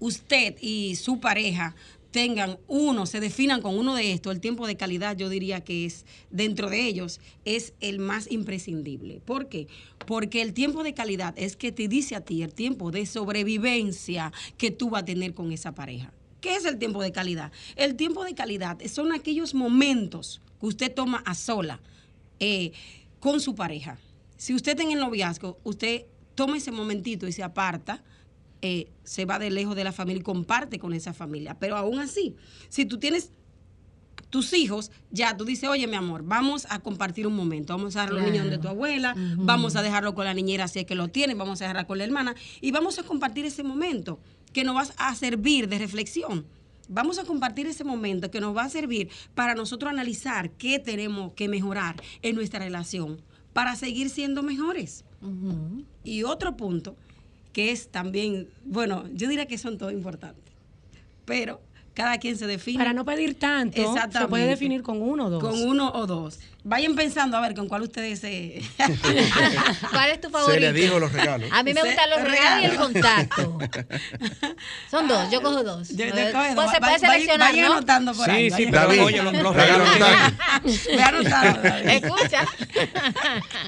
usted 0.00 0.56
y 0.60 0.96
su 0.96 1.20
pareja 1.20 1.74
tengan 2.10 2.58
uno, 2.66 3.06
se 3.06 3.20
definan 3.20 3.60
con 3.60 3.78
uno 3.78 3.94
de 3.94 4.12
estos, 4.12 4.34
el 4.34 4.40
tiempo 4.40 4.66
de 4.66 4.76
calidad 4.76 5.16
yo 5.16 5.28
diría 5.28 5.62
que 5.62 5.84
es, 5.84 6.06
dentro 6.30 6.70
de 6.70 6.86
ellos, 6.86 7.20
es 7.44 7.74
el 7.80 7.98
más 7.98 8.30
imprescindible. 8.30 9.20
¿Por 9.24 9.48
qué? 9.48 9.68
Porque 10.06 10.42
el 10.42 10.54
tiempo 10.54 10.82
de 10.82 10.94
calidad 10.94 11.34
es 11.36 11.56
que 11.56 11.72
te 11.72 11.88
dice 11.88 12.16
a 12.16 12.20
ti 12.22 12.42
el 12.42 12.54
tiempo 12.54 12.90
de 12.90 13.06
sobrevivencia 13.06 14.32
que 14.56 14.70
tú 14.70 14.90
vas 14.90 15.02
a 15.02 15.06
tener 15.06 15.34
con 15.34 15.52
esa 15.52 15.74
pareja. 15.74 16.12
¿Qué 16.40 16.54
es 16.56 16.64
el 16.64 16.78
tiempo 16.78 17.02
de 17.02 17.12
calidad? 17.12 17.52
El 17.76 17.96
tiempo 17.96 18.24
de 18.24 18.34
calidad 18.34 18.78
son 18.88 19.12
aquellos 19.12 19.54
momentos 19.54 20.40
que 20.60 20.66
usted 20.66 20.94
toma 20.94 21.22
a 21.26 21.34
sola 21.34 21.80
eh, 22.40 22.72
con 23.20 23.40
su 23.40 23.54
pareja. 23.54 23.98
Si 24.36 24.54
usted 24.54 24.72
está 24.72 24.82
en 24.84 24.92
el 24.92 25.00
noviazgo, 25.00 25.58
usted 25.64 26.04
toma 26.34 26.56
ese 26.58 26.70
momentito 26.70 27.26
y 27.26 27.32
se 27.32 27.42
aparta, 27.42 28.02
eh, 28.62 28.90
se 29.04 29.24
va 29.24 29.38
de 29.38 29.50
lejos 29.50 29.74
de 29.74 29.84
la 29.84 29.92
familia 29.92 30.20
y 30.20 30.24
comparte 30.24 30.78
con 30.78 30.92
esa 30.94 31.12
familia. 31.12 31.56
Pero 31.58 31.76
aún 31.76 31.98
así, 31.98 32.36
si 32.68 32.84
tú 32.86 32.98
tienes 32.98 33.32
tus 34.30 34.52
hijos, 34.52 34.90
ya 35.10 35.36
tú 35.36 35.44
dices, 35.44 35.68
oye, 35.68 35.86
mi 35.86 35.96
amor, 35.96 36.22
vamos 36.22 36.66
a 36.70 36.80
compartir 36.80 37.26
un 37.26 37.34
momento, 37.34 37.72
vamos 37.76 37.96
a 37.96 38.00
dejar 38.02 38.08
a 38.10 38.12
los 38.12 38.22
Claro. 38.22 38.32
niños 38.32 38.50
de 38.50 38.58
tu 38.58 38.68
abuela, 38.68 39.14
vamos 39.38 39.74
a 39.74 39.82
dejarlo 39.82 40.14
con 40.14 40.24
la 40.26 40.34
niñera 40.34 40.68
si 40.68 40.80
es 40.80 40.84
que 40.86 40.94
lo 40.94 41.08
tiene, 41.08 41.34
vamos 41.34 41.60
a 41.60 41.64
dejarla 41.64 41.86
con 41.86 41.98
la 41.98 42.04
hermana 42.04 42.34
y 42.60 42.70
vamos 42.70 42.98
a 42.98 43.04
compartir 43.04 43.46
ese 43.46 43.62
momento 43.62 44.20
que 44.58 44.64
nos 44.64 44.74
va 44.74 44.88
a 44.96 45.14
servir 45.14 45.68
de 45.68 45.78
reflexión. 45.78 46.44
Vamos 46.88 47.20
a 47.20 47.24
compartir 47.24 47.68
ese 47.68 47.84
momento 47.84 48.28
que 48.28 48.40
nos 48.40 48.56
va 48.56 48.64
a 48.64 48.68
servir 48.68 49.08
para 49.36 49.54
nosotros 49.54 49.88
analizar 49.88 50.50
qué 50.50 50.80
tenemos 50.80 51.32
que 51.34 51.46
mejorar 51.46 51.94
en 52.22 52.34
nuestra 52.34 52.58
relación 52.58 53.22
para 53.52 53.76
seguir 53.76 54.10
siendo 54.10 54.42
mejores. 54.42 55.04
Y 56.02 56.24
otro 56.24 56.56
punto 56.56 56.96
que 57.52 57.70
es 57.70 57.88
también, 57.88 58.48
bueno, 58.64 59.04
yo 59.14 59.28
diría 59.28 59.46
que 59.46 59.58
son 59.58 59.78
todos 59.78 59.92
importantes, 59.92 60.52
pero 61.24 61.60
cada 61.98 62.16
quien 62.18 62.38
se 62.38 62.46
define. 62.46 62.78
Para 62.78 62.92
no 62.92 63.04
pedir 63.04 63.36
tanto, 63.40 63.94
se 64.12 64.28
puede 64.28 64.46
definir 64.46 64.82
con 64.84 65.02
uno 65.02 65.26
o 65.26 65.30
dos. 65.30 65.42
Con 65.42 65.60
uno 65.68 65.90
o 65.92 66.06
dos. 66.06 66.38
Vayan 66.62 66.94
pensando 66.96 67.36
a 67.36 67.40
ver 67.40 67.54
con 67.54 67.66
cuál 67.66 67.82
ustedes 67.82 68.18
se... 68.20 68.60
¿Cuál 69.90 70.10
es 70.10 70.20
tu 70.20 70.28
favorito? 70.28 70.52
Se 70.54 70.60
le 70.60 70.72
dijo 70.72 70.98
los 70.98 71.12
regalos. 71.12 71.48
A 71.52 71.62
mí 71.62 71.72
me 71.72 71.80
Se- 71.80 71.86
gustan 71.88 72.10
los 72.10 72.20
regalos 72.22 72.62
y 72.62 72.66
el 72.66 72.76
contacto. 72.76 73.58
Son 74.90 75.08
dos, 75.08 75.30
yo 75.30 75.40
cojo 75.42 75.62
dos. 75.64 75.88
Yo- 75.88 76.06
yo 76.06 76.12
cojo 76.32 76.44
dos. 76.44 76.54
pues 76.54 76.70
se 76.70 76.78
puede 76.80 76.98
seleccionar, 76.98 77.50
vayan 77.50 77.66
¿no? 77.68 77.72
anotando 77.76 78.12
por 78.14 78.30
ahí. 78.30 78.50
Sí, 78.50 78.56
sí, 78.56 78.66
pero 78.70 78.82
David, 78.88 79.02
oye, 79.04 79.22
los, 79.22 79.32
los 79.42 79.56
regalos. 79.56 79.88
Ve 80.86 81.02
anotando, 81.02 81.62
David. 81.62 81.88
Escucha. 81.88 82.44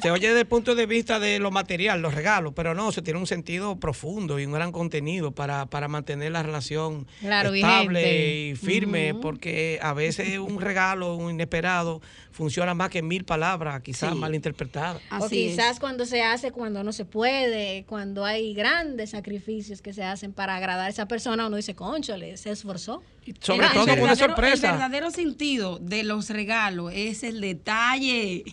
se 0.02 0.10
oye 0.10 0.28
desde 0.28 0.40
el 0.40 0.46
punto 0.46 0.74
de 0.74 0.86
vista 0.86 1.18
de 1.18 1.38
lo 1.38 1.50
material, 1.50 2.02
los 2.02 2.14
regalos, 2.14 2.52
pero 2.54 2.74
no, 2.74 2.92
se 2.92 3.02
tiene 3.02 3.18
un 3.18 3.26
sentido 3.26 3.76
profundo 3.76 4.38
y 4.38 4.44
un 4.46 4.52
gran 4.52 4.72
contenido 4.72 5.32
para, 5.32 5.66
para 5.66 5.88
mantener 5.88 6.32
la 6.32 6.42
relación 6.42 7.06
Claro, 7.20 7.54
estable 7.54 8.00
vigente. 8.02 8.19
Y 8.20 8.54
firme, 8.56 9.14
porque 9.14 9.78
a 9.82 9.92
veces 9.94 10.38
un 10.38 10.60
regalo 10.60 11.14
un 11.16 11.30
inesperado 11.32 12.00
funciona 12.30 12.74
más 12.74 12.90
que 12.90 13.02
mil 13.02 13.24
palabras, 13.24 13.80
quizás 13.82 14.12
Sí. 14.12 14.18
malinterpretadas. 14.18 15.02
o 15.10 15.24
Así 15.24 15.46
es. 15.46 15.50
quizás 15.52 15.80
cuando 15.80 16.06
se 16.06 16.22
hace, 16.22 16.52
cuando 16.52 16.82
no 16.84 16.92
se 16.92 17.04
puede, 17.04 17.84
cuando 17.86 18.24
hay 18.24 18.54
grandes 18.54 19.10
sacrificios 19.10 19.82
que 19.82 19.92
se 19.92 20.02
hacen 20.04 20.32
para 20.32 20.56
agradar 20.56 20.86
a 20.86 20.88
esa 20.90 21.06
persona, 21.06 21.46
uno 21.46 21.56
dice, 21.56 21.74
conchole, 21.74 22.36
se 22.36 22.50
esforzó. 22.50 23.02
Sobre 23.40 23.66
El 23.66 23.72
todo 23.72 23.86
con 23.86 24.00
una 24.00 24.12
verdadero- 24.12 24.12
El 24.12 24.16
sorpresa. 24.18 24.72
verdadero 24.72 25.10
sentido 25.10 25.78
de 25.78 26.02
los 26.04 26.30
regalos 26.30 26.92
es 26.94 27.22
el 27.22 27.40
detalle. 27.40 28.44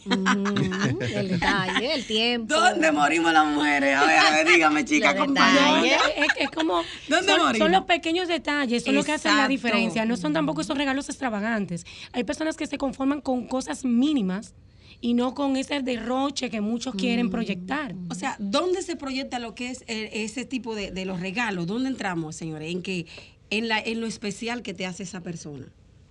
El 1.13 1.29
detalle, 1.29 1.93
el 1.95 2.05
tiempo. 2.05 2.53
¿Dónde 2.53 2.91
morimos 2.91 3.33
las 3.33 3.45
mujeres? 3.47 3.95
A 3.95 4.05
ver, 4.05 4.19
a 4.19 4.31
ver, 4.31 4.47
dígame, 4.47 4.85
chica, 4.85 5.13
Los 5.13 5.27
detalles. 5.27 5.93
Es, 6.17 6.27
es 6.43 6.51
como 6.51 6.81
¿Dónde 7.07 7.31
son, 7.31 7.41
morimos? 7.41 7.57
son 7.57 7.71
los 7.71 7.85
pequeños 7.85 8.27
detalles, 8.27 8.83
son 8.83 8.95
lo 8.95 9.03
que 9.03 9.13
hacen 9.13 9.35
la 9.37 9.47
diferencia. 9.47 10.05
No 10.05 10.17
son 10.17 10.33
tampoco 10.33 10.61
esos 10.61 10.77
regalos 10.77 11.09
extravagantes. 11.09 11.85
Hay 12.11 12.23
personas 12.23 12.55
que 12.57 12.67
se 12.67 12.77
conforman 12.77 13.21
con 13.21 13.47
cosas 13.47 13.85
mínimas 13.85 14.53
y 14.99 15.13
no 15.13 15.35
con 15.35 15.57
ese 15.57 15.81
derroche 15.81 16.49
que 16.49 16.59
muchos 16.61 16.95
quieren 16.95 17.29
proyectar. 17.29 17.93
O 18.09 18.15
sea, 18.15 18.35
¿dónde 18.39 18.81
se 18.81 18.95
proyecta 18.95 19.37
lo 19.39 19.53
que 19.53 19.69
es 19.69 19.83
eh, 19.87 20.09
ese 20.13 20.43
tipo 20.45 20.73
de, 20.75 20.91
de 20.91 21.05
los 21.05 21.19
regalos? 21.19 21.67
¿Dónde 21.67 21.89
entramos, 21.89 22.35
señores? 22.35 22.71
En 22.71 22.81
que 22.81 23.05
en, 23.49 23.67
la, 23.67 23.79
en 23.79 24.01
lo 24.01 24.07
especial 24.07 24.61
que 24.61 24.73
te 24.73 24.85
hace 24.85 25.03
esa 25.03 25.21
persona. 25.21 25.65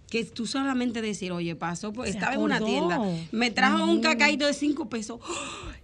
Que 0.08 0.24
tú 0.24 0.46
solamente 0.46 1.02
decir, 1.02 1.32
oye, 1.32 1.56
pasó, 1.56 1.92
pues, 1.92 2.10
estaba 2.10 2.34
en 2.34 2.40
una 2.40 2.60
tienda, 2.60 3.00
me 3.32 3.50
trajo 3.50 3.84
un 3.86 4.00
cacaíto 4.00 4.46
de 4.46 4.54
cinco 4.54 4.88
pesos 4.88 5.18
¡oh! 5.20 5.34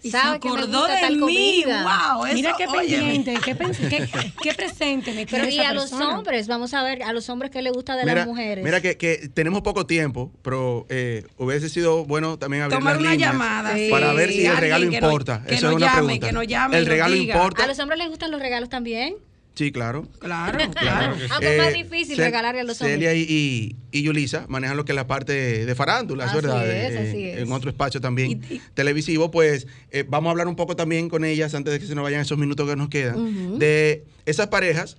y 0.00 0.12
se 0.12 0.16
Sabe 0.16 0.38
que 0.38 0.48
me 0.48 0.54
acordó 0.60 0.86
de 0.86 0.94
tal 1.00 1.14
mí. 1.14 1.20
comida. 1.64 2.12
¡Wow! 2.14 2.26
Eso, 2.26 2.34
Mira 2.36 2.54
qué 2.56 2.66
pendiente, 2.68 3.34
qué, 3.44 3.56
qué- 3.56 4.32
qué 4.42 4.54
presente 4.54 5.12
me 5.12 5.26
Pero 5.26 5.48
y 5.48 5.58
esa 5.58 5.70
a 5.70 5.74
los 5.74 5.92
hombres, 5.92 6.46
vamos 6.46 6.72
a 6.72 6.84
ver, 6.84 7.02
a 7.02 7.12
los 7.12 7.28
hombres 7.30 7.50
que 7.50 7.62
les 7.62 7.72
gusta 7.72 7.96
de 7.96 8.04
Mira, 8.04 8.14
las 8.14 8.26
mujeres. 8.28 8.64
mira 8.64 8.80
que, 8.80 8.96
que 8.96 9.28
tenemos 9.34 9.62
poco 9.62 9.86
tiempo, 9.86 10.30
pero 10.42 10.86
eh, 10.88 11.26
hubiese 11.36 11.68
sido 11.68 12.04
bueno 12.04 12.38
también 12.38 12.62
abrir 12.62 12.78
Tomar 12.78 12.92
las 12.94 13.00
una 13.02 13.10
líneas 13.14 13.32
llamada, 13.32 13.74
sí. 13.74 13.88
para 13.90 14.12
ver 14.12 14.30
si 14.30 14.46
el 14.46 14.56
regalo 14.56 14.84
importa. 14.84 15.42
que 15.48 15.56
Eso 15.56 15.68
es 15.68 15.74
una 15.74 15.86
llame, 15.86 16.02
pregunta. 16.04 16.26
que 16.28 16.32
nos 16.32 16.46
llame 16.46 16.76
el 16.78 16.84
nos 16.84 16.88
regalo 16.92 17.14
diga. 17.16 17.34
importa. 17.34 17.64
¿A 17.64 17.66
los 17.66 17.78
hombres 17.80 17.98
les 17.98 18.08
gustan 18.08 18.30
los 18.30 18.40
regalos 18.40 18.68
también? 18.68 19.16
Sí, 19.54 19.70
claro. 19.70 20.06
Claro, 20.18 20.56
Claro 20.58 20.72
claro. 20.72 21.14
que 21.14 21.20
sí. 21.20 21.26
Aunque 21.30 21.52
es 21.52 21.58
más 21.58 21.74
Eh, 21.74 21.82
difícil 21.84 22.16
regalarle 22.16 22.60
a 22.62 22.64
los 22.64 22.80
hombres. 22.80 22.94
Celia 22.96 23.14
y, 23.14 23.20
y, 23.28 23.76
y 23.90 24.02
Yulisa 24.02 24.46
manejan 24.48 24.76
lo 24.78 24.84
que 24.86 24.92
es 24.92 24.96
la 24.96 25.06
parte 25.06 25.66
de 25.66 25.74
farándula, 25.74 26.24
Así 26.24 26.36
¿verdad? 26.36 26.66
es, 26.66 26.92
Eh, 26.94 27.08
así 27.08 27.24
es. 27.24 27.38
En 27.40 27.52
otro 27.52 27.68
espacio 27.68 28.00
también 28.00 28.42
Y- 28.48 28.54
y- 28.54 28.62
televisivo, 28.74 29.30
pues 29.30 29.66
eh, 29.90 30.04
vamos 30.08 30.28
a 30.28 30.30
hablar 30.30 30.48
un 30.48 30.56
poco 30.56 30.74
también 30.74 31.10
con 31.10 31.24
ellas 31.24 31.54
antes 31.54 31.70
de 31.72 31.80
que 31.80 31.86
se 31.86 31.94
nos 31.94 32.02
vayan 32.02 32.22
esos 32.22 32.38
minutos 32.38 32.66
que 32.68 32.76
nos 32.76 32.88
quedan, 32.88 33.58
de 33.58 34.04
esas 34.24 34.46
parejas, 34.46 34.96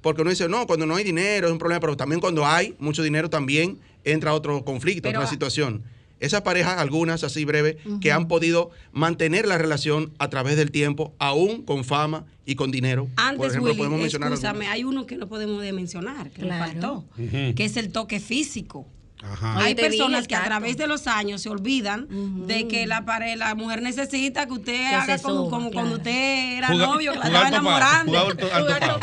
porque 0.00 0.22
uno 0.22 0.30
dice, 0.30 0.48
no, 0.48 0.66
cuando 0.68 0.86
no 0.86 0.94
hay 0.94 1.02
dinero 1.02 1.48
es 1.48 1.52
un 1.52 1.58
problema, 1.58 1.80
pero 1.80 1.96
también 1.96 2.20
cuando 2.20 2.46
hay 2.46 2.76
mucho 2.78 3.02
dinero 3.02 3.28
también 3.28 3.78
entra 4.04 4.32
otro 4.32 4.64
conflicto, 4.64 5.08
Pero- 5.08 5.18
otra 5.18 5.28
situación. 5.30 5.82
Esas 6.20 6.42
parejas, 6.42 6.78
algunas 6.78 7.24
así 7.24 7.44
breve, 7.44 7.78
que 8.00 8.12
han 8.12 8.28
podido 8.28 8.70
mantener 8.92 9.46
la 9.46 9.58
relación 9.58 10.12
a 10.18 10.28
través 10.30 10.56
del 10.56 10.70
tiempo, 10.70 11.14
aún 11.18 11.62
con 11.62 11.84
fama 11.84 12.26
y 12.44 12.54
con 12.54 12.70
dinero. 12.70 13.08
Antes, 13.16 13.38
Por 13.38 13.46
ejemplo, 13.48 13.70
Willy, 13.70 13.78
podemos 13.78 14.00
mencionar 14.00 14.32
hay 14.70 14.84
uno 14.84 15.06
que 15.06 15.16
no 15.16 15.28
podemos 15.28 15.62
de 15.62 15.72
mencionar, 15.72 16.30
que 16.30 16.42
Claro. 16.42 16.64
nos 16.64 16.72
faltó, 16.72 17.54
que 17.54 17.64
es 17.64 17.76
el 17.76 17.90
toque 17.92 18.20
físico. 18.20 18.86
Ajá. 19.22 19.58
Hay 19.58 19.74
personas 19.74 20.28
que 20.28 20.36
a 20.36 20.44
través 20.44 20.76
de 20.76 20.86
los 20.86 21.06
años 21.06 21.42
se 21.42 21.48
olvidan 21.48 22.06
de 22.46 22.68
que 22.68 22.86
la 22.86 23.04
pareja, 23.04 23.36
la 23.36 23.54
mujer 23.54 23.82
necesita 23.82 24.46
que 24.46 24.52
usted 24.52 24.94
haga 24.94 25.18
como, 25.18 25.48
claro. 25.48 25.70
cuando 25.72 25.96
usted 25.96 26.58
era 26.58 26.70
novio, 26.70 27.12
que 27.12 27.18
la 27.18 27.24
estaba 27.26 27.48
enamorando. 27.48 28.12
jugar 28.12 29.00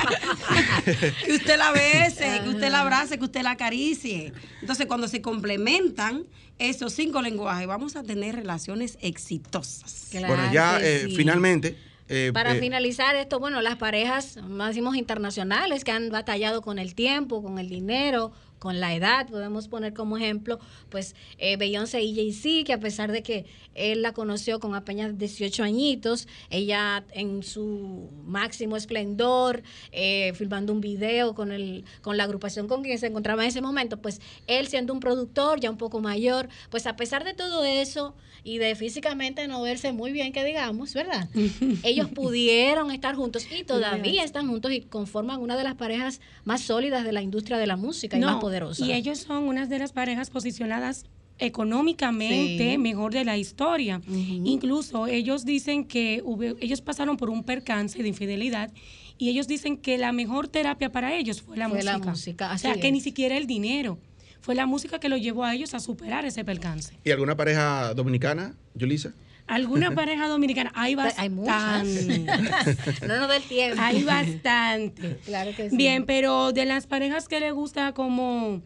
que 1.25 1.33
usted 1.33 1.57
la 1.57 1.71
bese, 1.71 2.41
que 2.43 2.49
usted 2.49 2.71
la 2.71 2.81
abrace, 2.81 3.17
que 3.17 3.25
usted 3.25 3.41
la 3.41 3.51
acaricie. 3.51 4.33
Entonces, 4.61 4.85
cuando 4.85 5.07
se 5.07 5.21
complementan 5.21 6.23
esos 6.59 6.93
cinco 6.93 7.21
lenguajes, 7.21 7.67
vamos 7.67 7.95
a 7.95 8.03
tener 8.03 8.35
relaciones 8.35 8.97
exitosas. 9.01 10.09
Bueno, 10.13 10.51
ya 10.53 10.79
eh, 10.81 11.07
sí. 11.07 11.15
finalmente. 11.15 11.77
Eh, 12.09 12.31
Para 12.33 12.55
eh, 12.55 12.59
finalizar 12.59 13.15
esto, 13.15 13.39
bueno, 13.39 13.61
las 13.61 13.77
parejas, 13.77 14.37
más 14.37 14.69
decimos 14.69 14.95
internacionales, 14.95 15.83
que 15.83 15.91
han 15.91 16.09
batallado 16.09 16.61
con 16.61 16.79
el 16.79 16.95
tiempo, 16.95 17.41
con 17.41 17.59
el 17.59 17.69
dinero, 17.69 18.31
con 18.59 18.79
la 18.79 18.95
edad, 18.95 19.27
podemos 19.27 19.67
poner 19.67 19.93
como 19.93 20.17
ejemplo, 20.17 20.59
pues 20.89 21.15
eh, 21.37 21.57
Beyoncé 21.57 22.01
y 22.01 22.15
Jay-Z, 22.15 22.65
que 22.65 22.73
a 22.73 22.79
pesar 22.79 23.11
de 23.11 23.21
que 23.21 23.45
él 23.75 24.01
la 24.01 24.13
conoció 24.13 24.59
con 24.59 24.73
apenas 24.73 25.17
18 25.17 25.63
añitos, 25.63 26.27
ella 26.49 27.03
en 27.11 27.43
su 27.43 28.09
máximo 28.25 28.77
esplendor, 28.77 29.61
eh, 29.91 30.33
filmando 30.33 30.73
un 30.73 30.81
video 30.81 31.35
con, 31.35 31.51
el, 31.51 31.83
con 32.01 32.17
la 32.17 32.23
agrupación 32.23 32.67
con 32.67 32.81
quien 32.81 32.97
se 32.97 33.07
encontraba 33.07 33.43
en 33.43 33.49
ese 33.49 33.61
momento, 33.61 34.01
pues 34.01 34.21
él 34.47 34.67
siendo 34.67 34.93
un 34.93 34.99
productor 34.99 35.59
ya 35.59 35.69
un 35.69 35.77
poco 35.77 35.99
mayor, 35.99 36.49
pues 36.69 36.87
a 36.87 36.95
pesar 36.95 37.23
de 37.23 37.33
todo 37.33 37.63
eso 37.65 38.15
y 38.43 38.59
de 38.59 38.75
físicamente 38.75 39.47
no 39.47 39.61
verse 39.61 39.91
muy 39.91 40.11
bien, 40.11 40.31
que 40.31 40.43
digamos, 40.43 40.93
¿verdad? 40.93 41.27
Ellos 41.95 42.09
pudieron 42.13 42.91
estar 42.91 43.15
juntos 43.15 43.45
y 43.51 43.63
todavía 43.63 44.23
están 44.23 44.47
juntos 44.47 44.71
y 44.71 44.81
conforman 44.81 45.41
una 45.41 45.57
de 45.57 45.63
las 45.63 45.75
parejas 45.75 46.21
más 46.43 46.61
sólidas 46.61 47.03
de 47.03 47.11
la 47.11 47.21
industria 47.21 47.57
de 47.57 47.67
la 47.67 47.75
música 47.77 48.17
y 48.17 48.19
No, 48.19 48.27
más 48.27 48.35
poderosas. 48.41 48.87
Y 48.87 48.93
ellos 48.93 49.19
son 49.19 49.43
una 49.45 49.65
de 49.65 49.79
las 49.79 49.91
parejas 49.93 50.29
posicionadas 50.29 51.05
económicamente 51.37 52.71
Sí. 52.71 52.77
mejor 52.77 53.13
de 53.13 53.25
la 53.25 53.37
historia. 53.37 54.01
Incluso 54.07 55.07
ellos 55.07 55.43
dicen 55.45 55.85
que 55.85 56.21
hubo- 56.23 56.55
ellos 56.61 56.81
pasaron 56.81 57.17
por 57.17 57.29
un 57.29 57.43
percance 57.43 58.01
de 58.01 58.07
infidelidad 58.07 58.71
y 59.17 59.29
ellos 59.29 59.47
dicen 59.47 59.77
que 59.77 59.97
la 59.97 60.11
mejor 60.11 60.47
terapia 60.47 60.91
para 60.91 61.13
ellos 61.15 61.41
fue 61.41 61.57
la 61.57 61.67
Fue 61.69 61.83
la 61.83 61.93
música. 61.97 62.09
música, 62.11 62.53
o 62.53 62.57
sea, 62.57 62.75
que 62.75 62.91
ni 62.91 63.01
siquiera 63.01 63.35
el 63.37 63.47
dinero. 63.47 63.97
Fue 64.41 64.53
la 64.55 64.65
música 64.67 64.99
que 64.99 65.09
lo 65.09 65.17
llevó 65.17 65.43
a 65.43 65.55
ellos 65.55 65.73
a 65.73 65.79
superar 65.79 66.23
ese 66.25 66.45
percance. 66.45 66.93
¿Y 67.03 67.09
alguna 67.11 67.35
pareja 67.35 67.93
dominicana, 67.95 68.55
Yulisa? 68.75 69.13
¿Alguna 69.47 69.91
pareja 69.93 70.27
dominicana? 70.27 70.71
Hay 70.75 70.95
Hay 71.17 71.29
muchas. 71.29 71.55
bastante. 71.83 72.19
no 73.07 73.19
nos 73.19 73.27
da 73.27 73.35
el 73.37 73.43
tiempo. 73.43 73.77
Hay 73.81 74.03
bastante. 74.03 75.17
Claro 75.25 75.51
que 75.55 75.69
sí. 75.69 75.75
Bien, 75.77 76.05
pero 76.05 76.51
de 76.51 76.65
las 76.65 76.87
parejas 76.87 77.27
que 77.27 77.39
le 77.39 77.51
gusta 77.51 77.93
como 77.93 78.61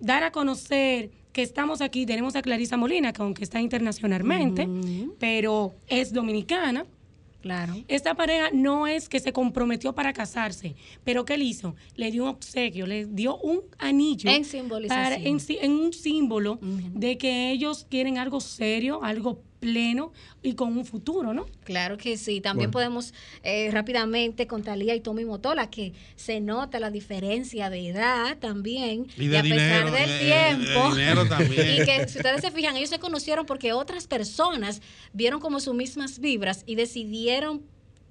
dar 0.00 0.24
a 0.24 0.32
conocer 0.32 1.10
que 1.32 1.42
estamos 1.42 1.80
aquí, 1.80 2.04
tenemos 2.04 2.36
a 2.36 2.42
Clarisa 2.42 2.76
Molina, 2.76 3.12
que 3.12 3.22
aunque 3.22 3.44
está 3.44 3.60
internacionalmente, 3.60 4.68
pero 5.18 5.74
es 5.86 6.12
dominicana. 6.12 6.84
Claro. 7.40 7.74
Esta 7.88 8.14
pareja 8.14 8.50
no 8.52 8.86
es 8.86 9.08
que 9.08 9.18
se 9.18 9.32
comprometió 9.32 9.94
para 9.94 10.12
casarse, 10.12 10.76
pero 11.02 11.24
¿qué 11.24 11.36
le 11.36 11.44
hizo? 11.44 11.74
Le 11.96 12.12
dio 12.12 12.22
un 12.24 12.28
obsequio, 12.28 12.86
le 12.86 13.06
dio 13.06 13.36
un 13.38 13.62
anillo. 13.78 14.30
En 14.30 14.44
simbolización. 14.44 15.02
para- 15.04 15.16
en, 15.16 15.40
si- 15.40 15.58
en 15.60 15.72
un 15.72 15.92
símbolo 15.92 16.58
de 16.62 17.18
que 17.18 17.50
ellos 17.50 17.84
quieren 17.90 18.16
algo 18.18 18.40
serio, 18.40 19.02
algo 19.02 19.42
pleno 19.66 20.12
y 20.42 20.54
con 20.54 20.76
un 20.76 20.84
futuro, 20.84 21.32
¿no? 21.32 21.46
Claro 21.62 21.96
que 21.96 22.16
sí. 22.16 22.40
También 22.40 22.72
Bueno. 22.72 22.90
podemos 22.90 23.14
eh, 23.44 23.70
rápidamente 23.70 24.48
con 24.48 24.64
Talía 24.64 24.94
y 24.96 25.00
Tommy 25.00 25.24
Motola 25.24 25.70
que 25.70 25.92
se 26.16 26.40
nota 26.40 26.80
la 26.80 26.90
diferencia 26.90 27.70
de 27.70 27.88
edad 27.88 28.36
también 28.38 29.06
Y 29.16 29.28
de 29.28 29.38
a 29.38 29.42
pesar 29.42 29.90
del 29.92 30.08
de- 30.08 30.14
de- 30.14 30.24
tiempo 30.24 30.94
de 30.94 31.00
dinero 31.00 31.28
también. 31.28 31.74
y 31.82 31.84
que 31.86 32.08
si 32.08 32.18
ustedes 32.18 32.40
se 32.40 32.50
fijan 32.50 32.76
ellos 32.76 32.90
se 32.90 32.98
conocieron 32.98 33.46
porque 33.46 33.72
otras 33.72 34.08
personas 34.08 34.82
vieron 35.12 35.38
como 35.40 35.60
sus 35.60 35.74
mismas 35.74 36.18
vibras 36.18 36.64
y 36.66 36.74
decidieron 36.74 37.62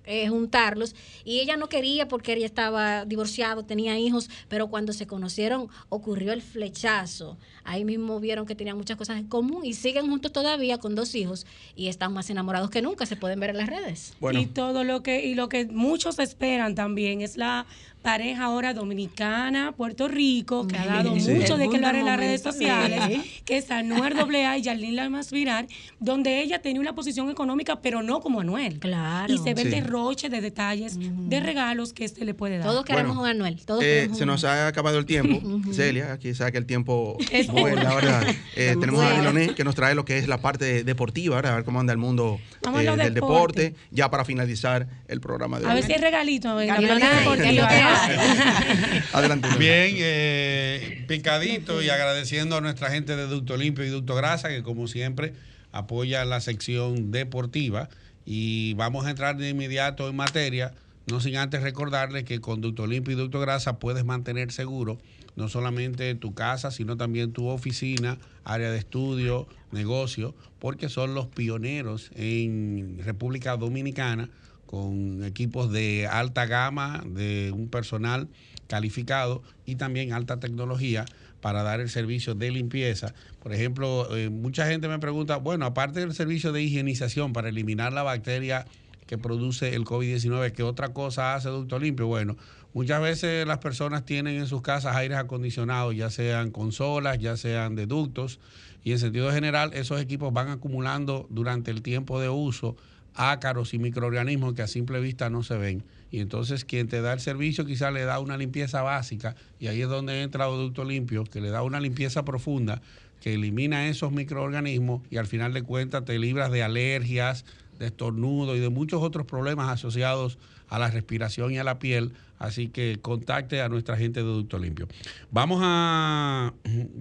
eh, 0.06 0.28
juntarlos 0.28 0.95
y 1.24 1.39
ella 1.39 1.58
no 1.58 1.70
quería 1.70 2.08
porque 2.08 2.34
ella 2.34 2.45
estaba 2.45 3.06
divorciado, 3.06 3.64
tenía 3.64 3.97
hijos, 3.99 4.30
pero 4.47 4.68
cuando 4.68 4.93
se 4.93 5.08
conocieron 5.08 5.70
ocurrió 5.89 6.34
el 6.34 6.41
flechazo. 6.41 7.38
Ahí 7.64 7.86
mismo 7.86 8.20
vieron 8.20 8.45
que 8.45 8.56
tenían 8.56 8.78
muchas 8.78 8.97
cosas 8.97 9.18
en 9.18 9.28
común 9.28 9.66
y 9.66 9.74
siguen 9.74 10.08
juntos 10.08 10.32
todavía 10.32 10.80
con 10.80 10.95
dos 10.95 11.14
hijos 11.16 11.45
y 11.76 11.88
están 11.88 12.14
más 12.14 12.30
enamorados 12.30 12.70
que 12.70 12.82
nunca, 12.82 13.06
se 13.06 13.16
pueden 13.16 13.39
ver 13.39 13.52
en 13.52 13.58
las 13.58 13.70
redes. 13.70 14.14
Y 14.32 14.45
todo 14.47 14.84
lo 14.84 15.04
que 15.04 15.26
y 15.26 15.36
lo 15.36 15.49
que 15.49 15.66
muchos 15.66 16.20
esperan 16.20 16.76
también 16.76 17.22
es 17.22 17.38
la 17.38 17.66
pareja 18.02 18.45
ahora 18.45 18.74
dominicana, 18.74 19.74
Puerto 19.74 20.08
Rico, 20.08 20.68
que 20.68 20.78
ha 20.78 20.86
dado 20.86 21.20
Sí. 21.20 21.32
mucho 21.32 21.58
de 21.58 21.70
que 21.70 21.76
hablar 21.76 21.95
en 21.95 22.06
las 22.06 22.18
redes 22.18 22.41
sociales, 22.41 22.99
Sí. 23.08 23.41
que 23.45 23.58
es 23.58 23.70
Anuel 23.72 24.18
AA 24.18 24.58
y 24.58 24.62
Yarlín 24.64 24.95
Lamas 24.95 25.32
Virar, 25.32 25.68
donde 25.99 26.41
ella 26.41 26.62
tenía 26.62 26.82
una 26.82 26.93
posición 26.95 27.30
económica, 27.30 27.82
pero 27.82 28.02
no 28.02 28.20
como 28.22 28.41
Anuel. 28.41 28.80
Claro. 28.80 29.34
Y 29.34 29.38
se 29.38 29.54
ve 29.54 29.62
el 29.64 29.70
Sí. 29.70 29.76
derroche 29.76 30.30
de 30.30 30.41
detalles, 30.41 30.97
de 30.99 31.39
regalos 31.39 31.93
que 31.93 32.06
este 32.06 32.26
le 32.26 32.34
puede 32.34 32.58
dar. 32.58 32.68
Todos 32.68 32.86
queremos 32.86 33.16
Bueno, 33.18 33.22
un 33.22 33.28
Anuel, 33.30 33.66
todos 33.66 33.84
Eh, 33.84 33.86
queremos 33.88 34.18
se 34.18 34.24
un 34.24 34.28
nos 34.30 34.43
ha 34.43 34.68
acabado 34.68 34.97
el 34.97 35.06
tiempo. 35.06 35.39
Celia, 35.74 36.14
aquí 36.14 36.34
sabe 36.34 36.52
que 36.54 36.58
el 36.58 36.66
tiempo 36.66 37.18
Es 37.32 37.47
vuela, 37.47 37.93
oro. 37.95 38.08
¿verdad? 38.08 38.28
Eh, 38.56 38.76
tenemos 38.80 39.02
a 39.02 39.08
a 39.08 39.10
ver. 39.10 39.20
Diloné 39.20 39.56
que 39.56 39.64
nos 39.64 39.76
trae 39.76 39.93
lo 39.95 40.06
que 40.06 40.18
es 40.18 40.28
la 40.28 40.39
parte 40.41 40.84
deportiva, 40.84 41.36
¿verdad? 41.36 41.54
A 41.54 41.56
ver 41.56 41.64
cómo 41.66 41.80
anda 41.80 41.91
el 41.93 41.99
mundo 41.99 42.39
a 42.66 42.82
eh, 42.82 42.86
del 42.95 43.14
deporte. 43.14 43.62
deporte, 43.62 43.76
ya 43.91 44.10
para 44.10 44.26
finalizar 44.26 44.88
el 45.08 45.22
programa 45.22 45.60
de 45.60 45.66
A 45.66 45.70
hoy. 45.70 45.76
ver 45.76 45.84
si 45.86 45.93
hay 45.93 45.99
regalito 45.99 46.56
la 46.56 46.66
Gabriela, 46.66 46.99
parte 47.26 47.43
¿qué 47.43 47.49
es 47.49 47.56
lo 47.56 47.62
deportiva. 47.62 47.91
Adelante. 49.14 49.48
Bien, 49.58 49.96
eh, 49.98 51.06
picadito 51.08 51.82
y 51.82 51.89
agradeciendo 51.89 52.58
a 52.58 52.62
nuestra 52.62 52.89
gente 52.89 53.16
de 53.16 53.28
Ducto 53.28 53.58
Limpio 53.58 53.86
y 53.86 53.89
Ducto 53.89 54.16
Grasa 54.16 54.50
que 54.50 54.64
como 54.64 54.88
siempre 54.88 55.34
apoya 55.72 56.26
la 56.26 56.42
sección 56.42 57.12
deportiva 57.12 57.89
y 58.26 58.74
vamos 58.76 59.06
a 59.06 59.10
entrar 59.10 59.38
de 59.38 59.50
inmediato 59.50 60.10
en 60.10 60.16
materia, 60.16 60.74
no 61.08 61.20
sin 61.20 61.38
antes 61.38 61.62
recordarles 61.64 62.24
que 62.24 62.39
con 62.39 62.62
Ducto 62.62 62.88
Limpio 62.88 63.14
y 63.14 63.18
Ducto 63.18 63.39
Grasa 63.39 63.80
puedes 63.80 64.06
mantener 64.06 64.52
seguro 64.52 64.98
no 65.36 65.48
solamente 65.48 66.14
tu 66.16 66.34
casa, 66.34 66.72
sino 66.72 66.98
también 66.98 67.32
tu 67.32 67.48
oficina, 67.48 68.18
área 68.44 68.70
de 68.70 68.78
estudio, 68.78 69.48
negocio, 69.72 70.36
porque 70.60 70.89
son 70.89 71.14
los 71.14 71.28
pioneros 71.28 72.12
en 72.16 73.00
República 73.04 73.56
Dominicana 73.56 74.30
con 74.72 75.26
equipos 75.26 75.69
de 75.69 76.07
alta 76.09 76.45
gama, 76.45 77.03
de 77.05 77.51
un 77.53 77.67
personal 77.67 78.30
calificado 78.67 79.43
y 79.65 79.76
también 79.76 80.13
alta 80.13 80.39
tecnología 80.39 81.05
para 81.41 81.61
dar 81.61 81.82
el 81.82 81.89
servicio 81.89 82.36
de 82.36 82.51
limpieza. 82.51 83.13
Por 83.43 83.53
ejemplo, 83.53 84.15
eh, 84.15 84.30
mucha 84.30 84.65
gente 84.67 84.88
me 84.88 84.97
pregunta, 84.97 85.36
bueno, 85.36 85.65
aparte 85.65 85.99
del 85.99 86.13
servicio 86.13 86.53
de 86.53 86.61
higienización 86.61 87.34
para 87.34 87.49
eliminar 87.49 87.91
la 87.91 88.03
bacteria 88.03 88.65
que 89.07 89.17
produce 89.17 89.76
el 89.76 89.84
COVID-19, 89.84 90.53
¿qué 90.53 90.63
otra 90.63 90.93
cosa 90.93 91.36
hace 91.36 91.49
Ducto 91.49 91.78
Limpio? 91.78 92.07
Bueno, 92.07 92.38
muchas 92.74 93.01
veces 93.01 93.45
las 93.45 93.57
personas 93.57 94.05
tienen 94.05 94.38
en 94.38 94.47
sus 94.47 94.61
casas 94.61 94.95
aires 94.95 95.17
acondicionados, 95.17 95.97
ya 95.97 96.09
sean 96.09 96.49
consolas, 96.51 97.19
ya 97.19 97.36
sean 97.36 97.76
de 97.76 97.88
ductos, 97.88 98.39
y 98.86 98.93
en 98.93 98.99
sentido 98.99 99.34
general 99.34 99.72
esos 99.74 99.99
equipos 99.99 100.32
van 100.32 100.47
acumulando 100.47 101.28
durante 101.30 101.72
el 101.72 101.82
tiempo 101.82 102.22
de 102.22 102.30
uso 102.30 102.78
ácaros 103.14 103.74
y 103.74 103.80
microorganismos 103.80 104.53
que 104.53 104.62
a 104.62 104.68
simple 104.68 104.99
vista 104.99 105.30
no 105.30 105.43
se 105.43 105.57
ven. 105.57 105.84
Y 106.12 106.20
entonces 106.20 106.66
quien 106.66 106.88
te 106.88 107.01
da 107.01 107.14
el 107.14 107.20
servicio 107.20 107.66
quizás 107.66 107.93
le 107.93 108.03
da 108.03 108.20
una 108.20 108.38
limpieza 108.38 108.82
básica 108.82 109.36
y 109.59 109.68
ahí 109.68 109.82
es 109.82 109.88
donde 109.88 110.22
entra 110.22 110.45
Ducto 110.45 110.84
Limpio, 110.84 111.24
que 111.24 111.39
le 111.41 111.49
da 111.49 111.64
una 111.64 111.80
limpieza 111.80 112.26
profunda, 112.26 112.82
que 113.22 113.36
elimina 113.36 113.88
esos 113.88 114.12
microorganismos 114.12 115.01
y 115.09 115.18
al 115.18 115.28
final 115.28 115.53
de 115.53 115.64
cuentas 115.64 116.03
te 116.03 116.20
libras 116.20 116.51
de 116.51 116.64
alergias, 116.64 117.45
de 117.80 117.88
estornudo 117.88 118.55
y 118.55 118.59
de 118.59 118.70
muchos 118.70 119.01
otros 119.01 119.26
problemas 119.26 119.70
asociados 119.70 120.38
a 120.68 120.80
la 120.80 120.89
respiración 120.89 121.51
y 121.51 121.57
a 121.57 121.64
la 121.64 121.80
piel. 121.80 122.14
Así 122.39 122.68
que 122.70 122.97
contacte 123.01 123.62
a 123.62 123.70
nuestra 123.70 123.97
gente 123.97 124.22
de 124.22 124.26
Ducto 124.26 124.57
Limpio. 124.57 124.88
Vamos 125.30 125.62
a... 125.64 126.53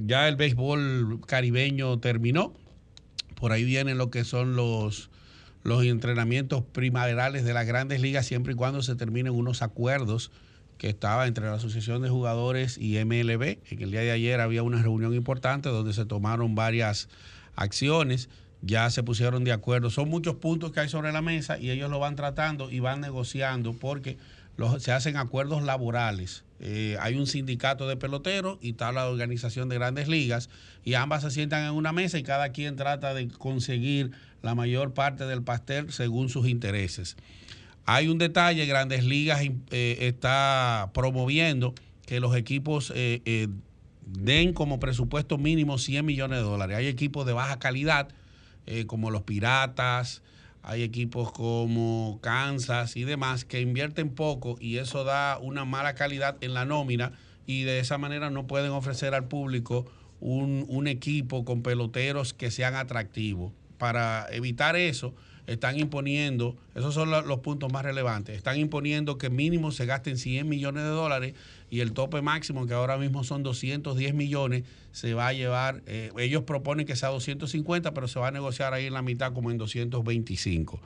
Ya 0.06 0.28
el 0.28 0.36
béisbol 0.36 1.20
caribeño 1.26 1.98
terminó. 1.98 2.52
Por 3.36 3.52
ahí 3.52 3.64
vienen 3.64 3.96
lo 3.96 4.10
que 4.10 4.24
son 4.24 4.54
los 4.56 5.09
los 5.62 5.84
entrenamientos 5.84 6.62
primaverales 6.62 7.44
de 7.44 7.52
las 7.52 7.66
grandes 7.66 8.00
ligas 8.00 8.26
siempre 8.26 8.54
y 8.54 8.56
cuando 8.56 8.82
se 8.82 8.96
terminen 8.96 9.32
unos 9.32 9.62
acuerdos 9.62 10.30
que 10.78 10.88
estaba 10.88 11.26
entre 11.26 11.44
la 11.44 11.54
Asociación 11.54 12.00
de 12.00 12.08
Jugadores 12.08 12.78
y 12.78 13.02
MLB. 13.04 13.58
En 13.70 13.82
el 13.82 13.90
día 13.90 14.00
de 14.00 14.12
ayer 14.12 14.40
había 14.40 14.62
una 14.62 14.82
reunión 14.82 15.14
importante 15.14 15.68
donde 15.68 15.92
se 15.92 16.06
tomaron 16.06 16.54
varias 16.54 17.10
acciones, 17.54 18.30
ya 18.62 18.88
se 18.88 19.02
pusieron 19.02 19.44
de 19.44 19.52
acuerdo. 19.52 19.90
Son 19.90 20.08
muchos 20.08 20.36
puntos 20.36 20.72
que 20.72 20.80
hay 20.80 20.88
sobre 20.88 21.12
la 21.12 21.20
mesa 21.20 21.58
y 21.58 21.70
ellos 21.70 21.90
lo 21.90 21.98
van 21.98 22.16
tratando 22.16 22.70
y 22.70 22.80
van 22.80 23.02
negociando 23.02 23.74
porque 23.74 24.16
se 24.78 24.92
hacen 24.92 25.18
acuerdos 25.18 25.62
laborales. 25.62 26.44
Eh, 26.62 26.98
hay 27.00 27.14
un 27.16 27.26
sindicato 27.26 27.88
de 27.88 27.96
peloteros 27.96 28.58
y 28.60 28.72
está 28.72 28.92
la 28.92 29.08
organización 29.08 29.70
de 29.70 29.76
grandes 29.76 30.08
ligas 30.08 30.50
y 30.84 30.92
ambas 30.92 31.22
se 31.22 31.30
sientan 31.30 31.64
en 31.64 31.72
una 31.72 31.92
mesa 31.92 32.18
y 32.18 32.22
cada 32.22 32.50
quien 32.50 32.76
trata 32.76 33.14
de 33.14 33.28
conseguir 33.28 34.10
la 34.42 34.54
mayor 34.54 34.92
parte 34.92 35.24
del 35.24 35.42
pastel 35.42 35.90
según 35.90 36.28
sus 36.28 36.46
intereses. 36.46 37.16
Hay 37.86 38.08
un 38.08 38.18
detalle, 38.18 38.66
Grandes 38.66 39.04
Ligas 39.04 39.40
eh, 39.42 39.96
está 40.00 40.90
promoviendo 40.92 41.74
que 42.04 42.20
los 42.20 42.36
equipos 42.36 42.92
eh, 42.94 43.48
den 44.04 44.52
como 44.52 44.78
presupuesto 44.78 45.38
mínimo 45.38 45.78
100 45.78 46.04
millones 46.04 46.40
de 46.40 46.44
dólares. 46.44 46.76
Hay 46.76 46.88
equipos 46.88 47.26
de 47.26 47.32
baja 47.32 47.58
calidad, 47.58 48.08
como 48.86 49.10
los 49.10 49.22
Piratas, 49.22 50.22
hay 50.62 50.82
equipos 50.82 51.32
como 51.32 52.18
Kansas 52.22 52.96
y 52.96 53.04
demás, 53.04 53.44
que 53.44 53.60
invierten 53.60 54.10
poco 54.10 54.56
y 54.60 54.76
eso 54.78 55.04
da 55.04 55.38
una 55.38 55.64
mala 55.64 55.94
calidad 55.94 56.36
en 56.40 56.54
la 56.54 56.64
nómina 56.64 57.12
y 57.46 57.62
de 57.62 57.80
esa 57.80 57.98
manera 57.98 58.30
no 58.30 58.46
pueden 58.46 58.70
ofrecer 58.70 59.14
al 59.14 59.26
público 59.28 59.86
un, 60.20 60.66
un 60.68 60.86
equipo 60.86 61.44
con 61.44 61.62
peloteros 61.62 62.34
que 62.34 62.50
sean 62.50 62.74
atractivos. 62.74 63.52
Para 63.78 64.26
evitar 64.30 64.76
eso, 64.76 65.14
están 65.46 65.78
imponiendo, 65.80 66.56
esos 66.74 66.92
son 66.94 67.10
lo- 67.10 67.22
los 67.22 67.40
puntos 67.40 67.72
más 67.72 67.82
relevantes, 67.84 68.36
están 68.36 68.58
imponiendo 68.58 69.16
que 69.18 69.30
mínimo 69.30 69.72
se 69.72 69.86
gasten 69.86 70.18
100 70.18 70.48
millones 70.48 70.82
de 70.84 70.90
dólares 70.90 71.34
y 71.70 71.80
el 71.80 71.92
tope 71.92 72.20
máximo, 72.20 72.66
que 72.66 72.74
ahora 72.74 72.98
mismo 72.98 73.22
son 73.22 73.42
210 73.42 74.12
millones, 74.14 74.64
se 74.92 75.14
va 75.14 75.28
a 75.28 75.32
llevar, 75.32 75.82
eh, 75.86 76.10
ellos 76.18 76.42
proponen 76.42 76.84
que 76.84 76.96
sea 76.96 77.10
250, 77.10 77.94
pero 77.94 78.08
se 78.08 78.18
va 78.18 78.28
a 78.28 78.32
negociar 78.32 78.74
ahí 78.74 78.86
en 78.86 78.92
la 78.92 79.02
mitad 79.02 79.32
como 79.32 79.50
en 79.50 79.58
225. 79.58 80.80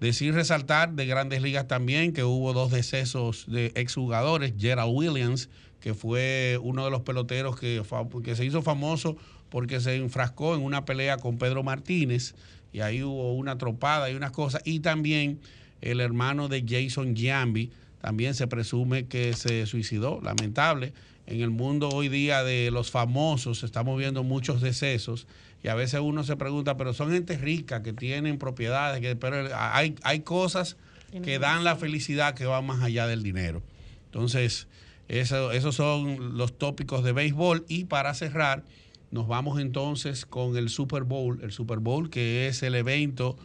Decir 0.00 0.32
resaltar 0.32 0.94
de 0.94 1.04
grandes 1.04 1.42
ligas 1.42 1.68
también 1.68 2.12
que 2.12 2.24
hubo 2.24 2.52
dos 2.52 2.70
decesos 2.70 3.44
de 3.48 3.72
exjugadores, 3.74 4.54
Gerald 4.56 4.92
Williams, 4.94 5.50
que 5.80 5.94
fue 5.94 6.58
uno 6.62 6.84
de 6.84 6.90
los 6.90 7.02
peloteros 7.02 7.58
que, 7.58 7.82
que 8.22 8.36
se 8.36 8.44
hizo 8.44 8.62
famoso 8.62 9.16
porque 9.50 9.80
se 9.80 9.96
enfrascó 9.96 10.54
en 10.54 10.62
una 10.62 10.84
pelea 10.84 11.16
con 11.16 11.38
Pedro 11.38 11.62
Martínez 11.62 12.34
y 12.72 12.80
ahí 12.80 13.02
hubo 13.02 13.34
una 13.34 13.58
tropada 13.58 14.10
y 14.10 14.14
unas 14.14 14.30
cosas. 14.30 14.62
Y 14.64 14.80
también 14.80 15.40
el 15.80 16.00
hermano 16.00 16.48
de 16.48 16.64
Jason 16.66 17.16
Giambi 17.16 17.70
también 18.00 18.34
se 18.34 18.46
presume 18.46 19.06
que 19.06 19.34
se 19.34 19.66
suicidó, 19.66 20.20
lamentable. 20.22 20.92
En 21.26 21.40
el 21.42 21.50
mundo 21.50 21.88
hoy 21.90 22.08
día 22.08 22.42
de 22.42 22.70
los 22.70 22.90
famosos 22.90 23.62
estamos 23.62 23.98
viendo 23.98 24.24
muchos 24.24 24.60
decesos 24.60 25.26
y 25.62 25.68
a 25.68 25.74
veces 25.74 26.00
uno 26.00 26.24
se 26.24 26.36
pregunta, 26.36 26.76
pero 26.76 26.94
son 26.94 27.12
gente 27.12 27.36
rica 27.36 27.82
que 27.82 27.92
tienen 27.92 28.38
propiedades, 28.38 29.00
que, 29.00 29.14
pero 29.16 29.48
hay, 29.54 29.94
hay 30.02 30.20
cosas 30.20 30.76
que 31.22 31.38
dan 31.38 31.64
la 31.64 31.76
felicidad 31.76 32.34
que 32.34 32.46
van 32.46 32.64
más 32.64 32.82
allá 32.82 33.06
del 33.06 33.22
dinero. 33.22 33.62
Entonces, 34.06 34.68
eso, 35.08 35.52
esos 35.52 35.74
son 35.74 36.38
los 36.38 36.56
tópicos 36.56 37.04
de 37.04 37.12
béisbol 37.12 37.64
y 37.68 37.84
para 37.84 38.14
cerrar, 38.14 38.64
nos 39.10 39.28
vamos 39.28 39.60
entonces 39.60 40.24
con 40.24 40.56
el 40.56 40.70
Super 40.70 41.02
Bowl, 41.02 41.40
el 41.42 41.52
Super 41.52 41.78
Bowl 41.78 42.10
que 42.10 42.46
es 42.46 42.62
el 42.62 42.74
evento 42.76 43.36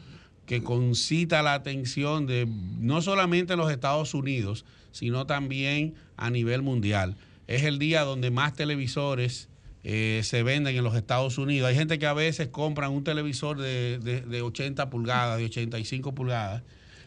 que 0.45 0.61
concita 0.63 1.41
la 1.41 1.53
atención 1.53 2.27
de 2.27 2.47
no 2.79 3.01
solamente 3.01 3.53
en 3.53 3.59
los 3.59 3.71
Estados 3.71 4.13
Unidos, 4.13 4.65
sino 4.91 5.25
también 5.25 5.95
a 6.17 6.29
nivel 6.29 6.61
mundial. 6.61 7.15
Es 7.47 7.63
el 7.63 7.79
día 7.79 8.01
donde 8.03 8.31
más 8.31 8.53
televisores 8.53 9.49
eh, 9.83 10.21
se 10.23 10.41
venden 10.43 10.75
en 10.75 10.83
los 10.83 10.95
Estados 10.95 11.37
Unidos. 11.37 11.69
Hay 11.69 11.75
gente 11.75 11.99
que 11.99 12.07
a 12.07 12.13
veces 12.13 12.47
compran 12.47 12.91
un 12.91 13.03
televisor 13.03 13.57
de, 13.57 13.99
de- 13.99 14.21
de 14.21 14.41
80 14.41 14.89
pulgadas, 14.89 15.37
de 15.37 15.45
85 15.45 16.15
pulgadas, 16.15 16.63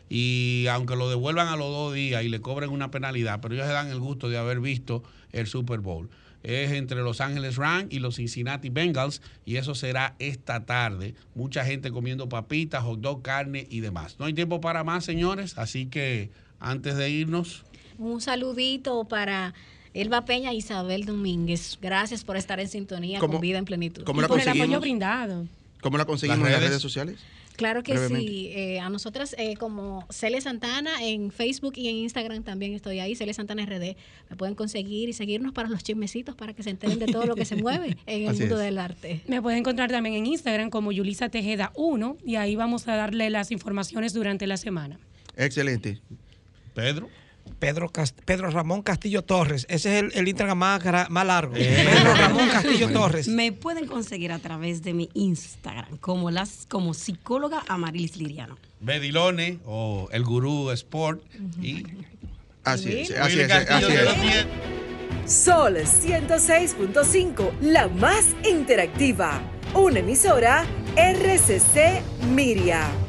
y 0.09 0.67
aunque 0.71 0.97
lo 0.97 1.09
devuelvan 1.11 1.49
a 1.49 1.57
los 1.57 1.69
dos 1.71 1.95
días 1.95 2.23
y 2.25 2.29
le 2.29 2.41
cobren 2.41 2.71
una 2.71 2.91
penalidad, 2.91 3.41
pero 3.41 3.55
ellos 3.55 3.67
se 3.67 3.73
dan 3.73 3.89
el 3.89 3.99
gusto 4.01 4.29
de 4.29 4.39
haber 4.39 4.61
visto 4.61 5.03
el 5.33 5.47
Super 5.47 5.81
Bowl. 5.81 6.09
Es 6.43 6.71
entre 6.73 7.03
Los 7.03 7.21
Ángeles 7.21 7.57
Rams 7.57 7.89
y 7.91 7.99
los 7.99 8.17
Cincinnati 8.17 8.69
Bengals 8.71 9.21
y 9.45 9.57
eso 9.57 9.75
será 9.75 10.15
esta 10.19 10.65
tarde. 10.65 11.15
Mucha 11.35 11.65
gente 11.65 11.91
comiendo 11.91 12.29
papitas, 12.29 12.83
hot 12.85 13.01
dog, 13.01 13.23
carne 13.23 13.67
y 13.71 13.81
demás. 13.81 14.17
No 14.19 14.27
hay 14.27 14.35
tiempo 14.35 14.61
para 14.61 14.85
más, 14.85 15.05
señores, 15.05 15.59
así 15.59 15.87
que 15.87 16.31
antes 16.61 16.97
de 16.97 17.11
irnos, 17.11 17.65
Un 17.99 18.21
saludito 18.21 19.05
para 19.09 19.55
Elba 19.95 20.25
Peña 20.25 20.53
e 20.53 20.55
Isabel 20.55 21.05
Domínguez. 21.05 21.77
Gracias 21.83 22.23
por 22.23 22.37
estar 22.37 22.61
en 22.61 22.69
sintonía 22.69 23.19
¿Cómo- 23.19 23.33
con 23.35 23.41
Vida 23.41 23.59
en 23.59 23.65
Plenitud. 23.65 24.05
cómo 24.05 24.21
Y 24.21 24.23
la 24.23 24.29
por 24.29 24.37
el 24.39 24.43
apoyo 24.43 24.53
conseguimos? 24.61 24.81
brindado. 24.81 25.47
¿Cómo 25.81 25.99
la 25.99 26.05
conseguimos 26.05 26.41
Las 26.41 26.49
en 26.49 26.53
las 26.61 26.69
redes 26.71 26.83
sociales? 26.83 27.19
Claro 27.59 27.83
que 27.83 27.93
Brevemente. 27.93 28.27
sí. 28.31 28.51
Eh, 28.55 28.79
a 28.79 28.89
nosotras 28.89 29.35
eh, 29.37 29.57
como 29.57 30.07
Cele 30.11 30.41
Santana 30.41 31.03
en 31.05 31.33
Facebook 31.33 31.73
y 31.77 31.89
en 31.89 31.97
Instagram 31.97 32.45
también 32.45 32.73
estoy 32.73 33.01
ahí, 33.01 33.17
Cele 33.17 33.35
Santana 33.35 33.67
RD. 33.67 33.97
Me 34.31 34.37
pueden 34.37 34.55
conseguir 34.55 35.09
y 35.09 35.13
seguirnos 35.13 35.53
para 35.53 35.69
los 35.69 35.83
chismecitos 35.83 36.37
para 36.37 36.53
que 36.55 36.63
se 36.63 36.71
enteren 36.71 37.01
de 37.01 37.07
todo 37.07 37.27
lo 37.27 37.35
que 37.35 37.45
se 37.45 37.57
mueve 37.57 37.97
en 38.07 38.23
el 38.23 38.29
Así 38.29 38.41
mundo 38.43 38.59
es. 38.61 38.63
del 38.65 38.79
arte. 38.79 39.23
Me 39.27 39.43
pueden 39.43 39.59
encontrar 39.59 39.91
también 39.91 40.15
en 40.15 40.27
Instagram 40.27 40.71
como 40.71 40.93
Yulisa 40.93 41.31
Tejeda 41.31 41.73
1 41.75 42.19
y 42.25 42.37
ahí 42.37 42.55
vamos 42.55 42.87
a 42.87 42.95
darle 42.95 43.29
las 43.29 43.51
informaciones 43.51 44.13
durante 44.15 44.47
la 44.47 44.57
semana. 44.57 45.01
Excelente. 45.37 46.01
Pedro. 46.75 47.09
Pedro, 47.59 47.91
Pedro 48.25 48.51
Ramón 48.51 48.83
Castillo 48.83 49.23
Torres. 49.23 49.67
Ese 49.69 49.99
es 49.99 50.05
el, 50.05 50.13
el 50.15 50.29
Instagram 50.29 50.59
más, 50.59 51.11
más 51.11 51.27
largo. 51.27 51.55
Pedro 51.55 52.15
Ramón 52.15 52.49
Castillo 52.49 52.91
Torres. 52.91 53.29
Me 53.29 53.53
pueden 53.53 53.87
conseguir 53.87 54.33
a 54.33 54.39
través 54.39 54.83
de 54.83 54.95
mi 54.95 55.09
Instagram 55.15 55.97
como 55.99 56.31
las 56.31 56.67
como 56.67 56.95
psicóloga 56.95 57.63
Amarilis 57.69 58.17
Liriano. 58.17 58.57
Bedilone 58.81 59.59
o 59.65 60.09
el 60.13 60.25
Gurú 60.25 60.71
Sport 60.71 61.23
y 61.61 61.85
Así 62.65 63.01
es, 63.01 63.11
así 63.13 63.41
es, 63.41 63.51
así 63.51 63.93
de 63.93 64.05
es. 64.05 64.47
Sol 65.33 65.77
106.5, 65.77 67.51
la 67.61 67.89
más 67.89 68.27
interactiva. 68.45 69.41
Una 69.75 70.01
emisora 70.01 70.65
RCC 70.97 72.03
Miria. 72.35 73.08